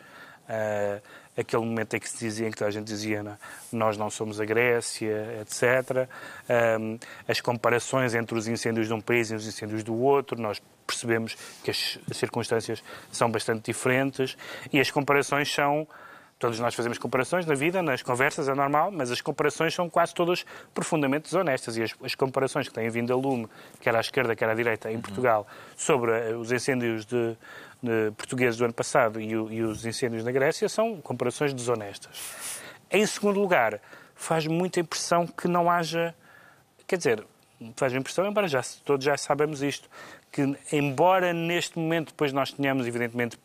ah, 0.49 1.01
aquele 1.37 1.65
momento 1.65 1.95
em 1.95 2.01
que 2.01 2.09
se 2.09 2.19
dizia, 2.19 2.49
em 2.49 2.51
que 2.51 2.63
a 2.63 2.71
gente 2.71 2.87
dizia 2.87 3.23
"Não, 3.23 3.37
nós 3.73 3.97
não 3.97 4.11
somos 4.11 4.41
a 4.41 4.45
Grécia, 4.45 5.41
etc. 5.41 6.09
Ahm, 6.49 6.99
as 7.27 7.41
comparações 7.41 8.15
entre 8.15 8.37
os 8.37 8.47
incêndios 8.49 8.87
de 8.87 8.95
um 8.95 9.01
país 9.01 9.31
e 9.31 9.35
os 9.35 9.47
incêndios 9.47 9.83
do 9.83 9.95
outro, 9.95 10.41
nós 10.41 10.63
percebemos 10.87 11.37
que 11.63 11.71
as 11.71 11.99
circunstâncias 12.13 12.83
são 13.11 13.31
bastante 13.31 13.65
diferentes 13.65 14.37
e 14.73 14.79
as 14.79 14.91
comparações 14.91 15.53
são 15.53 15.87
Todos 16.39 16.59
nós 16.61 16.75
fazemos 16.75 16.99
comparações 16.99 17.47
na 17.47 17.55
vida, 17.55 17.81
nas 17.83 18.03
conversas, 18.03 18.49
é 18.49 18.55
normal, 18.55 18.91
mas 18.91 19.11
as 19.11 19.21
comparações 19.21 19.73
são 19.73 19.89
quase 19.89 20.13
todas 20.15 20.45
profundamente 20.75 21.25
desonestas. 21.25 21.77
E 21.77 21.83
as, 21.83 21.95
as 22.03 22.15
comparações 22.15 22.69
que 22.69 22.75
têm 22.75 22.89
vindo 22.91 23.13
a 23.13 23.17
lume, 23.17 23.49
quer 23.81 23.95
à 23.95 24.01
esquerda, 24.01 24.35
quer 24.37 24.49
à 24.49 24.55
direita, 24.55 24.91
em 24.91 25.01
Portugal, 25.01 25.47
sobre 25.77 26.11
eh, 26.13 26.35
os 26.35 26.51
incêndios 26.53 27.07
de, 27.07 27.37
de 27.83 28.11
portugueses 28.17 28.59
do 28.59 28.65
ano 28.65 28.75
passado 28.75 29.21
e, 29.21 29.35
o- 29.37 29.51
e 29.51 29.63
os 29.63 29.87
incêndios 29.87 30.25
na 30.25 30.33
Grécia, 30.33 30.69
são 30.69 31.01
comparações 31.01 31.55
desonestas. 31.55 32.61
Em 32.91 33.07
segundo 33.07 33.41
lugar, 33.41 33.81
faz 34.15 34.47
muita 34.47 34.81
impressão 34.81 35.27
que 35.27 35.49
não 35.49 35.71
haja. 35.71 36.15
Quer 36.87 36.97
dizer, 36.99 37.25
faz 37.77 37.95
impressão, 37.95 38.27
embora 38.27 38.49
já, 38.49 38.61
todos 38.85 39.05
já 39.05 39.17
sabemos 39.17 39.63
isto, 39.63 39.89
que 40.31 40.43
embora 40.73 41.33
neste 41.33 41.79
momento 41.79 42.09
depois 42.09 42.33
nós 42.33 42.53
tenhamos, 42.53 42.87
evidentemente, 42.87 43.39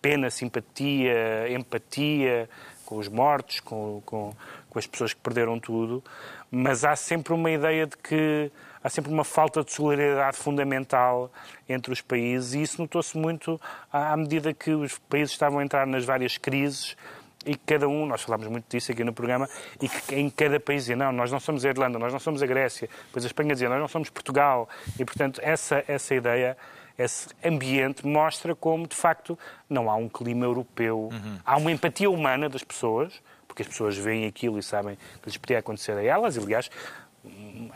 pena, 0.00 0.30
simpatia, 0.30 1.48
empatia 1.50 2.48
com 2.84 2.96
os 2.96 3.08
mortos, 3.08 3.60
com, 3.60 4.02
com, 4.04 4.32
com 4.68 4.78
as 4.78 4.86
pessoas 4.86 5.12
que 5.12 5.20
perderam 5.20 5.60
tudo, 5.60 6.02
mas 6.50 6.84
há 6.84 6.96
sempre 6.96 7.32
uma 7.32 7.50
ideia 7.50 7.86
de 7.86 7.96
que 7.96 8.50
há 8.82 8.88
sempre 8.88 9.12
uma 9.12 9.24
falta 9.24 9.62
de 9.62 9.72
solidariedade 9.72 10.36
fundamental 10.36 11.30
entre 11.68 11.92
os 11.92 12.00
países 12.00 12.54
e 12.54 12.62
isso 12.62 12.80
notou-se 12.80 13.16
muito 13.16 13.60
à 13.92 14.16
medida 14.16 14.52
que 14.52 14.72
os 14.72 14.98
países 14.98 15.32
estavam 15.32 15.60
a 15.60 15.64
entrar 15.64 15.86
nas 15.86 16.04
várias 16.04 16.36
crises 16.36 16.96
e 17.44 17.56
cada 17.56 17.88
um, 17.88 18.06
nós 18.06 18.22
falámos 18.22 18.48
muito 18.48 18.66
disso 18.68 18.92
aqui 18.92 19.02
no 19.02 19.14
programa, 19.14 19.48
e 19.80 19.88
que 19.88 20.14
em 20.14 20.28
cada 20.28 20.60
país 20.60 20.82
dizia, 20.82 20.96
não, 20.96 21.10
nós 21.10 21.32
não 21.32 21.40
somos 21.40 21.64
a 21.64 21.70
Irlanda, 21.70 21.98
nós 21.98 22.12
não 22.12 22.20
somos 22.20 22.42
a 22.42 22.46
Grécia, 22.46 22.88
depois 23.06 23.24
a 23.24 23.28
Espanha 23.28 23.54
dizia, 23.54 23.68
nós 23.68 23.80
não 23.80 23.88
somos 23.88 24.10
Portugal, 24.10 24.68
e 24.98 25.04
portanto 25.04 25.40
essa, 25.42 25.82
essa 25.88 26.14
ideia, 26.14 26.56
esse 26.98 27.28
ambiente 27.44 28.06
mostra 28.06 28.54
como, 28.54 28.86
de 28.86 28.96
facto, 28.96 29.38
não 29.68 29.90
há 29.90 29.96
um 29.96 30.08
clima 30.08 30.44
europeu, 30.44 31.10
há 31.44 31.56
uma 31.56 31.70
empatia 31.70 32.10
humana 32.10 32.48
das 32.48 32.62
pessoas, 32.62 33.20
porque 33.46 33.62
as 33.62 33.68
pessoas 33.68 33.96
veem 33.96 34.26
aquilo 34.26 34.58
e 34.58 34.62
sabem 34.62 34.96
que 35.22 35.28
lhes 35.28 35.36
podia 35.36 35.58
acontecer 35.58 35.92
a 35.92 36.02
elas, 36.02 36.36
e 36.36 36.40
aliás, 36.40 36.70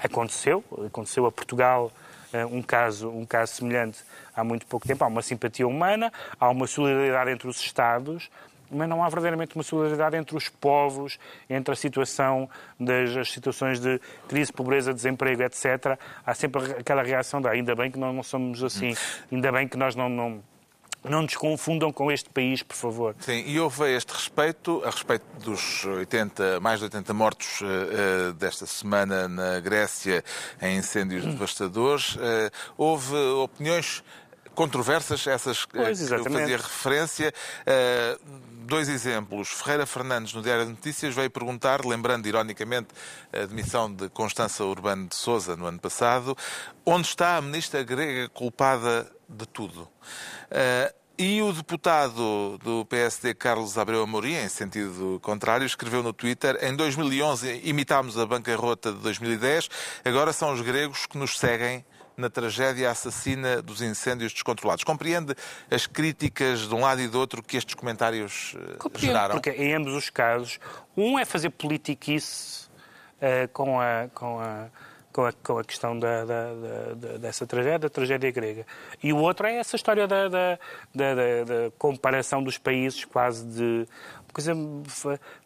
aconteceu, 0.03 0.65
aconteceu 0.87 1.27
a 1.27 1.33
Portugal 1.33 1.91
eh, 2.33 2.45
um 2.45 2.61
caso, 2.61 3.09
um 3.11 3.25
caso 3.25 3.53
semelhante 3.53 4.01
há 4.35 4.43
muito 4.43 4.67
pouco 4.67 4.87
tempo. 4.87 5.05
Há 5.05 5.07
uma 5.07 5.23
simpatia 5.23 5.67
humana, 5.69 6.13
há 6.39 6.51
uma 6.51 6.67
solidariedade 6.67 7.31
entre 7.31 7.49
os 7.49 7.61
Estados, 7.61 8.29
mas 8.71 8.89
não 8.89 9.03
há 9.03 9.09
verdadeiramente 9.09 9.55
uma 9.55 9.63
solidariedade 9.63 10.17
entre 10.17 10.37
os 10.37 10.49
povos, 10.49 11.19
entre 11.49 11.73
a 11.73 11.77
situação 11.77 12.49
das 12.79 13.17
as 13.17 13.31
situações 13.33 13.81
de 13.81 14.01
crise, 14.29 14.53
pobreza, 14.53 14.93
desemprego, 14.93 15.43
etc. 15.43 15.99
Há 16.27 16.35
sempre 16.35 16.73
aquela 16.73 17.03
reação 17.03 17.41
de 17.41 17.49
"Ah, 17.49 17.53
ainda 17.53 17.75
bem 17.75 17.91
que 17.91 17.99
nós 17.99 18.15
não 18.15 18.23
somos 18.23 18.63
assim, 18.63 18.95
ainda 19.31 19.51
bem 19.53 19.69
que 19.69 19.77
nós 19.77 19.95
não, 19.95 20.09
não, 20.09 20.43
não 21.05 21.23
nos 21.23 21.37
confundam 21.37 21.93
com 21.93 22.11
este 22.11 22.31
país, 22.31 22.63
por 22.63 22.75
favor. 22.77 23.15
Sim, 23.21 23.45
e 23.47 23.61
houve 23.61 23.85
a 23.85 23.89
este 23.91 24.11
respeito, 24.13 24.83
a 24.85 24.91
respeito 24.91 25.25
dos 25.41 25.85
80, 25.85 26.61
mais 26.61 26.79
de 26.79 26.85
80 26.87 27.13
mortos 27.13 27.61
eh, 27.63 28.33
desta 28.33 28.65
semana 28.67 29.29
na 29.29 29.61
Grécia 29.61 30.25
em 30.63 30.79
incêndios 30.79 31.25
devastadores, 31.25 32.17
eh, 32.21 32.51
houve 32.77 33.15
opiniões 33.15 34.03
controversas, 34.55 35.27
essas 35.27 35.65
Pois, 35.67 36.09
que 36.09 36.15
eu 36.15 36.25
fazia 36.25 36.57
referência. 36.57 37.35
Eh, 37.67 38.19
dois 38.65 38.89
exemplos. 38.89 39.49
Ferreira 39.49 39.87
Fernandes, 39.87 40.33
no 40.33 40.43
Diário 40.43 40.65
de 40.65 40.71
Notícias, 40.71 41.15
veio 41.15 41.31
perguntar, 41.31 41.85
lembrando 41.85 42.27
ironicamente 42.27 42.89
a 43.33 43.47
demissão 43.47 43.93
de 43.93 44.09
Constança 44.09 44.65
Urbano 44.65 45.09
de 45.09 45.15
Souza 45.15 45.57
no 45.57 45.67
ano 45.67 45.79
passado, 45.79 46.37
onde 46.85 47.07
está 47.09 47.37
a 47.37 47.41
ministra 47.41 47.83
grega 47.83 48.29
culpada 48.29 49.11
de 49.29 49.47
tudo? 49.47 49.89
Eh, 50.51 50.95
e 51.17 51.41
o 51.41 51.53
deputado 51.53 52.59
do 52.59 52.85
PSD, 52.87 53.35
Carlos 53.35 53.79
Abreu 53.79 54.03
Amorim, 54.03 54.35
em 54.35 54.49
sentido 54.49 55.21
contrário, 55.23 55.65
escreveu 55.65 56.03
no 56.03 56.13
Twitter: 56.13 56.59
Em 56.61 56.75
2011 56.75 57.61
imitámos 57.63 58.19
a 58.19 58.27
bancarrota 58.27 58.93
de 58.93 58.99
2010, 58.99 59.69
agora 60.05 60.33
são 60.33 60.53
os 60.53 60.61
gregos 60.61 61.07
que 61.07 61.17
nos 61.17 61.39
seguem 61.39 61.85
na 62.17 62.31
tragédia 62.31 62.91
assassina 62.91 63.61
dos 63.61 63.83
incêndios 63.83 64.33
descontrolados. 64.33 64.85
Compreende 64.85 65.35
as 65.71 65.87
críticas 65.87 66.69
de 66.69 66.75
um 66.75 66.81
lado 66.81 67.01
e 67.01 67.09
do 67.09 67.19
outro 67.19 67.43
que 67.43 67.57
estes 67.57 67.75
comentários 67.75 68.55
eh, 68.57 68.77
Compreendo, 68.79 69.07
geraram? 69.07 69.35
Porque 69.35 69.51
em 69.51 69.75
ambos 69.75 69.93
os 69.95 70.11
casos, 70.11 70.59
um 70.97 71.19
é 71.19 71.25
fazer 71.25 71.51
politiquice 71.51 72.69
eh, 73.21 73.49
com, 73.53 73.81
a, 73.81 74.09
com, 74.15 74.39
a, 74.39 74.67
com, 75.13 75.25
a, 75.27 75.33
com 75.33 75.59
a 75.59 75.65
questão 75.65 75.99
da, 75.99 76.25
da- 76.25 76.55
da- 76.95 77.17
dessa 77.19 77.47
tragédia, 77.47 77.79
da 77.81 77.89
tragédia 77.91 78.31
grega. 78.31 78.67
E 79.03 79.13
o 79.13 79.17
outro 79.19 79.47
é 79.47 79.57
essa 79.57 79.75
história 79.77 80.07
da, 80.07 80.29
comparação 81.79 82.43
dos 82.43 82.59
países, 82.59 83.05
quase 83.05 83.45
de 83.45 83.87
coisa 84.35 84.53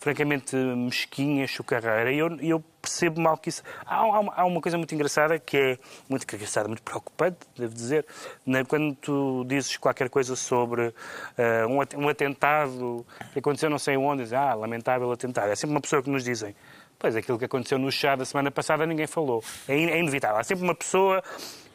francamente 0.00 0.56
mesquinha, 0.56 1.46
chocarreira. 1.46 2.10
E 2.12 2.18
eu, 2.18 2.36
eu 2.40 2.64
percebo 2.82 3.20
mal 3.20 3.36
que 3.36 3.48
isso. 3.50 3.62
Há, 3.86 3.96
há 3.96 4.20
uma- 4.20 4.34
há 4.34 4.44
uma 4.44 4.60
coisa 4.60 4.76
muito 4.76 4.94
engraçada 4.94 5.38
que 5.38 5.56
é 5.56 5.78
muito 6.08 6.24
engraçada, 6.34 6.66
muito 6.68 6.82
preocupante, 6.82 7.38
devo 7.56 7.72
dizer, 7.74 8.04
né, 8.44 8.64
quando 8.64 8.94
tu 8.96 9.44
dizes 9.46 9.76
qualquer 9.76 10.08
coisa 10.10 10.34
sobre 10.34 10.92
eh, 11.36 11.66
um, 11.66 11.78
um 12.04 12.08
atentado 12.08 13.06
que 13.32 13.38
aconteceu 13.38 13.70
não 13.70 13.78
sei 13.78 13.96
onde, 13.96 14.22
dizes, 14.22 14.32
ah, 14.32 14.54
lamentável 14.54 15.12
atentado. 15.12 15.50
É 15.50 15.54
sempre 15.54 15.74
uma 15.76 15.80
pessoa 15.80 16.02
que 16.02 16.10
nos 16.10 16.24
dizem. 16.24 16.56
Pois, 16.98 17.14
aquilo 17.14 17.38
que 17.38 17.44
aconteceu 17.44 17.78
no 17.78 17.92
chá 17.92 18.16
da 18.16 18.24
semana 18.24 18.50
passada 18.50 18.84
ninguém 18.84 19.06
falou. 19.06 19.44
É, 19.68 19.74
é 19.74 19.98
inevitável. 20.00 20.38
Há 20.38 20.42
sempre 20.42 20.64
uma 20.64 20.74
pessoa 20.74 21.22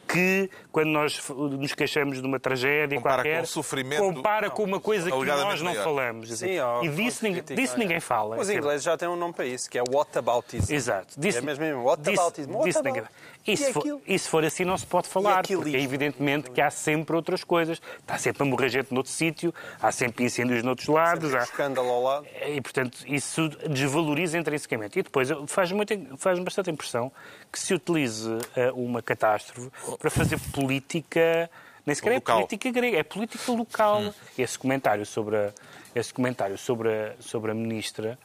que, 0.06 0.50
quando 0.70 0.88
nós 0.90 1.20
nos 1.28 1.74
queixamos 1.74 2.20
de 2.20 2.26
uma 2.26 2.38
tragédia 2.38 2.96
Compara 2.98 3.16
qualquer, 3.22 3.36
com 3.38 3.44
o 3.44 3.46
sofrimento- 3.46 4.02
compara 4.02 4.48
Não, 4.48 4.54
com 4.54 4.62
uma 4.64 4.80
coisa 4.80 5.10
que 5.10 5.16
nós 5.24 5.60
não 5.60 5.70
maior. 5.72 5.84
falamos. 5.84 6.38
Sim, 6.38 6.58
ó, 6.58 6.82
e 6.82 6.88
disso, 6.88 7.24
ninguém, 7.24 7.42
crítica, 7.42 7.60
disso 7.60 7.74
é. 7.74 7.78
ninguém 7.78 8.00
fala. 8.00 8.36
Os 8.38 8.48
É 8.48 8.54
ingleses 8.54 8.82
já 8.84 8.96
têm 8.96 9.08
um 9.08 9.16
nome 9.16 9.34
para 9.34 9.46
isso, 9.46 9.68
que 9.70 9.78
é 9.78 9.82
whataboutism. 9.88 10.72
Exato. 10.72 11.18
Disso, 11.18 11.38
É 11.38 11.40
mesmo 11.40 11.64
mesmo, 11.64 11.82
whataboutism. 11.84 12.50
disso- 12.52 12.64
disso 12.64 12.78
Whataboutism. 12.78 12.82
ninguém- 12.84 13.04
E 13.46 13.56
se, 13.56 13.70
E 13.70 13.72
for, 13.72 14.00
e 14.06 14.18
se 14.18 14.28
for 14.28 14.44
assim, 14.44 14.64
não 14.64 14.76
se 14.78 14.86
pode 14.86 15.08
falar, 15.08 15.46
porque 15.46 15.76
é 15.76 15.80
evidentemente 15.80 16.50
que 16.50 16.60
há 16.60 16.70
sempre 16.70 17.14
outras 17.14 17.44
coisas. 17.44 17.80
Está 17.98 18.16
sempre 18.16 18.42
a 18.42 18.46
morrer 18.46 18.70
gente 18.70 18.92
noutro 18.92 19.12
sítio, 19.12 19.54
há 19.80 19.92
sempre 19.92 20.24
incêndios 20.24 20.62
noutros 20.62 20.88
lados. 20.88 21.32
Um 21.32 21.36
Há... 21.36 21.42
escândalo 21.42 21.88
ao 21.90 22.02
lado. 22.02 22.26
E, 22.46 22.60
portanto, 22.60 23.04
isso 23.06 23.48
desvaloriza 23.68 24.38
intrinsecamente. 24.38 24.98
E 24.98 25.02
depois 25.02 25.28
faz, 25.46 25.70
muito, 25.72 25.94
faz 26.16 26.38
bastante 26.38 26.70
impressão 26.70 27.12
que 27.52 27.58
se 27.58 27.74
utilize 27.74 28.30
eh, 28.56 28.72
uma 28.72 29.02
catástrofe 29.02 29.70
para 29.98 30.10
fazer 30.10 30.38
política, 30.52 31.50
nem 31.84 31.94
sequer 31.94 32.14
Local. 32.14 32.36
é 32.36 32.40
política 32.40 32.70
grega, 32.70 32.98
é 32.98 33.02
política 33.02 33.52
local. 33.52 34.14
Esse 34.38 34.58
comentário 34.58 35.04
sobre 35.04 35.36
a, 35.36 35.52
esse 35.94 36.14
comentário 36.14 36.56
sobre 36.56 36.88
a, 36.88 37.14
sobre 37.20 37.50
a 37.50 37.54
ministra, 37.54 38.18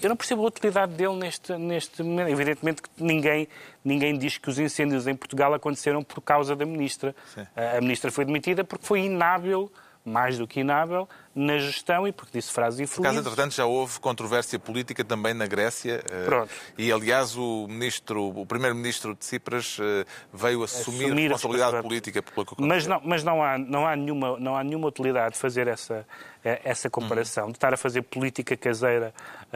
eu 0.00 0.08
não 0.08 0.16
percebo 0.16 0.42
a 0.42 0.46
utilidade 0.46 0.92
dele 0.94 1.14
neste, 1.14 1.52
neste 1.56 2.02
momento. 2.02 2.28
Evidentemente 2.28 2.82
que 2.82 2.88
ninguém, 2.98 3.48
ninguém 3.84 4.18
diz 4.18 4.38
que 4.38 4.48
os 4.48 4.58
incêndios 4.58 5.06
em 5.06 5.14
Portugal 5.14 5.54
aconteceram 5.54 6.02
por 6.02 6.20
causa 6.20 6.56
da 6.56 6.64
ministra. 6.64 7.14
Sim. 7.34 7.46
A 7.54 7.78
a 7.78 7.80
ministra 7.80 8.10
foi 8.10 8.24
demitida 8.24 8.64
porque 8.64 8.86
foi 8.86 9.00
inábil 9.00 9.70
mais 10.04 10.36
do 10.36 10.46
que 10.48 10.60
inábil 10.60 11.08
na 11.34 11.56
gestão 11.58 12.06
e 12.06 12.12
porque 12.12 12.36
disse 12.38 12.52
frases 12.52 12.76
Por 12.78 12.84
acaso, 13.00 13.00
infelizes. 13.18 13.26
entretanto, 13.26 13.54
já 13.54 13.64
houve 13.64 14.00
controvérsia 14.00 14.58
política 14.58 15.02
também 15.04 15.32
na 15.32 15.46
Grécia. 15.46 16.02
eh, 16.10 16.24
Pronto. 16.24 16.50
E, 16.76 16.90
aliás, 16.92 17.36
o 17.36 17.66
ministro, 17.68 18.28
o 18.40 18.44
primeiro-ministro 18.44 19.14
de 19.14 19.24
Cipras 19.24 19.78
eh, 19.80 20.04
veio 20.32 20.62
assumir, 20.64 21.04
Assumir 21.06 21.06
a 21.30 21.34
responsabilidade 21.34 21.72
responsabilidade. 21.76 21.82
política 21.88 22.22
pelo 22.22 22.44
que. 22.46 22.54
Mas 22.60 22.86
não, 22.86 23.00
mas 23.04 23.22
não 23.24 23.42
há, 23.42 23.56
não 23.56 23.86
há, 23.86 23.94
nenhuma, 23.96 24.38
não 24.38 24.56
há 24.56 24.64
nenhuma 24.64 24.88
utilidade 24.88 25.34
de 25.34 25.40
fazer 25.40 25.68
essa, 25.68 26.06
eh, 26.44 26.60
essa 26.64 26.90
comparação, 26.90 27.46
de 27.46 27.52
estar 27.56 27.72
a 27.72 27.76
fazer 27.76 28.02
política 28.02 28.56
caseira 28.56 29.14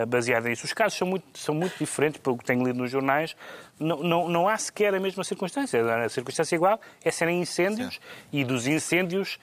baseada 0.09 0.49
nisso. 0.49 0.65
Os 0.65 0.73
casos 0.73 0.97
são 0.97 1.07
muito, 1.09 1.27
são 1.39 1.55
muito 1.55 1.77
diferentes, 1.79 2.21
pelo 2.21 2.39
que 2.39 2.45
tenho 2.45 2.65
lido 2.65 2.79
nos 2.79 2.91
jornais. 2.91 3.37
Não, 3.79 3.99
não, 4.03 4.29
não 4.29 4.49
há 4.49 4.57
sequer 4.57 4.95
a 4.95 5.01
mesma 5.01 5.25
circunstância. 5.25 5.83
A 6.05 6.09
circunstância 6.09 6.55
igual 6.55 6.81
é 7.05 7.11
serem 7.11 7.41
incêndios 7.41 8.01
e 8.33 8.45
dos 8.45 8.67
incêndios 8.67 9.39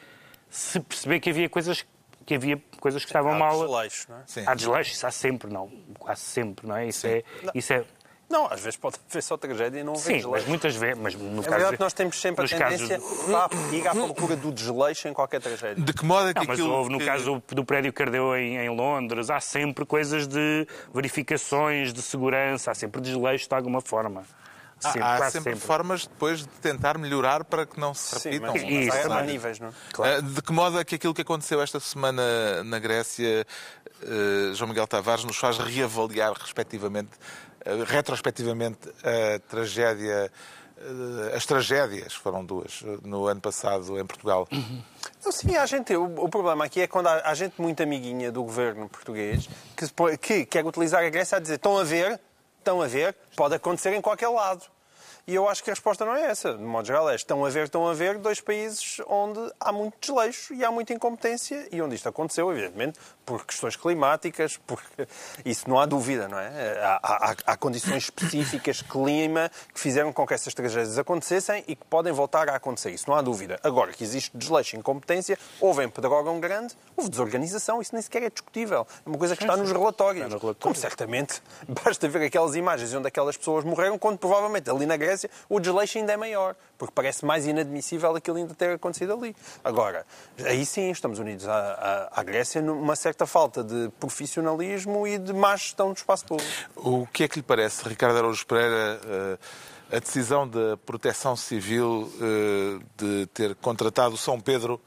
se 0.55 0.79
perceber 0.79 1.19
que 1.19 1.29
havia 1.31 1.49
coisas 1.49 1.83
que 2.25 2.35
havia 2.35 2.61
coisas 2.79 3.03
que 3.03 3.09
estavam 3.09 3.33
Há 3.33 3.37
mal. 3.37 3.59
desleixo, 3.59 4.05
não 4.09 4.17
é? 4.17 4.21
Sim. 4.25 4.43
Há 4.45 4.53
desleixo, 4.53 4.93
isso 4.93 5.05
há 5.05 5.11
sempre, 5.11 5.51
não. 5.51 5.69
Quase 5.99 6.21
sempre, 6.21 6.65
não 6.67 6.77
é? 6.77 6.87
Isso 6.87 7.05
é. 7.07 7.21
Isso 7.53 7.73
é 7.73 7.83
Não, 8.29 8.45
às 8.45 8.61
vezes 8.61 8.77
pode 8.77 8.95
haver 9.09 9.21
só 9.21 9.35
tragédia 9.35 9.79
e 9.81 9.83
não 9.83 9.91
haver 9.93 10.01
sim, 10.03 10.11
mas 10.13 10.21
desleixo. 10.23 10.49
muitas 10.49 10.75
vezes. 10.75 10.97
Mas 10.97 11.15
no 11.15 11.21
É 11.27 11.35
caso 11.43 11.49
verdade 11.49 11.71
de- 11.71 11.77
que 11.77 11.83
nós 11.83 11.93
temos 11.93 12.19
sempre 12.21 12.45
a 12.45 12.47
tendência 12.47 12.97
casos- 12.99 13.73
ir 13.73 13.87
à 13.87 13.91
procura 13.93 14.35
do 14.37 14.51
desleixo 14.53 15.07
em 15.09 15.13
qualquer 15.13 15.41
tragédia. 15.41 15.83
De 15.83 15.91
que 15.93 16.05
modo 16.05 16.29
é 16.29 16.33
que 16.33 16.39
Não, 16.39 16.45
mas 16.47 16.59
aquilo 16.59 16.73
houve 16.73 16.89
no 16.91 16.99
caso 16.99 17.41
do, 17.47 17.55
do 17.55 17.65
prédio 17.65 17.91
que 17.91 18.01
ardeu 18.01 18.33
em, 18.37 18.55
em 18.57 18.69
Londres, 18.69 19.29
há 19.29 19.39
sempre 19.41 19.85
coisas 19.85 20.25
de 20.27 20.65
verificações 20.93 21.91
de 21.93 22.01
segurança, 22.01 22.71
há 22.71 22.73
sempre 22.75 23.01
desleixo 23.01 23.47
de 23.49 23.53
alguma 23.55 23.81
forma. 23.81 24.23
Há- 24.83 24.91
Sempre, 24.91 25.01
há 25.07 25.31
sempre, 25.31 25.51
sempre. 25.53 25.67
formas 25.67 26.05
depois 26.07 26.39
de 26.39 26.47
tentar 26.61 26.97
melhorar 26.97 27.43
para 27.45 27.65
que 27.65 27.79
não 27.79 27.93
se 27.93 28.19
Sim, 28.19 28.29
repitam. 28.31 28.53
mas, 28.53 28.63
Isso, 28.63 28.87
mas 28.89 29.05
claro. 29.05 29.25
níveis, 29.25 29.59
não 29.59 29.67
é? 29.69 29.73
Eh, 30.17 30.21
De 30.21 30.41
que 30.41 30.51
modo 30.51 30.79
é 30.79 30.83
que 30.83 30.95
aquilo 30.95 31.13
que 31.13 31.21
aconteceu 31.21 31.61
esta 31.61 31.79
semana 31.79 32.63
na 32.63 32.79
Grécia, 32.79 33.45
eh, 34.01 34.53
João 34.53 34.67
Miguel 34.69 34.87
Tavares, 34.87 35.23
nos 35.23 35.37
faz 35.37 35.57
reavaliar 35.57 36.33
respectivamente, 36.33 37.11
eh, 37.65 37.83
retrospectivamente 37.85 38.89
a 39.03 39.39
tragédia, 39.49 40.31
as 41.33 41.45
tragédias, 41.45 42.13
foram 42.13 42.43
duas, 42.43 42.81
no 43.03 43.25
ano 43.27 43.39
passado 43.39 43.97
em 43.97 44.05
Portugal. 44.05 44.47
Não, 45.23 45.31
sim, 45.31 45.55
há 45.55 45.65
gente. 45.65 45.95
O, 45.95 46.03
o 46.25 46.27
problema 46.27 46.65
aqui 46.65 46.81
é 46.81 46.87
quando 46.87 47.07
há, 47.07 47.21
há 47.23 47.33
gente 47.33 47.53
muito 47.61 47.81
amiguinha 47.81 48.31
do 48.33 48.43
governo 48.43 48.89
português 48.89 49.47
que, 49.77 50.17
que 50.17 50.45
quer 50.45 50.65
utilizar 50.65 51.01
a 51.03 51.09
Grécia 51.09 51.37
a 51.37 51.39
dizer 51.39 51.55
estão 51.55 51.77
a 51.77 51.83
ver, 51.85 52.19
estão 52.59 52.81
a 52.81 52.87
ver, 52.87 53.15
pode 53.35 53.55
acontecer 53.55 53.93
em 53.93 54.01
qualquer 54.01 54.27
lado. 54.27 54.65
E 55.25 55.35
eu 55.35 55.47
acho 55.47 55.63
que 55.63 55.69
a 55.69 55.73
resposta 55.73 56.03
não 56.03 56.13
é 56.13 56.23
essa. 56.25 56.53
De 56.53 56.61
modo 56.63 56.85
geral, 56.85 57.09
é 57.09 57.15
estão 57.15 57.45
a 57.45 57.49
ver, 57.49 57.63
estão 57.63 57.87
a 57.87 57.93
ver 57.93 58.17
dois 58.17 58.41
países 58.41 58.97
onde 59.07 59.39
há 59.57 59.71
muito 59.71 59.95
desleixo 60.01 60.53
e 60.53 60.65
há 60.65 60.69
muita 60.69 60.93
incompetência 60.93 61.65
e 61.71 61.81
onde 61.81 61.95
isto 61.95 62.09
aconteceu, 62.09 62.51
evidentemente, 62.51 62.99
por 63.25 63.45
questões 63.45 63.77
climáticas, 63.77 64.57
porque 64.67 65.07
isso 65.45 65.69
não 65.69 65.79
há 65.79 65.85
dúvida, 65.85 66.27
não 66.27 66.37
é? 66.37 66.77
Há, 66.81 66.99
há- 67.01 67.35
há 67.45 67.55
condições 67.55 68.03
específicas, 68.03 68.81
clima, 68.81 69.49
que 69.73 69.79
fizeram 69.79 70.11
com 70.11 70.27
que 70.27 70.33
essas 70.33 70.53
tragédias 70.53 70.97
acontecessem 70.99 71.63
e 71.69 71.75
que 71.77 71.85
podem 71.85 72.11
voltar 72.11 72.49
a 72.49 72.55
acontecer. 72.57 72.89
Isso 72.91 73.09
não 73.09 73.15
há 73.15 73.21
dúvida. 73.21 73.57
Agora, 73.63 73.93
que 73.93 74.03
existe 74.03 74.29
desleixo 74.37 74.75
e 74.75 74.79
incompetência, 74.79 75.39
houve 75.61 75.85
em 75.85 75.89
Pedrógão 75.89 76.37
Grande, 76.41 76.75
houve 76.97 77.09
desorganização, 77.09 77.81
isso 77.81 77.93
nem 77.95 78.01
sequer 78.01 78.23
é 78.23 78.29
discutível. 78.29 78.85
É 79.05 79.09
uma 79.09 79.17
coisa 79.17 79.37
que 79.37 79.43
está 79.43 79.55
nos 79.55 79.71
relatórios. 79.71 80.25
Está 80.25 80.35
no 80.35 80.41
relatório. 80.41 80.61
Como 80.61 80.75
certamente 80.75 81.41
basta 81.85 82.09
ver 82.09 82.25
aquelas 82.25 82.55
imagens 82.55 82.93
onde 82.93 83.07
aquelas 83.07 83.37
pessoas 83.37 83.63
morreram, 83.63 83.97
quando 83.97 84.17
provavelmente 84.17 84.69
ali 84.69 84.85
na 84.85 84.97
O 85.49 85.59
desleixo 85.59 85.97
ainda 85.97 86.13
é 86.13 86.17
maior, 86.17 86.55
porque 86.77 86.93
parece 86.93 87.25
mais 87.25 87.45
inadmissível 87.45 88.15
aquilo 88.15 88.37
ainda 88.37 88.53
ter 88.53 88.71
acontecido 88.71 89.13
ali. 89.13 89.35
Agora, 89.63 90.05
aí 90.45 90.65
sim 90.65 90.91
estamos 90.91 91.19
unidos 91.19 91.47
à, 91.47 92.09
à, 92.13 92.21
à 92.21 92.23
Grécia 92.23 92.61
numa 92.61 92.95
certa 92.95 93.25
falta 93.25 93.63
de 93.63 93.89
profissionalismo 93.99 95.07
e 95.07 95.17
de 95.17 95.33
má 95.33 95.55
gestão 95.55 95.91
do 95.91 95.97
espaço 95.97 96.25
público. 96.25 96.51
O 96.75 97.07
que 97.07 97.23
é 97.23 97.27
que 97.27 97.37
lhe 97.37 97.43
parece, 97.43 97.87
Ricardo 97.87 98.17
Araújo 98.17 98.45
Pereira, 98.45 98.99
eh, 99.05 99.37
a 99.97 99.99
decisão 99.99 100.47
da 100.47 100.75
Proteção 100.77 101.35
Civil 101.35 102.11
eh, 102.19 102.83
de 102.97 103.25
ter 103.27 103.55
contratado 103.55 104.17
São 104.17 104.39
Pedro 104.39 104.81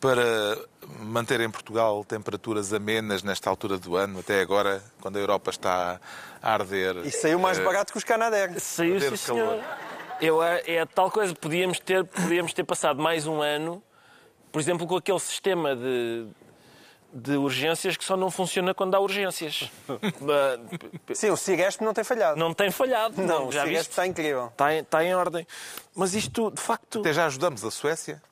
para 0.00 0.58
manter 1.00 1.40
em 1.40 1.50
Portugal 1.50 2.02
temperaturas 2.04 2.72
amenas 2.72 3.22
nesta 3.22 3.50
altura 3.50 3.76
do 3.78 3.96
ano, 3.96 4.20
até 4.20 4.40
agora, 4.40 4.82
quando 5.00 5.16
a 5.16 5.20
Europa 5.20 5.50
está 5.50 6.00
a 6.42 6.52
arder? 6.54 6.96
E 7.04 7.10
saiu 7.10 7.38
mais 7.38 7.58
Eh, 7.58 7.62
barato 7.64 7.92
que 7.92 7.98
os 7.98 8.04
Canadair. 8.04 8.58
Saiu, 8.58 8.98
sim, 9.00 9.16
senhor. 9.16 9.62
Eu, 10.20 10.42
é 10.42 10.62
é 10.66 10.86
tal 10.86 11.10
coisa, 11.10 11.34
podíamos 11.34 11.78
ter, 11.80 12.04
podíamos 12.04 12.52
ter 12.52 12.64
passado 12.64 13.00
mais 13.02 13.26
um 13.26 13.40
ano, 13.42 13.82
por 14.50 14.60
exemplo, 14.60 14.86
com 14.86 14.96
aquele 14.96 15.20
sistema 15.20 15.76
de, 15.76 16.26
de 17.12 17.36
urgências 17.36 17.96
que 17.96 18.04
só 18.04 18.16
não 18.16 18.30
funciona 18.30 18.74
quando 18.74 18.94
há 18.94 19.00
urgências. 19.00 19.70
Sim, 21.14 21.30
o 21.30 21.36
Cigesp 21.36 21.82
não 21.82 21.92
tem 21.94 22.04
falhado. 22.04 22.38
não 22.38 22.52
tem 22.54 22.70
falhado. 22.70 23.20
Não, 23.22 23.48
o 23.48 23.52
já 23.52 23.62
Cigesp 23.64 23.78
viste? 23.78 23.90
está 23.90 24.06
incrível. 24.06 24.46
Está 24.46 24.74
em, 24.74 24.80
está 24.80 25.04
em 25.04 25.14
ordem. 25.14 25.46
Mas 25.94 26.14
isto, 26.14 26.50
de 26.50 26.60
facto, 26.60 27.00
Até 27.00 27.12
já 27.12 27.26
ajudamos 27.26 27.64
a 27.64 27.70
Suécia. 27.70 28.22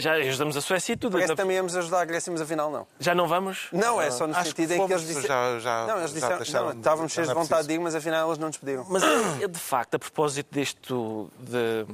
Já 0.00 0.14
ajudamos 0.14 0.56
a 0.56 0.60
Suécia 0.60 0.94
e 0.94 0.96
tudo. 0.96 1.12
Parece 1.12 1.32
que 1.32 1.36
também 1.36 1.56
íamos 1.56 1.76
ajudar 1.76 2.00
a 2.00 2.04
Grécia, 2.04 2.32
mas 2.32 2.40
afinal 2.40 2.70
não. 2.70 2.86
Já 2.98 3.14
não 3.14 3.28
vamos? 3.28 3.68
Não, 3.72 4.00
é 4.00 4.10
só 4.10 4.26
no 4.26 4.34
Acho 4.34 4.48
sentido 4.50 4.68
que 4.74 4.74
em 4.80 4.86
que 4.86 4.92
eles 4.92 5.06
disseram... 5.06 5.28
já- 5.28 5.58
já- 5.60 5.86
não, 5.86 5.98
eles 5.98 6.10
já 6.10 6.14
disseram... 6.14 6.36
deixaram 6.38 6.66
não, 6.70 6.76
estávamos 6.78 7.12
cheios 7.12 7.28
de 7.28 7.32
é 7.32 7.34
vontade 7.34 7.68
de 7.68 7.74
ir, 7.74 7.78
mas 7.78 7.94
afinal 7.94 8.28
eles 8.28 8.38
não 8.38 8.48
nos 8.48 8.56
pediram. 8.56 8.84
Mas, 8.88 9.02
é, 9.40 9.46
de 9.48 9.58
facto, 9.58 9.94
a 9.94 9.98
propósito 9.98 10.48
disto, 10.52 11.30
de, 11.38 11.86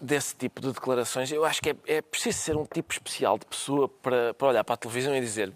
desse 0.00 0.34
tipo 0.34 0.60
de 0.60 0.72
declarações, 0.72 1.30
eu 1.32 1.44
acho 1.44 1.60
que 1.62 1.70
é, 1.70 1.76
é 1.86 2.02
preciso 2.02 2.38
ser 2.38 2.56
um 2.56 2.64
tipo 2.64 2.92
especial 2.92 3.38
de 3.38 3.46
pessoa 3.46 3.88
para, 3.88 4.34
para 4.34 4.48
olhar 4.48 4.64
para 4.64 4.74
a 4.74 4.76
televisão 4.76 5.14
e 5.14 5.20
dizer 5.20 5.52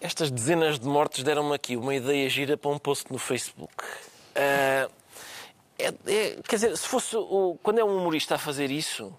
estas 0.00 0.30
dezenas 0.30 0.78
de 0.78 0.86
mortes 0.86 1.22
deram-me 1.22 1.54
aqui 1.54 1.76
uma 1.76 1.94
ideia 1.94 2.28
gira 2.28 2.56
para 2.58 2.70
um 2.70 2.78
post 2.78 3.10
no 3.12 3.18
Facebook. 3.18 3.72
Ah, 4.34 4.88
é- 5.78 5.94
é- 6.06 6.38
quer 6.46 6.56
dizer, 6.56 6.76
se 6.76 6.86
fosse 6.86 7.16
o, 7.16 7.58
quando 7.62 7.78
é 7.78 7.84
um 7.84 7.96
humorista 7.96 8.34
a 8.34 8.38
fazer 8.38 8.70
isso, 8.70 9.12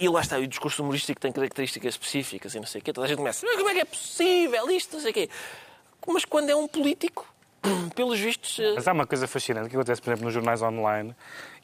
e 0.00 0.08
lá 0.08 0.20
está, 0.20 0.38
o 0.38 0.46
discurso 0.46 0.82
humorístico 0.82 1.20
tem 1.20 1.32
características 1.32 1.94
específicas 1.94 2.54
e 2.54 2.60
não 2.60 2.66
sei 2.66 2.80
o 2.80 2.84
quê. 2.84 2.92
Toda 2.92 3.06
a 3.06 3.08
gente 3.08 3.18
começa, 3.18 3.44
"Mas 3.44 3.56
como 3.56 3.68
é 3.70 3.74
que 3.74 3.80
é 3.80 3.84
possível 3.84 4.70
isto, 4.70 4.94
não 4.94 5.00
sei 5.00 5.10
o 5.10 5.14
quê. 5.14 5.28
Mas 6.06 6.24
quando 6.24 6.50
é 6.50 6.54
um 6.56 6.68
político, 6.68 7.26
pelos 7.96 8.18
vistos... 8.20 8.58
eh, 8.60 8.74
Mas 8.76 8.86
há 8.86 8.92
uma 8.92 9.06
coisa 9.06 9.26
fascinante 9.26 9.68
que 9.68 9.74
acontece, 9.76 10.00
por 10.00 10.10
exemplo, 10.10 10.26
nos 10.26 10.32
jornais 10.34 10.62
online. 10.62 11.14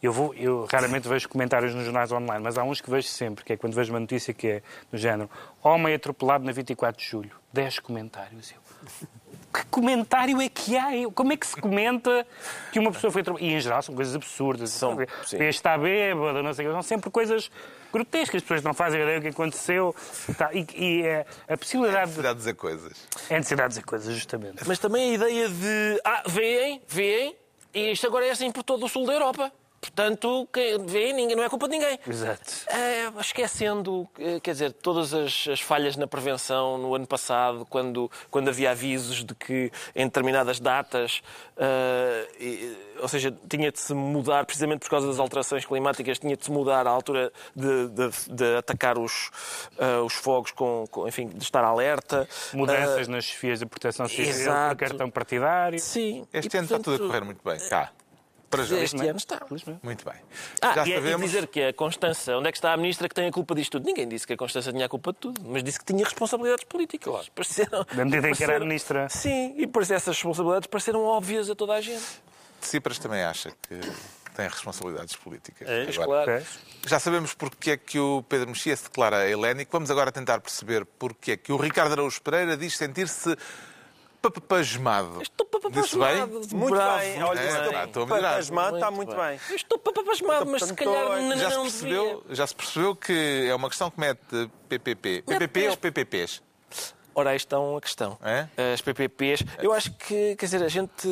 Eu, 0.03 0.13
vou, 0.13 0.35
eu 0.35 0.67
raramente 0.71 1.07
vejo 1.09 1.29
comentários 1.29 1.73
nos 1.75 1.85
jornais 1.85 2.11
online, 2.11 2.43
mas 2.43 2.59
há 2.59 2.65
uns 2.65 2.81
que 2.81 2.91
vejo 2.91 3.07
sempre, 3.07 3.45
que 3.45 3.53
é 3.53 3.57
quando 3.57 3.75
vejo 3.75 3.93
uma 3.93 4.01
notícia 4.01 4.35
que 4.35 4.49
é 4.49 4.63
do 4.91 4.99
género 4.99 5.31
Homem 5.63 5.95
atropelado 5.95 6.45
na 6.45 6.51
24 6.53 7.01
de 7.01 7.09
julho. 7.09 7.31
10 7.53 7.79
comentários. 7.79 8.51
Eu, 8.53 9.09
que 9.55 9.65
comentário 9.67 10.41
é 10.43 10.49
que 10.49 10.77
há? 10.77 10.89
Como 11.15 11.33
é 11.33 11.37
que 11.37 11.47
se 11.47 11.57
comenta 11.57 12.27
que 12.73 12.81
uma 12.81 12.91
pessoa 12.91 13.13
foi 13.13 13.23
atropelada? 13.23 13.53
E 13.53 13.57
em 13.57 13.61
geral 13.61 13.81
são 13.83 13.95
coisas 13.95 14.17
absurdas. 14.17 14.71
São, 14.71 14.99
está 15.49 15.79
bêbado, 15.79 16.43
não 16.43 16.53
sei 16.53 16.67
o 16.67 16.69
quê. 16.69 16.75
São 16.75 16.83
sempre 16.83 17.11
coisas 17.11 17.51
grotescas. 17.93 18.37
As 18.37 18.43
pessoas 18.43 18.63
não 18.65 18.75
fazem 18.75 19.01
ideia 19.01 19.21
do 19.21 19.23
que 19.23 19.29
aconteceu. 19.29 19.95
Tá, 20.37 20.51
E, 20.53 20.67
e 20.75 21.03
é, 21.03 21.25
a 21.49 21.57
possibilidade 21.57 22.13
de... 22.13 22.23
Dá 22.23 22.31
a 22.31 22.35
dizer 22.35 22.55
coisas. 22.55 23.07
É 23.31 23.37
a 23.37 23.39
necessidade 23.39 23.69
de 23.69 23.75
dizer 23.77 23.85
coisas, 23.85 24.13
justamente. 24.13 24.67
Mas 24.67 24.79
também 24.81 25.11
a 25.11 25.15
ideia 25.15 25.49
de, 25.49 26.01
ah, 26.05 26.23
veem, 26.27 26.83
veem, 26.89 27.37
e 27.73 27.93
isto 27.93 28.07
agora 28.07 28.27
é 28.27 28.31
assim 28.31 28.51
por 28.51 28.65
todo 28.65 28.85
o 28.87 28.89
sul 28.89 29.07
da 29.07 29.13
Europa. 29.13 29.53
Portanto, 29.85 30.49
quem 30.51 30.79
vê, 30.87 31.13
ninguém, 31.13 31.37
não 31.37 31.45
é 31.45 31.49
culpa 31.51 31.69
de 31.69 31.73
ninguém. 31.79 31.99
Exato. 32.09 32.43
É, 32.69 33.11
esquecendo, 33.21 34.09
eh, 34.19 34.41
quer 34.41 34.53
dizer, 34.53 34.73
todas 34.73 35.13
as, 35.13 35.47
as 35.53 35.61
falhas 35.61 35.95
na 35.95 36.07
prevenção 36.07 36.79
no 36.79 36.95
ano 36.95 37.07
passado, 37.07 37.67
quando, 37.69 38.11
quando 38.31 38.49
havia 38.49 38.71
avisos 38.71 39.23
de 39.23 39.35
que 39.35 39.71
em 39.95 40.07
determinadas 40.07 40.59
datas, 40.59 41.21
eh, 41.59 42.29
e- 42.41 42.77
ou 43.01 43.09
seja, 43.09 43.37
tinha 43.49 43.71
de 43.71 43.79
se 43.79 43.93
mudar, 43.93 44.47
precisamente 44.47 44.81
por 44.81 44.89
causa 44.89 45.07
das 45.07 45.19
alterações 45.19 45.67
climáticas, 45.67 46.19
tinha 46.19 46.35
de 46.35 46.45
se 46.45 46.51
mudar 46.51 46.87
a 46.87 46.91
altura 46.91 47.31
de, 47.55 47.89
de- 47.89 48.35
de 48.35 48.57
atacar 48.57 48.99
os, 48.99 49.31
eh, 49.79 49.99
os 49.99 50.15
fogos, 50.15 50.51
com, 50.51 50.87
com, 50.91 51.07
enfim, 51.07 51.29
de 51.29 51.43
estar 51.45 51.63
alerta. 51.63 52.27
Mudanças 52.55 53.07
Eh, 53.07 53.11
nas 53.11 53.25
chefias 53.27 53.59
de 53.59 53.67
proteção 53.67 54.09
civil, 54.09 54.29
exato. 54.31 54.77
cartão 54.77 55.11
partidário. 55.11 55.79
Sim. 55.79 56.27
Este 56.33 56.55
E, 56.55 56.59
ano 56.59 56.65
está 56.65 56.79
tudo 56.79 56.95
a 56.95 56.99
portanto, 56.99 57.07
correr 57.07 57.25
muito 57.25 57.41
bem. 57.45 57.59
Cá. 57.69 57.91
Para 58.57 58.65
já. 58.65 58.77
Este 58.79 59.07
ano 59.07 59.17
está. 59.17 59.41
Muito 59.83 60.05
bem. 60.05 60.15
Ah, 60.63 60.75
já 60.75 60.87
e, 60.87 60.93
é- 60.93 60.97
e 60.97 61.01
sabemos. 61.01 61.27
dizer 61.31 61.47
que 61.49 61.63
a 61.63 61.73
Constança, 61.73 62.37
onde 62.37 62.49
é 62.49 62.53
que 62.53 62.59
está 62.59 62.73
a 62.73 62.77
ministra 62.77 63.09
que 63.09 63.15
tem 63.15 63.27
a 63.29 63.33
culpa 63.33 63.55
disto 63.55 63.73
tudo? 63.73 63.87
Ninguém 63.87 64.09
disse 64.09 64.27
que 64.27 64.33
a 64.33 64.37
Constança 64.37 64.73
tinha 64.73 64.87
a 64.87 64.89
culpa 64.89 65.13
de 65.13 65.19
tudo, 65.19 65.41
mas 65.45 65.63
disse 65.65 65.79
que 65.79 65.85
tinha 65.87 66.05
responsabilidades 66.05 66.65
políticas. 66.65 67.13
Claro. 67.13 67.27
Pareceram, 67.35 67.87
Na 67.95 68.05
medida 68.05 68.29
em 68.31 68.35
que 68.35 68.45
era 68.45 68.57
a 68.57 68.61
ministra. 68.61 69.09
Sim, 69.09 69.55
e 69.59 69.67
por 69.67 69.83
isso 69.83 69.93
essas 69.95 70.17
responsabilidades 70.17 70.67
pareceram 70.69 71.03
óbvias 71.05 71.49
a 71.51 71.55
toda 71.55 71.75
a 71.75 71.81
gente. 71.81 72.05
Tsipras 72.61 72.99
também 72.99 73.23
acha 73.23 73.51
que 73.51 73.79
tem 74.35 74.49
responsabilidades 74.49 75.15
políticas. 75.17 75.69
É, 75.69 75.83
Agora, 76.03 76.25
claro. 76.25 76.47
Já 76.87 76.99
sabemos 76.99 77.35
porque 77.35 77.73
é 77.73 77.77
que 77.77 77.99
o 77.99 78.23
Pedro 78.29 78.49
Mexia 78.49 78.75
se 78.77 78.85
declara 78.85 79.29
helénico. 79.29 79.71
Vamos 79.73 79.91
agora 79.91 80.11
tentar 80.11 80.41
perceber 80.41 80.85
porque 80.99 81.33
é 81.33 81.37
que 81.37 81.53
o 81.53 81.57
Ricardo 81.57 81.93
Araújo 81.93 82.21
Pereira 82.23 82.57
diz 82.57 82.77
sentir-se 82.77 83.37
papapasmado. 84.31 85.23
Estou 85.23 85.47
Disse 85.71 85.99
bem? 85.99 86.19
papapasmado. 86.19 86.57
Muito 86.57 86.75
Bravo, 86.75 86.99
bem. 86.99 87.11
muito 87.15 87.29
Olha, 87.29 87.39
É, 87.41 87.43
bem. 87.43 87.55
estou 87.57 87.77
a 87.79 87.85
estou 87.85 88.07
melhorar. 88.07 88.35
pasmado, 88.37 88.75
está 88.77 88.91
muito 88.91 89.15
bem. 89.17 89.41
Eu 89.51 89.57
estou 89.57 89.79
papapasmado, 89.79 90.47
mas 90.47 90.63
se 90.65 90.75
calhar 90.75 91.23
não, 91.23 91.37
Já 91.37 91.51
se, 91.51 91.57
percebeu, 91.61 92.25
já 92.31 92.47
se 92.47 92.55
percebeu 92.55 92.97
que 92.97 93.47
é 93.49 93.55
uma 93.55 93.69
questão 93.69 93.91
que 93.91 94.01
mete 94.01 94.51
PPP. 94.69 95.23
PPP 95.27 95.69
ou 95.69 95.77
PPPs? 95.77 96.43
Ora, 97.15 97.31
aí 97.31 97.37
está 97.37 97.59
uma 97.61 97.81
questão. 97.81 98.19
É? 98.23 98.49
As 98.73 98.81
PPPs. 98.81 99.45
Eu 99.59 99.73
acho 99.73 99.93
que, 99.93 100.35
quer 100.37 100.47
dizer, 100.47 100.63
a 100.65 100.69
gente. 100.69 101.07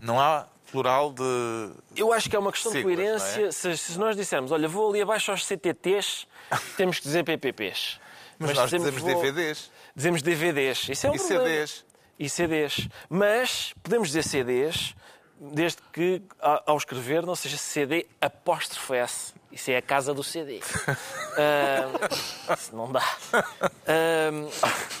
Não 0.00 0.18
há 0.18 0.46
plural 0.70 1.12
de... 1.12 1.70
Eu 1.94 2.10
acho 2.14 2.30
que 2.30 2.34
é 2.34 2.38
uma 2.38 2.50
questão 2.50 2.72
Siglas, 2.72 2.96
de 2.96 3.02
coerência. 3.02 3.40
não 3.42 3.48
é? 3.48 3.52
se, 3.52 3.76
se 3.76 3.98
nós 3.98 4.16
dissermos, 4.16 4.50
olha, 4.50 4.66
vou 4.66 4.88
ali 4.88 5.02
abaixo 5.02 5.30
aos 5.30 5.44
CTTs, 5.44 6.26
temos 6.78 6.96
que 6.98 7.02
dizer 7.04 7.22
PPPs. 7.24 8.00
Mas, 8.38 8.54
nós 8.56 8.70
dizemos 8.70 9.00
vou- 9.02 9.14
DVDs. 9.22 9.70
Dizemos 9.94 10.22
DVDs. 10.22 10.88
Isso 10.88 11.06
é 11.06 11.10
um 11.10 11.14
E 11.14 11.18
problema. 11.18 11.44
CDs. 11.44 11.84
E 12.22 12.28
CDs. 12.28 12.88
Mas 13.08 13.74
podemos 13.82 14.08
dizer 14.08 14.22
CDs 14.22 14.94
desde 15.40 15.78
que, 15.92 16.22
ao 16.40 16.76
escrever, 16.76 17.26
não 17.26 17.34
seja 17.34 17.56
CD 17.56 18.06
apóstrofo 18.20 18.94
S. 18.94 19.34
Isso 19.50 19.70
é 19.72 19.76
a 19.76 19.82
casa 19.82 20.14
do 20.14 20.22
CD. 20.22 20.60
Ah, 21.34 22.54
isso 22.54 22.76
não 22.76 22.92
dá. 22.92 23.00
Ah, 23.32 24.30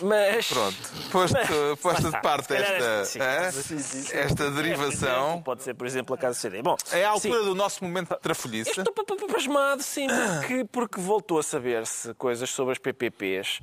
mas... 0.00 0.48
Pronto, 0.48 0.76
posto, 1.10 1.36
Mas- 1.36 2.04
lá 2.04 2.10
de 2.10 2.20
parte 2.22 2.48
calhar 2.48 2.72
esta, 2.72 3.18
é- 3.18 3.22
hã? 3.22 4.22
esta 4.24 4.50
derivação. 4.50 5.42
Pode 5.42 5.62
ser, 5.62 5.74
por 5.74 5.86
exemplo, 5.86 6.14
a 6.14 6.18
casa 6.18 6.38
do 6.38 6.40
CD. 6.40 6.62
Bom, 6.62 6.74
É 6.90 7.04
a 7.04 7.10
altura 7.10 7.38
sim. 7.40 7.44
do 7.44 7.54
nosso 7.54 7.84
momento 7.84 8.14
de 8.14 8.20
trafolhice. 8.20 8.70
estou 8.70 8.94
pa- 8.94 9.04
pa- 9.04 9.14
pa- 9.14 9.26
pasmado, 9.30 9.82
sim, 9.82 10.06
porque, 10.08 10.64
porque 10.72 11.00
voltou 11.02 11.38
a 11.38 11.42
saber-se 11.42 12.14
coisas 12.14 12.48
sobre 12.48 12.72
as 12.72 12.78
PPPs. 12.78 13.60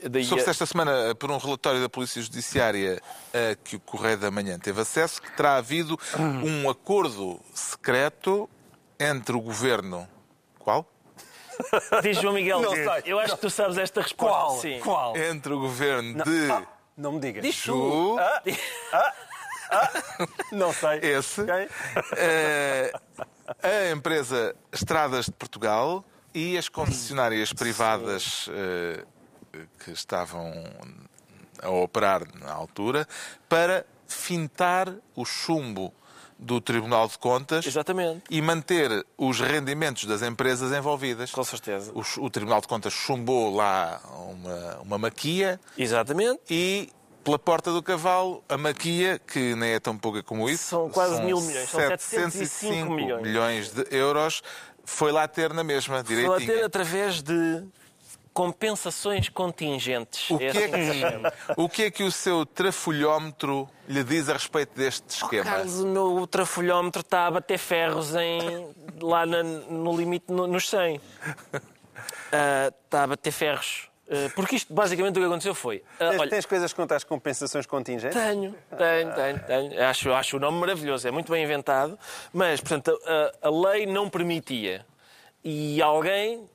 Daí 0.00 0.24
Soube-se 0.24 0.50
esta 0.50 0.64
semana 0.64 1.12
por 1.16 1.30
um 1.30 1.38
relatório 1.38 1.80
da 1.80 1.88
Polícia 1.88 2.22
Judiciária 2.22 3.00
a 3.32 3.56
que 3.56 3.74
o 3.76 3.80
Correio 3.80 4.16
da 4.16 4.30
Manhã 4.30 4.56
teve 4.58 4.80
acesso 4.80 5.20
que 5.20 5.30
terá 5.36 5.56
havido 5.56 5.98
um 6.16 6.70
acordo 6.70 7.40
secreto 7.52 8.48
entre 8.98 9.34
o 9.34 9.40
governo. 9.40 10.08
Qual? 10.58 10.86
Diz 12.02 12.18
João 12.20 12.34
Miguel, 12.34 12.60
Não 12.60 12.70
sei. 12.72 12.86
eu 13.06 13.18
acho 13.18 13.34
que 13.34 13.40
tu 13.40 13.50
sabes 13.50 13.76
esta 13.76 14.00
resposta. 14.00 14.32
Qual? 14.36 14.60
Sim. 14.60 14.78
Qual? 14.80 15.16
Entre 15.16 15.52
o 15.52 15.58
governo 15.58 16.22
de 16.22 16.50
Ah, 16.52 16.62
não 16.96 17.12
me 17.12 17.20
digas. 17.20 17.42
Diz 17.42 17.60
tu. 17.60 17.72
Ju, 17.72 18.16
Não 20.52 20.72
sei. 20.72 20.98
esse, 21.02 21.40
Ok? 21.42 21.68
eh, 22.16 22.92
a 23.62 23.90
empresa 23.90 24.54
Estradas 24.72 25.26
de 25.26 25.32
Portugal 25.32 26.04
e 26.32 26.56
as 26.56 26.68
concessionárias 26.68 27.52
privadas 27.52 28.48
eh, 28.52 29.04
que 29.84 29.90
estavam 29.90 30.52
a 31.62 31.70
operar 31.70 32.22
na 32.40 32.52
altura 32.52 33.06
para 33.48 33.84
fintar 34.06 34.92
o 35.14 35.24
chumbo 35.24 35.92
do 36.38 36.60
Tribunal 36.60 37.08
de 37.08 37.18
Contas 37.18 37.66
Exatamente. 37.66 38.22
e 38.30 38.40
manter 38.40 39.04
os 39.16 39.40
rendimentos 39.40 40.04
das 40.04 40.22
empresas 40.22 40.70
envolvidas. 40.72 41.32
Com 41.32 41.42
certeza. 41.42 41.90
O, 41.92 42.02
o 42.24 42.30
Tribunal 42.30 42.60
de 42.60 42.68
Contas 42.68 42.92
chumbou 42.92 43.54
lá 43.54 44.00
uma, 44.30 44.78
uma 44.82 44.98
maquia 44.98 45.58
Exatamente. 45.76 46.40
e 46.48 46.90
pela 47.24 47.38
porta 47.38 47.72
do 47.72 47.82
cavalo, 47.82 48.42
a 48.48 48.56
maquia, 48.56 49.18
que 49.26 49.54
nem 49.56 49.72
é 49.72 49.80
tão 49.80 49.98
pouca 49.98 50.22
como 50.22 50.48
isso, 50.48 50.64
São 50.64 50.88
quase 50.88 51.20
mil 51.22 51.40
milhões, 51.40 51.68
são 51.68 51.80
705 51.80 52.90
milhões. 53.20 53.70
de 53.74 53.84
euros, 53.90 54.40
foi 54.84 55.12
lá 55.12 55.26
ter 55.28 55.52
na 55.52 55.62
mesma, 55.64 55.96
Vou 55.96 56.00
a 56.00 56.04
ter 56.04 56.14
direitinho. 56.14 56.64
através 56.64 57.20
de 57.20 57.64
compensações 58.38 59.28
contingentes. 59.28 60.30
O 60.30 60.38
que, 60.38 60.44
é 60.44 60.48
assim 60.50 60.70
que 60.70 61.00
chama. 61.00 61.30
que, 61.32 61.36
o 61.56 61.68
que 61.68 61.82
é 61.82 61.90
que 61.90 62.02
o 62.04 62.12
seu 62.12 62.46
trafolhómetro 62.46 63.68
lhe 63.88 64.04
diz 64.04 64.28
a 64.28 64.34
respeito 64.34 64.76
deste 64.76 65.08
esquema? 65.08 65.42
Carlos, 65.42 65.80
o 65.80 65.86
meu 65.88 66.24
trafolhómetro 66.24 67.00
está 67.00 67.26
a 67.26 67.30
bater 67.32 67.58
ferros 67.58 68.14
em, 68.14 68.68
lá 69.02 69.26
na- 69.26 69.42
no 69.42 69.96
limite, 69.96 70.26
no- 70.32 70.46
nos 70.46 70.68
100. 70.68 71.00
Ah, 72.30 72.70
está 72.84 73.02
a 73.04 73.06
bater 73.08 73.32
ferros. 73.32 73.88
Ah, 74.08 74.30
porque 74.34 74.54
isto, 74.56 74.72
basicamente, 74.72 75.16
o 75.16 75.20
que 75.20 75.26
aconteceu 75.26 75.54
foi... 75.54 75.82
ah, 75.98 76.10
Tens, 76.10 76.20
olha, 76.20 76.30
tens 76.30 76.46
coisas 76.46 76.72
contra 76.72 76.96
as 76.96 77.02
compensações 77.04 77.66
contingentes? 77.66 78.16
Tenho, 78.22 78.54
tenho, 78.76 79.14
tenho, 79.14 79.38
tenho. 79.46 79.82
Acho, 79.84 80.12
acho 80.12 80.36
o 80.36 80.40
nome 80.40 80.58
maravilhoso, 80.60 81.08
é 81.08 81.10
muito 81.10 81.32
bem 81.32 81.42
inventado. 81.42 81.98
Mas, 82.32 82.60
portanto, 82.60 82.96
a, 83.42 83.48
a 83.48 83.50
lei 83.50 83.84
não 83.86 84.08
permitia. 84.08 84.86
E 85.42 85.80
alguém 85.82 86.46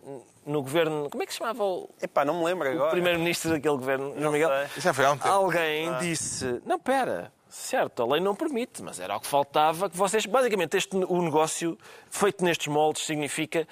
no 0.46 0.62
governo. 0.62 1.10
Como 1.10 1.24
é 1.24 1.26
que 1.26 1.32
se 1.34 1.40
chamava 1.40 1.64
o, 1.64 1.90
Epá, 2.02 2.24
não 2.26 2.40
me 2.40 2.46
lembro 2.46 2.68
o 2.68 2.72
agora. 2.72 2.92
primeiro-ministro 2.92 3.52
daquele 3.52 3.76
governo? 3.78 4.14
João 4.20 4.32
Miguel? 4.32 4.50
Já 4.78 4.94
foi 4.94 5.06
há 5.06 5.12
um 5.12 5.18
tempo. 5.18 5.30
Alguém 5.34 5.98
disse: 6.00 6.62
Não, 6.66 6.80
pera. 6.80 7.32
Certo, 7.50 8.02
a 8.02 8.08
lei 8.08 8.20
não 8.20 8.34
permite, 8.34 8.82
mas 8.82 9.00
era 9.00 9.16
o 9.16 9.20
que 9.20 9.28
faltava 9.28 9.88
que 9.90 9.96
vocês. 9.96 10.26
Basicamente, 10.26 10.76
este, 10.76 10.96
o 10.98 11.22
negócio 11.22 11.78
feito 12.10 12.44
nestes 12.44 12.66
moldes 12.68 13.06
significa 13.06 13.68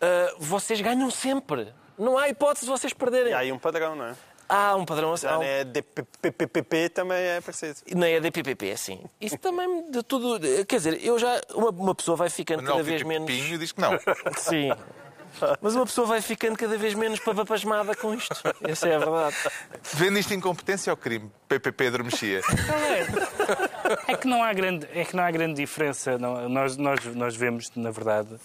ah, 0.00 0.34
vocês 0.38 0.80
ganham 0.80 1.10
sempre. 1.10 1.72
Não 1.96 2.18
há 2.18 2.28
hipótese 2.28 2.64
de 2.66 2.72
vocês 2.72 2.92
perderem. 2.92 3.30
E 3.30 3.34
há 3.34 3.38
aí 3.38 3.52
um 3.52 3.58
padrão, 3.58 3.94
não 3.94 4.06
é? 4.06 4.14
Há 4.48 4.74
um 4.74 4.84
padrão 4.84 5.12
assim. 5.12 5.28
Já 5.28 5.38
um- 5.38 5.42
é 5.44 5.62
DPPP 5.62 6.88
também 6.88 7.18
é 7.18 7.40
parecido. 7.40 7.78
Na 7.94 8.10
EDPPP, 8.10 8.76
sim. 8.76 9.00
Isso 9.20 9.38
também 9.38 9.88
de 9.92 10.02
tudo. 10.02 10.40
Quer 10.66 10.76
dizer, 10.78 11.04
eu 11.04 11.16
já. 11.16 11.40
Uma, 11.54 11.70
uma 11.70 11.94
pessoa 11.94 12.16
vai 12.16 12.28
ficando 12.28 12.56
Manuel 12.62 12.78
cada 12.78 12.82
vez 12.88 13.02
menos. 13.04 13.30
Pinho 13.30 13.58
diz 13.58 13.70
que 13.70 13.80
não. 13.80 13.92
Sim. 14.36 14.70
Mas 15.60 15.74
uma 15.74 15.86
pessoa 15.86 16.06
vai 16.06 16.20
ficando 16.20 16.56
cada 16.56 16.76
vez 16.76 16.94
menos 16.94 17.20
papapasmada 17.20 17.94
com 17.94 18.12
isto. 18.14 18.34
Essa 18.62 18.88
é 18.88 18.96
a 18.96 18.98
verdade. 18.98 19.36
Vendo 19.94 20.18
isto 20.18 20.34
incompetência 20.34 20.92
ou 20.92 20.96
crime? 20.96 21.30
PPP 21.48 21.86
adormecia. 21.86 22.40
É 24.06 24.16
que 24.16 24.26
não 24.26 24.42
há 24.42 24.52
grande, 24.52 24.86
é 24.94 25.04
que 25.04 25.16
não 25.16 25.24
há 25.24 25.30
grande 25.30 25.54
diferença. 25.54 26.18
Não, 26.18 26.48
nós, 26.48 26.76
nós, 26.76 27.04
nós 27.14 27.36
vemos, 27.36 27.70
na 27.74 27.90
verdade, 27.90 28.36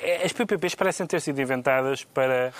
é- 0.00 0.24
as 0.24 0.32
PPPs 0.32 0.74
parecem 0.74 1.06
ter 1.06 1.20
sido 1.20 1.40
inventadas 1.40 2.04
para 2.04 2.52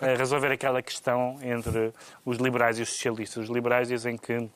eh, 0.00 0.14
resolver 0.16 0.50
aquela 0.52 0.82
questão 0.82 1.38
entre 1.42 1.92
os 2.24 2.38
liberais 2.38 2.78
e 2.78 2.82
os 2.82 2.88
socialistas. 2.90 3.44
Os 3.44 3.50
liberais 3.50 3.88
dizem 3.88 4.16
que, 4.16 4.48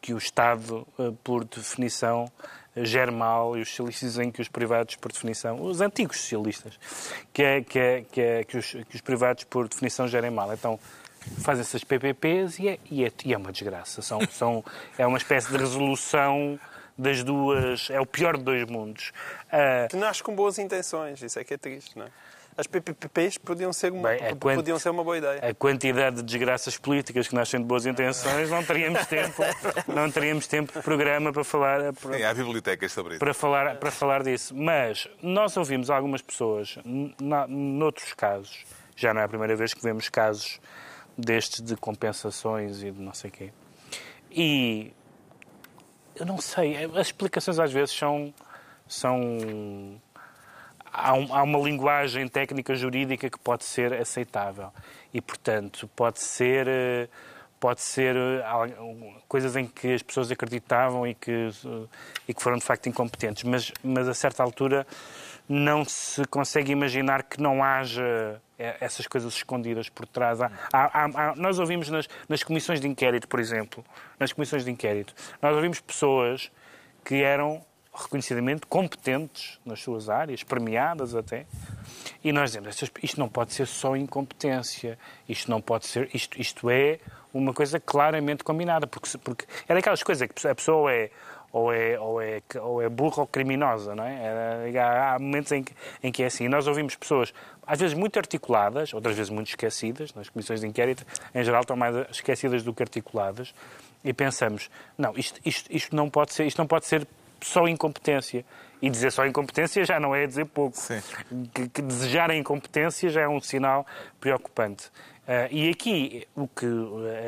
que 0.00 0.14
o 0.14 0.18
Estado, 0.18 0.86
eh, 0.98 1.12
por 1.24 1.44
definição, 1.44 2.30
eh, 2.74 2.84
gera 2.84 3.12
mal 3.12 3.56
e 3.56 3.62
os 3.62 3.68
socialistas 3.68 4.10
dizem 4.10 4.30
que 4.30 4.40
os 4.40 4.48
privados, 4.48 4.96
por 4.96 5.12
definição, 5.12 5.62
os 5.62 5.80
antigos 5.80 6.18
socialistas, 6.20 6.78
que, 7.32 7.42
é, 7.42 7.60
que, 7.62 7.78
é, 7.78 8.04
que, 8.10 8.20
é, 8.20 8.44
que, 8.44 8.58
os, 8.58 8.70
que 8.70 8.94
os 8.94 9.00
privados, 9.00 9.44
por 9.44 9.68
definição, 9.68 10.08
gerem 10.08 10.30
mal. 10.30 10.52
Então, 10.52 10.78
fazem-se 11.40 11.76
as 11.76 11.84
PPPs 11.84 12.58
e 12.58 12.68
é, 12.68 12.78
e 12.90 13.04
é, 13.04 13.12
e 13.24 13.34
é 13.34 13.36
uma 13.36 13.52
desgraça. 13.52 14.02
São, 14.02 14.20
são, 14.30 14.64
é 14.98 15.06
uma 15.06 15.18
espécie 15.18 15.50
de 15.50 15.56
resolução 15.56 16.58
das 16.96 17.22
duas... 17.22 17.88
É 17.90 18.00
o 18.00 18.06
pior 18.06 18.36
de 18.36 18.44
dois 18.44 18.64
mundos. 18.66 19.12
Ah, 19.50 19.86
Que 19.88 19.96
nasce 19.96 20.22
com 20.22 20.34
boas 20.34 20.58
intenções, 20.58 21.22
isso 21.22 21.38
é 21.38 21.44
que 21.44 21.54
é 21.54 21.56
triste, 21.56 21.98
não 21.98 22.06
é? 22.06 22.10
As 22.56 22.66
PPPs 22.66 23.38
podiam 23.38 23.72
ser 23.72 23.90
uma, 23.92 24.10
Bem, 24.10 24.36
podiam 24.36 24.78
ser 24.78 24.90
uma 24.90 25.02
boa 25.02 25.16
ideia. 25.16 25.40
a 25.42 25.54
quantidade 25.54 26.16
de 26.16 26.22
desgraças 26.22 26.76
políticas 26.76 27.26
que 27.26 27.34
nascem 27.34 27.58
de 27.60 27.66
boas 27.66 27.86
intenções, 27.86 28.50
não 28.50 28.62
teríamos 28.62 29.06
tempo, 29.06 29.42
não 29.88 30.10
teríamos 30.10 30.46
tempo 30.46 30.72
de 30.72 30.80
programa 30.82 31.32
para 31.32 31.44
falar, 31.44 31.92
para, 31.94 32.18
Sim, 32.18 32.22
há 32.24 32.34
bibliotecas 32.34 32.92
sobre 32.92 33.14
isso. 33.14 33.20
para 33.20 33.32
falar, 33.32 33.76
para 33.76 33.90
falar 33.90 34.22
disso. 34.22 34.54
Mas 34.54 35.08
nós 35.22 35.56
ouvimos 35.56 35.88
algumas 35.88 36.20
pessoas, 36.20 36.76
na, 37.20 37.46
noutros 37.46 38.12
casos, 38.12 38.64
já 38.94 39.14
não 39.14 39.22
é 39.22 39.24
a 39.24 39.28
primeira 39.28 39.56
vez 39.56 39.72
que 39.72 39.82
vemos 39.82 40.10
casos 40.10 40.60
destes 41.16 41.62
de 41.62 41.74
compensações 41.76 42.82
e 42.82 42.90
de 42.90 43.00
não 43.00 43.14
sei 43.14 43.30
o 43.30 43.32
quê. 43.32 43.52
E 44.30 44.92
eu 46.16 46.26
não 46.26 46.38
sei, 46.38 46.84
as 46.84 47.06
explicações 47.06 47.58
às 47.58 47.72
vezes 47.72 47.94
são. 47.96 48.32
são 48.86 50.00
há, 50.92 51.14
um- 51.14 51.34
há 51.34 51.42
uma 51.42 51.58
linguagem 51.58 52.28
técnica 52.28 52.74
jurídica 52.74 53.30
que 53.30 53.38
pode 53.38 53.64
ser 53.64 53.92
aceitável. 53.94 54.70
E, 55.12 55.20
portanto, 55.20 55.88
pode 55.96 56.20
ser. 56.20 56.66
eh, 56.68 57.08
Pode 57.60 57.80
ser 57.80 58.16
eh, 58.16 58.42
coisas 59.28 59.54
em 59.54 59.64
que 59.68 59.94
as 59.94 60.02
pessoas 60.02 60.28
acreditavam 60.32 61.06
e 61.06 61.14
que, 61.14 61.30
eh, 61.30 61.86
e 62.26 62.34
que 62.34 62.42
foram 62.42 62.58
de 62.58 62.64
facto 62.64 62.88
incompetentes, 62.88 63.44
mas, 63.44 63.70
mas 63.84 64.08
a 64.08 64.14
certa 64.14 64.42
altura 64.42 64.84
não 65.48 65.84
se 65.84 66.24
consegue 66.24 66.72
imaginar 66.72 67.22
que 67.22 67.40
não 67.40 67.62
haja 67.62 68.42
essas 68.58 69.06
coisas 69.06 69.32
escondidas 69.32 69.88
por 69.88 70.08
trás. 70.08 70.40
Há- 70.40 70.50
há- 70.72 71.04
há- 71.04 71.34
nós 71.36 71.60
ouvimos 71.60 71.88
nas, 71.88 72.08
nas 72.28 72.42
comissões 72.42 72.80
de 72.80 72.88
inquérito, 72.88 73.28
por 73.28 73.38
exemplo, 73.38 73.84
nas 74.18 74.32
comissões 74.32 74.64
de 74.64 74.70
inquérito, 74.72 75.14
nós 75.40 75.54
ouvimos 75.54 75.78
pessoas 75.80 76.50
que 77.04 77.22
eram 77.22 77.64
reconhecidamente 77.94 78.66
competentes 78.66 79.58
nas 79.66 79.80
suas 79.80 80.08
áreas, 80.08 80.42
premiadas 80.42 81.14
até, 81.14 81.46
e 82.24 82.32
nós 82.32 82.50
dizemos, 82.50 82.68
"Estas- 82.70 82.90
isto 83.02 83.20
não 83.20 83.28
pode 83.28 83.52
ser 83.52 83.66
só 83.66 83.94
incompetência, 83.96 84.98
isto 85.28 85.50
não 85.50 85.60
pode 85.60 85.86
ser, 85.86 86.08
isto, 86.14 86.40
isto 86.40 86.70
é 86.70 86.98
uma 87.34 87.52
coisa 87.52 87.78
claramente 87.78 88.44
combinada, 88.44 88.86
porque, 88.86 89.18
porque 89.18 89.44
é 89.68 89.74
daquelas 89.74 90.02
coisas 90.02 90.28
que 90.30 90.46
a 90.48 90.54
pessoa 90.54 90.92
é 90.92 91.10
ou 91.52 91.70
é, 91.70 92.00
ou 92.00 92.18
é, 92.22 92.40
ou 92.62 92.80
é 92.80 92.88
burra 92.88 93.20
ou 93.20 93.26
criminosa, 93.26 93.94
não? 93.94 94.04
É, 94.04 94.72
Há, 94.78 95.14
há 95.14 95.18
momentos 95.18 95.52
em 95.52 95.62
que, 95.62 95.74
em 96.02 96.10
que 96.10 96.22
é 96.22 96.26
assim. 96.26 96.44
E 96.44 96.48
nós 96.48 96.66
ouvimos 96.66 96.96
pessoas, 96.96 97.34
às 97.66 97.78
vezes 97.78 97.94
muito 97.94 98.18
articuladas, 98.18 98.94
outras 98.94 99.14
vezes 99.14 99.28
muito 99.28 99.48
esquecidas, 99.48 100.14
nas 100.14 100.30
comissões 100.30 100.62
de 100.62 100.66
inquérito, 100.66 101.04
em 101.34 101.44
geral 101.44 101.60
estão 101.60 101.76
mais 101.76 101.94
esquecidas 102.10 102.62
do 102.62 102.72
que 102.72 102.82
articuladas, 102.82 103.52
e 104.02 104.14
pensamos, 104.14 104.70
não, 104.96 105.12
isto, 105.14 105.38
isto, 105.44 105.70
isto, 105.70 105.94
não 105.94 106.08
pode 106.08 106.32
ser, 106.32 106.46
isto 106.46 106.56
não 106.56 106.66
pode 106.66 106.86
ser 106.86 107.06
só 107.42 107.66
incompetência. 107.68 108.44
E 108.80 108.90
dizer 108.90 109.12
só 109.12 109.24
incompetência 109.24 109.84
já 109.84 110.00
não 110.00 110.14
é 110.14 110.26
dizer 110.26 110.46
pouco. 110.46 110.76
Sim. 110.76 111.00
Que, 111.54 111.68
que 111.68 111.82
desejar 111.82 112.30
a 112.30 112.36
incompetência 112.36 113.08
já 113.08 113.22
é 113.22 113.28
um 113.28 113.40
sinal 113.40 113.86
preocupante. 114.18 114.88
Uh, 115.22 115.46
e 115.52 115.70
aqui, 115.70 116.26
o 116.34 116.48
que 116.48 116.66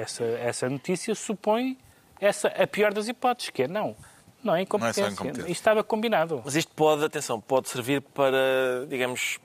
essa, 0.00 0.24
essa 0.24 0.68
notícia 0.68 1.14
supõe 1.14 1.78
essa, 2.20 2.48
a 2.48 2.66
pior 2.66 2.92
das 2.92 3.06
hipóteses, 3.06 3.50
que 3.50 3.62
é 3.62 3.68
não. 3.68 3.94
Não 4.42 4.54
é 4.54 4.62
incompetência. 4.62 5.02
Não 5.02 5.08
é 5.08 5.12
incompetência. 5.12 5.50
Isto 5.50 5.60
estava 5.60 5.84
combinado. 5.84 6.42
Mas 6.44 6.56
isto 6.56 6.72
pode, 6.74 7.04
atenção, 7.04 7.40
pode 7.40 7.68
servir 7.68 8.00
para, 8.00 8.86
digamos, 8.88 9.38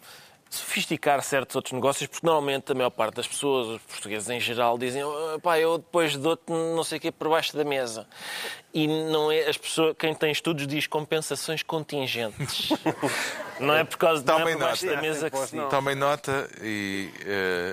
sofisticar 0.49 1.22
certos 1.22 1.55
outros 1.55 1.74
negócios, 1.74 2.07
porque 2.07 2.26
normalmente 2.26 2.72
a 2.72 2.76
maior 2.76 2.89
parte 2.89 3.15
das 3.15 3.28
pessoas, 3.28 3.67
os 3.67 3.82
portugueses 3.84 4.30
em 4.30 4.39
geral, 4.39 4.78
dizem 4.78 5.03
pá, 5.43 5.59
eu 5.59 5.78
depois 5.78 6.17
dou-te 6.17 6.49
não 6.49 6.84
sei 6.84 6.97
o 6.97 7.01
quê 7.01 7.11
por 7.11 7.30
baixo 7.30 7.55
da 7.55 7.63
mesa. 7.63 8.07
E 8.74 8.88
não 8.88 9.32
é 9.32 9.47
as 9.47 9.57
pessoas, 9.57 9.95
quem 9.97 10.13
tem 10.13 10.32
estudos 10.32 10.67
diz 10.67 10.86
compensações 10.86 11.63
contingentes. 11.63 12.70
não 13.59 13.74
é 13.74 13.84
por 13.84 13.97
causa 13.97 14.22
de 14.22 14.28
não 14.28 14.47
é 14.47 14.55
da 14.55 15.01
mesa 15.01 15.30
que 15.30 15.38
se... 15.38 15.59
Tomem 15.70 15.95
nota 15.95 16.47
e 16.61 17.09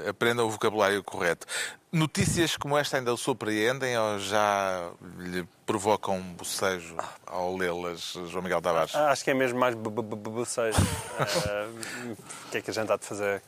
uh, 0.06 0.10
aprendam 0.10 0.46
o 0.46 0.50
vocabulário 0.50 1.02
correto. 1.04 1.46
Notícias 1.92 2.56
como 2.56 2.76
esta 2.76 2.96
ainda 2.96 3.12
o 3.12 3.16
surpreendem 3.16 3.96
ou 3.98 4.18
já 4.18 4.90
lhe 5.18 5.46
provocam 5.64 6.16
um 6.16 6.34
bocejo 6.34 6.96
ao 7.26 7.56
lê-las, 7.56 8.14
João 8.28 8.42
Miguel 8.42 8.60
Tavares? 8.60 8.94
Ah, 8.94 9.10
acho 9.10 9.22
que 9.24 9.30
é 9.30 9.34
mesmo 9.34 9.58
mais 9.58 9.74
bocejo. 9.74 10.78
Eh, 11.18 11.66
o 12.12 12.50
que 12.50 12.58
é 12.58 12.60
que 12.60 12.70
a 12.70 12.74
gente 12.74 12.92
há 12.92 12.96
de 12.96 13.04
fazer? 13.06 13.42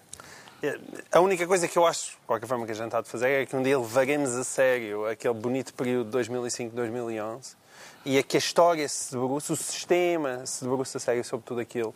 Eh, 0.62 0.78
a 1.12 1.20
única 1.20 1.46
coisa 1.46 1.68
que 1.68 1.78
eu 1.78 1.86
acho, 1.86 2.10
de 2.10 2.26
qualquer 2.26 2.46
forma, 2.46 2.66
que 2.66 2.72
a 2.72 2.74
gente 2.74 2.92
fazer 3.04 3.30
é 3.30 3.46
que 3.46 3.54
um 3.54 3.62
dia 3.62 3.78
levaremos 3.78 4.34
a 4.34 4.42
sério 4.42 5.06
aquele 5.06 5.34
bonito 5.34 5.72
período 5.72 6.10
de 6.10 6.30
2005-2011 6.30 7.54
e 8.04 8.18
é 8.18 8.22
que 8.22 8.36
a 8.36 8.38
história 8.38 8.88
se 8.88 9.12
debruça, 9.12 9.52
o 9.52 9.56
sistema 9.56 10.44
se 10.44 10.64
debruça 10.64 10.98
a 10.98 11.00
sério 11.00 11.24
sobre 11.24 11.46
tudo 11.46 11.60
aquilo. 11.60 11.94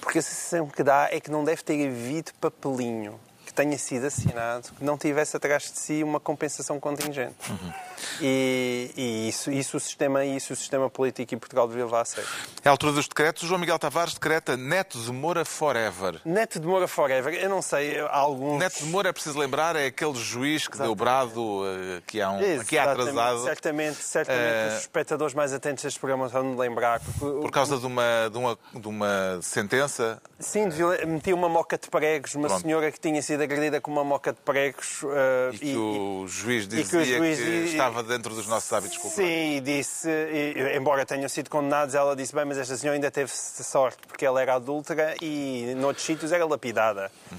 Porque 0.00 0.18
a 0.18 0.22
sensação 0.22 0.68
que 0.68 0.82
dá 0.82 1.08
é 1.10 1.20
que 1.20 1.30
não 1.30 1.42
deve 1.42 1.62
ter 1.62 1.86
havido 1.86 2.32
papelinho 2.40 3.18
que 3.52 3.56
tenha 3.56 3.76
sido 3.76 4.06
assinado 4.06 4.72
que 4.72 4.82
não 4.82 4.96
tivesse 4.96 5.36
atrás 5.36 5.64
de 5.64 5.78
si 5.78 6.02
uma 6.02 6.18
compensação 6.18 6.80
contingente. 6.80 7.34
Uhum. 7.50 7.72
E, 8.20 8.90
e, 8.96 9.28
isso, 9.28 9.50
isso, 9.52 9.76
o 9.76 9.80
sistema, 9.80 10.24
isso 10.24 10.52
o 10.54 10.56
sistema 10.56 10.90
político 10.90 11.34
em 11.34 11.38
Portugal 11.38 11.68
devia 11.68 11.84
levar 11.84 12.00
a 12.00 12.04
sério. 12.04 12.28
É 12.64 12.68
a 12.68 12.70
altura 12.72 12.92
dos 12.92 13.06
decretos. 13.06 13.46
João 13.46 13.60
Miguel 13.60 13.78
Tavares 13.78 14.14
decreta 14.14 14.56
Neto 14.56 14.98
de 14.98 15.12
Moura 15.12 15.44
Forever. 15.44 16.20
Neto 16.24 16.58
de 16.58 16.66
Moura 16.66 16.88
Forever. 16.88 17.34
Eu 17.34 17.48
não 17.48 17.62
sei, 17.62 18.00
alguns... 18.00 18.58
Neto 18.58 18.78
de 18.78 18.86
Moura, 18.86 19.10
é 19.10 19.12
preciso 19.12 19.38
lembrar, 19.38 19.76
é 19.76 19.86
aquele 19.86 20.14
juiz 20.14 20.66
que 20.66 20.74
Exatamente. 20.74 20.96
deu 20.96 21.04
brado, 21.04 21.62
eh, 21.66 22.02
que, 22.06 22.20
há 22.20 22.30
um, 22.30 22.64
que 22.64 22.76
é 22.76 22.80
atrasado. 22.80 23.44
Certamente, 23.44 24.02
certamente 24.02 24.72
uh... 24.72 24.74
os 24.74 24.80
espectadores 24.80 25.34
mais 25.34 25.52
atentos 25.52 25.84
a 25.84 25.88
este 25.88 26.00
programa 26.00 26.26
vão 26.28 26.56
lembrar. 26.56 27.00
Porque... 27.00 27.40
Por 27.40 27.50
causa 27.50 27.78
de 27.78 27.86
uma, 27.86 28.28
de 28.30 28.38
uma, 28.38 28.58
de 28.74 28.88
uma 28.88 29.38
sentença? 29.42 30.20
Sim, 30.40 30.68
metia 31.06 31.34
uma 31.34 31.48
moca 31.48 31.76
de 31.76 31.88
pregos, 31.88 32.34
uma 32.34 32.48
Pronto. 32.48 32.62
senhora 32.62 32.90
que 32.90 32.98
tinha 32.98 33.20
sido 33.22 33.41
agredida 33.42 33.80
com 33.80 33.90
uma 33.90 34.04
moca 34.04 34.32
de 34.32 34.40
pregos. 34.40 35.02
Uh, 35.02 35.08
e 35.52 35.58
que 35.58 35.72
e, 35.72 35.76
o 35.76 36.26
juiz 36.26 36.66
dizia 36.66 36.84
que, 36.84 37.04
juiz 37.04 37.38
que 37.38 37.70
estava 37.70 38.02
dentro 38.02 38.34
dos 38.34 38.46
nossos 38.46 38.72
hábitos 38.72 38.98
culturais. 38.98 39.28
Sim, 39.28 39.62
disse, 39.62 40.08
e, 40.08 40.76
embora 40.76 41.04
tenham 41.04 41.28
sido 41.28 41.50
condenados, 41.50 41.94
ela 41.94 42.14
disse, 42.16 42.34
bem, 42.34 42.44
mas 42.44 42.58
esta 42.58 42.76
senhora 42.76 42.96
ainda 42.96 43.10
teve 43.10 43.30
sorte, 43.32 43.98
porque 44.06 44.24
ela 44.24 44.40
era 44.40 44.54
adúltera 44.54 45.14
e 45.20 45.74
noutros 45.76 46.04
sítios 46.04 46.32
era 46.32 46.44
lapidada. 46.44 47.10
Uhum. 47.30 47.38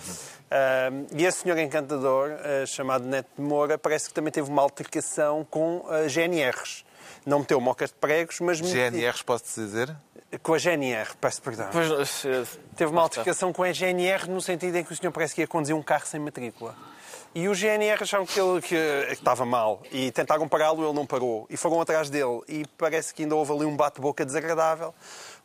Uh, 0.53 1.07
e 1.17 1.25
esse 1.25 1.39
senhor 1.39 1.57
encantador, 1.57 2.29
uh, 2.29 2.67
chamado 2.67 3.05
Neto 3.05 3.29
de 3.35 3.41
Moura, 3.41 3.75
parece 3.75 4.09
que 4.09 4.13
também 4.13 4.31
teve 4.31 4.49
uma 4.49 4.61
altercação 4.61 5.45
com 5.49 5.77
uh, 5.77 6.07
GNRs. 6.07 6.85
Não 7.25 7.39
meteu 7.39 7.59
mocas 7.59 7.89
de 7.89 7.95
pregos, 7.95 8.39
mas... 8.39 8.61
GNRs, 8.61 9.23
posso 9.23 9.45
dizer? 9.59 9.95
Com 10.41 10.53
a 10.53 10.57
GNR, 10.57 11.15
peço 11.19 11.41
perdão. 11.41 11.69
Pois, 11.71 12.25
Teve 12.75 12.91
uma 12.91 13.01
altercação 13.01 13.53
com 13.53 13.63
a 13.63 13.71
GNR 13.71 14.27
no 14.29 14.41
sentido 14.41 14.75
em 14.77 14.83
que 14.83 14.91
o 14.91 14.95
senhor 14.95 15.11
parece 15.11 15.35
que 15.35 15.41
ia 15.41 15.47
conduzir 15.47 15.75
um 15.75 15.81
carro 15.83 16.07
sem 16.07 16.19
matrícula. 16.19 16.75
E 17.35 17.47
o 17.47 17.55
GNR 17.55 18.03
acharam 18.03 18.25
que 18.27 18.39
ele 18.39 18.61
que, 18.61 18.75
que 19.07 19.13
estava 19.13 19.43
mal 19.43 19.81
e 19.91 20.11
tentaram 20.11 20.47
pará-lo, 20.47 20.83
ele 20.83 20.93
não 20.93 21.05
parou. 21.05 21.47
E 21.49 21.57
foram 21.57 21.81
atrás 21.81 22.09
dele. 22.09 22.41
E 22.47 22.63
parece 22.77 23.11
que 23.13 23.23
ainda 23.23 23.35
houve 23.35 23.51
ali 23.51 23.65
um 23.65 23.75
bate-boca 23.75 24.23
desagradável. 24.23 24.93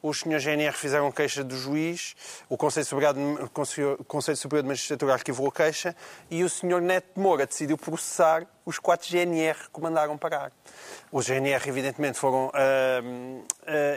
Os 0.01 0.21
senhores 0.21 0.45
GNR 0.45 0.77
fizeram 0.77 1.11
queixa 1.11 1.43
do 1.43 1.57
juiz, 1.57 2.15
o 2.49 2.57
Conselho 2.57 2.87
Superior, 2.87 3.15
de, 3.15 4.05
Conselho 4.05 4.37
Superior 4.37 4.63
de 4.63 4.69
Magistratura 4.69 5.15
arquivou 5.15 5.49
a 5.49 5.53
queixa 5.53 5.97
e 6.31 6.45
o 6.45 6.49
senhor 6.49 6.81
Neto 6.81 7.15
de 7.17 7.21
Moura 7.21 7.47
decidiu 7.47 7.77
processar 7.77 8.47
os 8.65 8.79
quatro 8.79 9.09
GNR 9.09 9.57
que 9.73 9.81
mandaram 9.81 10.17
parar. 10.17 10.53
Os 11.11 11.27
GNR, 11.27 11.69
evidentemente, 11.69 12.17
foram, 12.17 12.47
uh, 12.47 12.51
uh, 12.51 13.45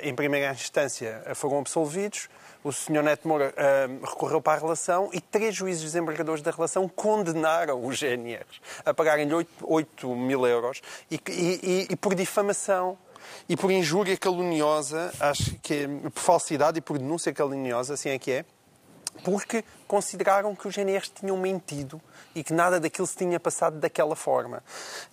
em 0.01 0.15
primeira 0.15 0.51
instância, 0.51 1.21
foram 1.35 1.59
absolvidos. 1.59 2.29
O 2.63 2.71
senhor 2.71 3.03
Neto 3.03 3.27
Moura 3.27 3.53
uh, 3.53 4.05
recorreu 4.05 4.41
para 4.41 4.53
a 4.53 4.61
relação 4.61 5.09
e 5.13 5.21
três 5.21 5.53
juízes 5.53 5.83
desembargadores 5.83 6.41
da 6.41 6.51
relação 6.51 6.87
condenaram 6.87 7.85
os 7.85 7.99
GNRs 7.99 8.61
a 8.85 8.93
pagarem-lhe 8.93 9.33
8, 9.33 9.49
8 9.61 10.15
mil 10.15 10.47
euros 10.47 10.81
e, 11.11 11.19
e, 11.27 11.87
e 11.89 11.95
por 11.95 12.15
difamação 12.15 12.97
e 13.47 13.55
por 13.55 13.71
injúria 13.71 14.15
caluniosa, 14.17 15.13
acho 15.19 15.55
que 15.61 15.73
é, 15.73 15.87
por 16.09 16.21
falsidade 16.21 16.79
e 16.79 16.81
por 16.81 16.97
denúncia 16.97 17.33
caluniosa, 17.33 17.93
assim 17.93 18.09
é 18.09 18.19
que 18.19 18.31
é, 18.31 18.45
porque 19.23 19.63
consideraram 19.87 20.55
que 20.55 20.67
os 20.67 20.75
GNRs 20.75 21.11
tinham 21.13 21.37
mentido 21.37 22.01
e 22.33 22.43
que 22.43 22.53
nada 22.53 22.79
daquilo 22.79 23.05
se 23.05 23.17
tinha 23.17 23.39
passado 23.39 23.77
daquela 23.77 24.15
forma. 24.15 24.63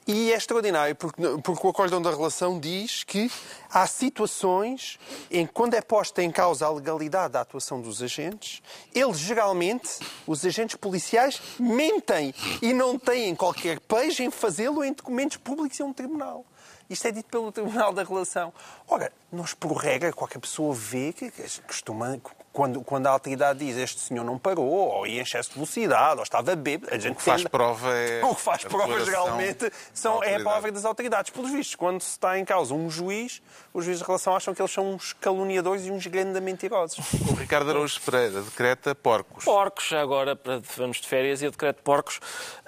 E 0.06 0.32
é 0.32 0.36
extraordinário, 0.36 0.94
porque, 0.94 1.20
porque 1.42 1.66
o 1.66 1.70
acórdão 1.70 2.00
da 2.00 2.10
relação 2.10 2.60
diz 2.60 3.02
que 3.02 3.30
há 3.70 3.86
situações 3.86 4.98
em 5.30 5.46
que, 5.46 5.52
quando 5.52 5.74
é 5.74 5.80
posta 5.80 6.22
em 6.22 6.30
causa 6.30 6.66
a 6.66 6.70
legalidade 6.70 7.32
da 7.32 7.40
atuação 7.40 7.80
dos 7.80 8.02
agentes, 8.02 8.62
eles 8.94 9.18
geralmente, 9.18 9.98
os 10.26 10.44
agentes 10.44 10.76
policiais, 10.76 11.40
mentem 11.58 12.32
e 12.62 12.72
não 12.72 12.98
têm 12.98 13.34
qualquer 13.34 13.80
pejo 13.80 14.22
em 14.22 14.30
fazê-lo 14.30 14.84
em 14.84 14.92
documentos 14.92 15.36
públicos 15.38 15.78
em 15.80 15.82
um 15.82 15.92
tribunal. 15.92 16.44
Isto 16.90 17.08
é 17.08 17.10
dito 17.10 17.28
pelo 17.28 17.52
Tribunal 17.52 17.92
da 17.92 18.02
Relação. 18.02 18.52
Ora, 18.86 19.12
nós, 19.30 19.52
por 19.52 19.72
regra, 19.72 20.12
qualquer 20.12 20.38
pessoa 20.38 20.74
vê 20.74 21.12
que 21.12 21.30
costuma, 21.66 22.18
quando, 22.52 22.82
quando 22.82 23.06
a 23.06 23.10
autoridade 23.10 23.60
diz 23.60 23.76
este 23.76 24.00
senhor 24.00 24.24
não 24.24 24.38
parou, 24.38 24.66
ou 24.66 25.06
ia 25.06 25.20
em 25.20 25.22
excesso 25.22 25.50
de 25.50 25.54
velocidade, 25.56 26.16
ou 26.16 26.22
estava 26.22 26.56
bêbado, 26.56 26.94
a 26.94 26.98
gente 26.98 27.14
O 27.18 27.18
que 27.18 27.22
faz 27.22 27.44
prova 27.44 27.94
é. 27.94 28.24
O 28.24 28.34
que 28.34 28.40
faz 28.40 28.64
prova, 28.64 29.04
geralmente, 29.04 29.70
são, 29.92 30.22
é 30.22 30.36
a 30.36 30.42
palavra 30.42 30.70
das 30.72 30.84
autoridades. 30.84 31.30
Pelos 31.30 31.50
vistos, 31.50 31.74
quando 31.74 32.00
se 32.00 32.10
está 32.10 32.38
em 32.38 32.44
causa 32.44 32.74
um 32.74 32.90
juiz, 32.90 33.42
os 33.72 33.84
juízes 33.84 34.00
de 34.00 34.06
relação 34.06 34.34
acham 34.34 34.54
que 34.54 34.60
eles 34.60 34.72
são 34.72 34.94
uns 34.94 35.12
caluniadores 35.12 35.86
e 35.86 35.90
uns 35.90 36.06
grandes 36.06 36.40
mentirosos. 36.42 36.98
O 37.30 37.34
Ricardo 37.34 37.70
Araújo 37.70 38.00
Pereira 38.00 38.42
decreta 38.42 38.94
porcos. 38.94 39.44
Porcos, 39.44 39.92
agora, 39.92 40.36
para, 40.36 40.60
vamos 40.76 41.00
de 41.00 41.08
férias 41.08 41.42
e 41.42 41.46
eu 41.46 41.50
decreto 41.50 41.82
porcos. 41.82 42.20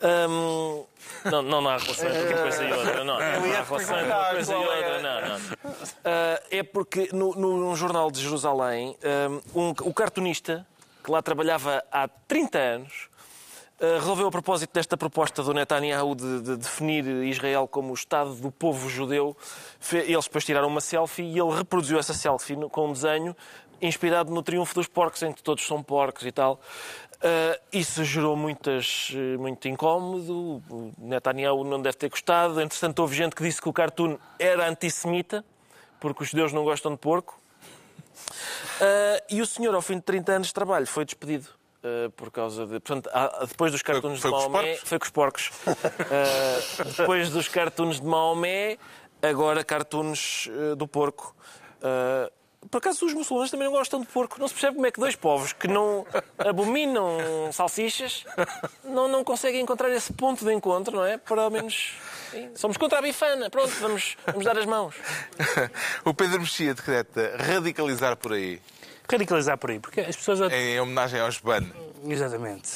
Hum, 0.03 0.85
não, 1.25 1.43
não 1.43 1.69
há 1.69 1.79
relação 1.79 2.09
entre 2.09 2.35
uma 2.35 2.43
coisa 2.43 2.65
e 2.65 2.73
outra. 2.73 3.05
Não, 3.05 3.05
não 3.05 3.21
há 3.23 3.63
relação 3.63 3.99
entre 3.99 4.13
uma 4.13 4.31
coisa 4.31 4.53
e 4.53 4.57
outra. 4.57 5.03
Não, 5.03 5.21
não. 5.29 5.37
Uh, 5.37 6.41
é 6.51 6.63
porque 6.63 7.09
no, 7.13 7.35
no, 7.35 7.77
jornal 7.77 8.11
de 8.11 8.21
Jerusalém, 8.21 8.97
um, 9.55 9.70
o 9.83 9.95
cartunista, 9.95 10.67
que 11.03 11.11
lá 11.11 11.23
trabalhava 11.23 11.83
há 11.91 12.07
30 12.09 12.59
anos, 12.59 13.09
uh, 13.81 13.99
resolveu 13.99 14.29
a 14.29 14.31
propósito 14.31 14.73
desta 14.73 14.97
proposta 14.97 15.43
do 15.43 15.55
Netanyahu 15.55 16.15
de, 16.15 16.41
de, 16.41 16.57
definir 16.57 17.07
Israel 17.25 17.67
como 17.67 17.91
o 17.91 17.95
Estado 17.95 18.35
do 18.35 18.51
povo 18.51 18.89
judeu. 18.89 19.37
Eles 19.93 20.25
depois 20.25 20.45
tiraram 20.45 20.69
uma 20.69 20.81
selfie 20.81 21.23
e 21.23 21.39
ele 21.39 21.51
reproduziu 21.51 21.99
essa 21.99 22.15
selfie 22.15 22.57
com 22.71 22.89
um 22.89 22.93
desenho 22.93 23.37
inspirado 23.81 24.31
no 24.33 24.43
Triunfo 24.43 24.75
dos 24.75 24.87
Porcos, 24.87 25.23
em 25.23 25.33
que 25.33 25.43
todos 25.43 25.67
são 25.67 25.83
porcos 25.83 26.27
e 26.27 26.33
tal. 26.33 26.61
Uh, 27.17 27.61
isso 27.73 28.03
gerou 28.05 28.37
muitas, 28.37 29.11
muito 29.39 29.69
incómodo. 29.69 30.63
O 30.71 30.93
Netanyahu 30.99 31.65
não 31.65 31.81
deve 31.81 31.97
ter 31.97 32.09
gostado. 32.09 32.61
Entretanto, 32.61 32.99
houve 33.01 33.15
gente 33.15 33.35
que 33.35 33.43
disse 33.43 33.61
que 33.61 33.69
o 33.69 33.73
cartoon 33.73 34.17
era 34.39 34.69
antissemita, 34.69 35.45
porque 35.99 36.23
os 36.23 36.31
judeus 36.31 36.53
não 36.53 36.65
gostam 36.65 36.93
de 36.93 36.99
porco. 36.99 37.40
Uh, 38.81 39.25
e 39.31 39.41
o 39.41 39.47
senhor, 39.47 39.75
ao 39.75 39.83
fim 39.83 39.97
de 39.97 40.03
30 40.03 40.33
anos 40.33 40.49
de 40.49 40.55
trabalho, 40.55 40.87
foi 40.87 41.05
despedido. 41.05 41.49
Uh, 41.83 42.11
por 42.11 42.31
causa 42.31 42.67
de. 42.67 42.79
Portanto, 42.81 43.09
depois 43.49 43.73
dos 43.73 43.83
cartoons 43.83 44.21
foi, 44.21 44.31
foi 44.31 44.41
de 44.41 44.49
Maomé. 44.49 44.77
Foi 44.77 44.99
com 44.99 45.05
os 45.05 45.11
porcos. 45.11 45.51
depois 46.99 47.31
dos 47.31 47.49
cartoons 47.49 48.01
de 48.01 48.07
Maomé, 48.07 48.77
agora 49.23 49.65
cartoons 49.65 50.49
do 50.77 50.87
porco. 50.87 51.35
Por 52.69 52.79
acaso 52.79 53.07
os 53.07 53.15
muçulmanos 53.15 53.51
também 53.51 53.67
não 53.67 53.73
gostam 53.73 54.01
de 54.01 54.07
porco. 54.07 54.39
Não 54.39 54.47
se 54.47 54.55
percebe 54.55 54.75
como 54.75 54.87
é 54.87 54.91
que 54.91 55.01
dois 55.01 55.17
povos 55.17 55.53
que 55.53 55.67
não 55.67 56.07
abominam 56.39 57.19
salsichas 57.53 58.25
não, 58.85 59.09
não 59.09 59.25
conseguem 59.25 59.63
encontrar 59.63 59.91
esse 59.91 60.13
ponto 60.13 60.45
de 60.45 60.53
encontro, 60.53 60.97
não 60.97 61.05
é? 61.05 61.17
Para 61.17 61.43
ao 61.43 61.51
menos. 61.51 61.95
Somos 62.55 62.77
contra 62.77 62.99
a 62.99 63.03
bifana. 63.03 63.49
Pronto, 63.49 63.73
vamos, 63.81 64.17
vamos 64.27 64.45
dar 64.45 64.59
as 64.59 64.67
mãos. 64.67 64.95
o 66.05 66.13
Pedro 66.13 66.41
Mexia 66.41 66.75
decreta 66.75 67.37
radicalizar 67.39 68.17
por 68.17 68.35
aí. 68.35 68.61
Radicalizar 69.11 69.57
por 69.59 69.71
aí, 69.71 69.81
porque 69.81 70.01
as 70.01 70.17
pessoas. 70.17 70.53
Em 70.53 70.79
homenagem 70.79 71.21
aos 71.21 71.39
ban. 71.39 71.67
Exatamente. 72.05 72.71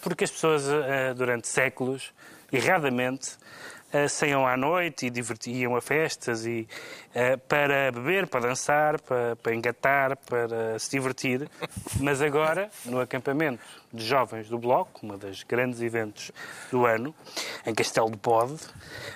Porque 0.00 0.24
as 0.24 0.30
pessoas, 0.30 0.64
uh, 0.66 1.14
durante 1.16 1.48
séculos, 1.48 2.12
erradamente, 2.52 3.36
uh, 3.94 4.08
saiam 4.08 4.46
à 4.46 4.56
noite 4.56 5.06
e 5.06 5.10
divertiam 5.10 5.76
a 5.76 5.80
festas 5.80 6.44
e, 6.44 6.66
uh, 7.10 7.38
para 7.48 7.92
beber, 7.92 8.26
para 8.26 8.48
dançar, 8.48 9.00
para, 9.00 9.36
para 9.36 9.54
engatar, 9.54 10.16
para 10.16 10.78
se 10.78 10.90
divertir. 10.90 11.48
Mas 12.00 12.20
agora, 12.20 12.68
no 12.84 13.00
acampamento 13.00 13.62
de 13.92 14.04
jovens 14.04 14.48
do 14.48 14.58
Bloco, 14.58 15.06
um 15.06 15.16
dos 15.16 15.44
grandes 15.44 15.80
eventos 15.80 16.32
do 16.70 16.84
ano, 16.84 17.14
em 17.64 17.74
Castelo 17.74 18.10
de 18.10 18.16
Bode, 18.16 18.56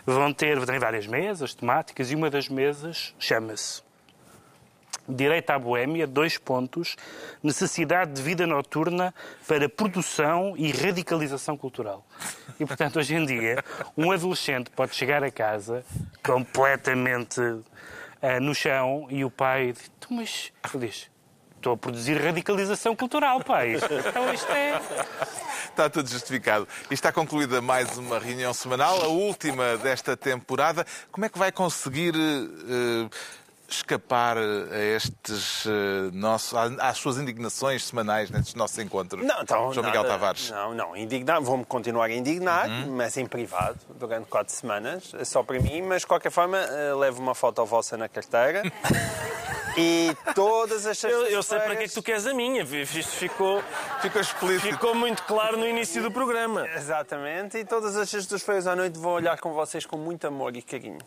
vão 0.06 0.32
ter, 0.32 0.58
várias 0.78 1.06
mesas 1.06 1.54
temáticas 1.54 2.10
e 2.10 2.14
uma 2.14 2.30
das 2.30 2.48
mesas 2.48 3.14
chama-se 3.18 3.87
Direito 5.08 5.48
à 5.50 5.58
Boémia, 5.58 6.06
dois 6.06 6.36
pontos, 6.36 6.94
necessidade 7.42 8.12
de 8.12 8.20
vida 8.20 8.46
noturna 8.46 9.14
para 9.46 9.66
produção 9.66 10.54
e 10.54 10.70
radicalização 10.70 11.56
cultural. 11.56 12.06
E, 12.60 12.66
portanto, 12.66 12.98
hoje 12.98 13.14
em 13.14 13.24
dia, 13.24 13.64
um 13.96 14.12
adolescente 14.12 14.68
pode 14.70 14.94
chegar 14.94 15.24
a 15.24 15.30
casa 15.30 15.82
completamente 16.22 17.40
uh, 17.40 17.64
no 18.42 18.54
chão 18.54 19.06
e 19.08 19.24
o 19.24 19.30
pai 19.30 19.72
diz, 19.72 19.90
mas, 20.10 20.52
diz, 20.74 21.10
estou 21.56 21.72
a 21.72 21.76
produzir 21.76 22.22
radicalização 22.22 22.94
cultural, 22.94 23.42
pai. 23.42 23.76
Então 23.76 24.34
isto 24.34 24.52
é... 24.52 24.78
Está 25.70 25.88
tudo 25.88 26.08
justificado. 26.10 26.68
E 26.90 26.94
está 26.94 27.10
concluída 27.12 27.62
mais 27.62 27.96
uma 27.96 28.18
reunião 28.18 28.52
semanal, 28.52 29.02
a 29.02 29.06
última 29.06 29.78
desta 29.78 30.16
temporada. 30.16 30.84
Como 31.10 31.24
é 31.24 31.28
que 31.30 31.38
vai 31.38 31.50
conseguir... 31.50 32.14
Uh, 32.14 33.08
escapar 33.68 34.38
a 34.38 34.78
estes 34.78 35.66
uh, 35.66 36.10
nossos, 36.12 36.54
às 36.78 36.96
suas 36.96 37.18
indignações 37.18 37.84
semanais 37.84 38.30
nestes 38.30 38.54
nossos 38.54 38.78
encontros? 38.78 39.24
Não, 39.24 39.42
então, 39.42 39.72
João 39.72 39.86
Miguel 39.86 40.02
nada, 40.02 40.14
Tavares. 40.14 40.50
Não, 40.50 40.74
não, 40.74 40.96
indignar, 40.96 41.40
vou-me 41.40 41.64
continuar 41.64 42.06
a 42.06 42.14
indignar, 42.14 42.68
uhum. 42.68 42.96
mas 42.96 43.16
em 43.16 43.26
privado, 43.26 43.78
durante 43.98 44.26
quatro 44.26 44.54
semanas, 44.54 45.12
só 45.24 45.42
para 45.42 45.60
mim, 45.60 45.82
mas 45.82 46.02
de 46.02 46.06
qualquer 46.06 46.30
forma 46.30 46.58
uh, 46.58 46.98
levo 46.98 47.20
uma 47.20 47.34
foto 47.34 47.64
vossa 47.66 47.96
na 47.96 48.08
carteira. 48.08 48.62
E 49.78 50.16
todas 50.34 50.86
as 50.86 51.02
eu, 51.04 51.26
eu 51.26 51.42
sei 51.42 51.60
para 51.60 51.76
que 51.76 51.84
é 51.84 51.88
que 51.88 51.94
tu 51.94 52.02
queres 52.02 52.26
a 52.26 52.34
minha. 52.34 52.62
Isto 52.62 53.12
ficou, 53.12 53.62
ficou 54.02 54.20
explícito. 54.20 54.72
Ficou 54.72 54.94
muito 54.94 55.22
claro 55.22 55.56
no 55.56 55.66
início 55.66 56.02
do 56.02 56.10
programa. 56.10 56.68
Exatamente. 56.74 57.58
E 57.58 57.64
todas 57.64 57.96
as 57.96 58.10
sextas-feiras 58.10 58.66
à 58.66 58.74
noite 58.74 58.98
vou 58.98 59.12
olhar 59.12 59.38
com 59.38 59.52
vocês 59.52 59.86
com 59.86 59.96
muito 59.96 60.26
amor 60.26 60.56
e 60.56 60.62
carinho. 60.62 60.98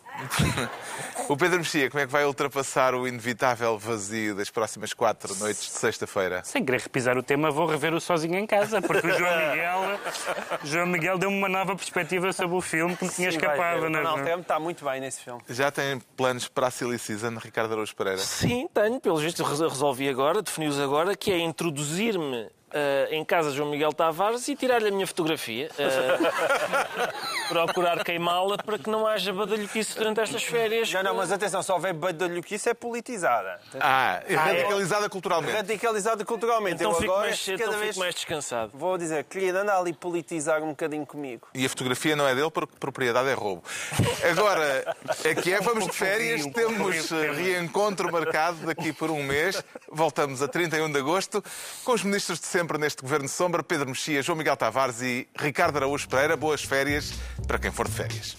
o 1.28 1.36
Pedro 1.36 1.58
Mexia, 1.58 1.90
como 1.90 2.02
é 2.02 2.06
que 2.06 2.12
vai 2.12 2.24
ultrapassar 2.24 2.94
o 2.94 3.06
inevitável 3.06 3.78
vazio 3.78 4.34
das 4.34 4.50
próximas 4.50 4.92
quatro 4.92 5.34
noites 5.36 5.62
de 5.62 5.72
sexta-feira? 5.72 6.42
Sem 6.44 6.64
querer 6.64 6.80
repisar 6.80 7.18
o 7.18 7.22
tema, 7.22 7.50
vou 7.50 7.66
rever 7.66 7.92
o 7.92 8.00
Sozinho 8.00 8.38
em 8.38 8.46
Casa, 8.46 8.80
porque 8.80 9.06
o 9.06 9.18
João 9.18 9.50
Miguel, 9.50 10.00
João 10.64 10.86
Miguel 10.86 11.18
deu-me 11.18 11.36
uma 11.36 11.48
nova 11.48 11.76
perspectiva 11.76 12.32
sobre 12.32 12.56
o 12.56 12.60
filme 12.60 12.96
que 12.96 13.04
me 13.04 13.10
tinha 13.10 13.30
Sim, 13.30 13.36
escapado. 13.36 13.90
Não, 13.90 14.02
não, 14.02 14.16
não, 14.16 14.40
está 14.40 14.58
muito 14.58 14.84
bem 14.84 15.00
nesse 15.00 15.20
filme. 15.20 15.42
Já 15.48 15.70
tem 15.70 16.00
planos 16.16 16.48
para 16.48 16.68
a 16.68 16.70
Silly 16.70 16.98
Season, 16.98 17.36
Ricardo 17.38 17.72
Araújo 17.72 17.94
Pereira? 17.94 18.18
Sim, 18.18 18.61
tenho. 18.68 19.00
Pelo 19.00 19.16
visto, 19.16 19.42
resolvi 19.42 20.08
agora, 20.08 20.42
defini-os 20.42 20.78
agora, 20.78 21.16
que 21.16 21.30
é 21.30 21.38
introduzir-me 21.38 22.48
uh, 22.72 23.12
em 23.14 23.24
casa 23.24 23.50
de 23.50 23.56
João 23.56 23.70
Miguel 23.70 23.92
Tavares 23.92 24.48
e 24.48 24.56
tirar-lhe 24.56 24.88
a 24.88 24.90
minha 24.90 25.06
fotografia. 25.06 25.70
Uh, 25.72 27.48
procurar 27.48 28.02
queimá-la 28.04 28.56
para 28.56 28.78
que 28.78 28.88
não 28.88 29.06
haja 29.06 29.32
badalhoquice 29.32 29.96
durante 29.96 30.20
estas 30.20 30.42
férias. 30.42 30.92
Não, 30.92 31.02
não, 31.02 31.14
mas 31.16 31.30
atenção, 31.30 31.62
se 31.62 31.70
houver 31.70 31.92
badalhoquice 31.92 32.70
é 32.70 32.74
politizada. 32.74 33.60
Ah, 33.80 34.22
é 34.26 34.34
radicalizada 34.34 35.08
culturalmente. 35.08 35.52
Radicalizada 35.54 36.24
culturalmente. 36.24 36.76
Então 36.76 36.90
Eu 36.90 36.96
fico, 36.96 37.12
agora, 37.12 37.28
mais, 37.28 37.48
então 37.48 37.72
fico 37.72 37.98
mais 37.98 38.14
descansado. 38.14 38.70
Vou 38.74 38.96
dizer, 38.96 39.24
queria 39.24 39.54
andar 39.54 39.78
ali 39.78 39.92
politizar 39.92 40.62
um 40.62 40.68
bocadinho 40.68 41.06
comigo. 41.06 41.48
E 41.54 41.64
a 41.64 41.68
fotografia 41.68 42.16
não 42.16 42.26
é 42.26 42.34
dele 42.34 42.50
porque 42.50 42.74
propriedade 42.78 43.28
é 43.28 43.34
roubo. 43.34 43.62
Agora, 44.30 44.96
aqui 45.30 45.52
é, 45.52 45.60
vamos 45.60 45.86
de 45.86 45.92
férias, 45.92 46.46
temos 46.46 47.10
reencontro 47.10 48.10
marcado 48.10 48.66
daqui 48.66 48.92
por 48.92 49.10
um 49.10 49.22
mês. 49.22 49.62
Voltamos 49.90 50.42
a 50.42 50.48
31 50.48 50.90
de 50.90 50.98
agosto 50.98 51.42
com 51.84 51.92
os 51.92 52.02
ministros 52.02 52.40
de 52.40 52.46
sempre 52.62 52.78
neste 52.78 53.02
Governo 53.02 53.26
de 53.26 53.32
Sombra, 53.32 53.60
Pedro 53.60 53.88
Mexia, 53.88 54.22
João 54.22 54.38
Miguel 54.38 54.56
Tavares 54.56 55.02
e 55.02 55.26
Ricardo 55.36 55.78
Araújo 55.78 56.08
Pereira. 56.08 56.36
Boas 56.36 56.62
férias 56.62 57.12
para 57.44 57.58
quem 57.58 57.72
for 57.72 57.88
de 57.88 57.94
férias. 57.94 58.36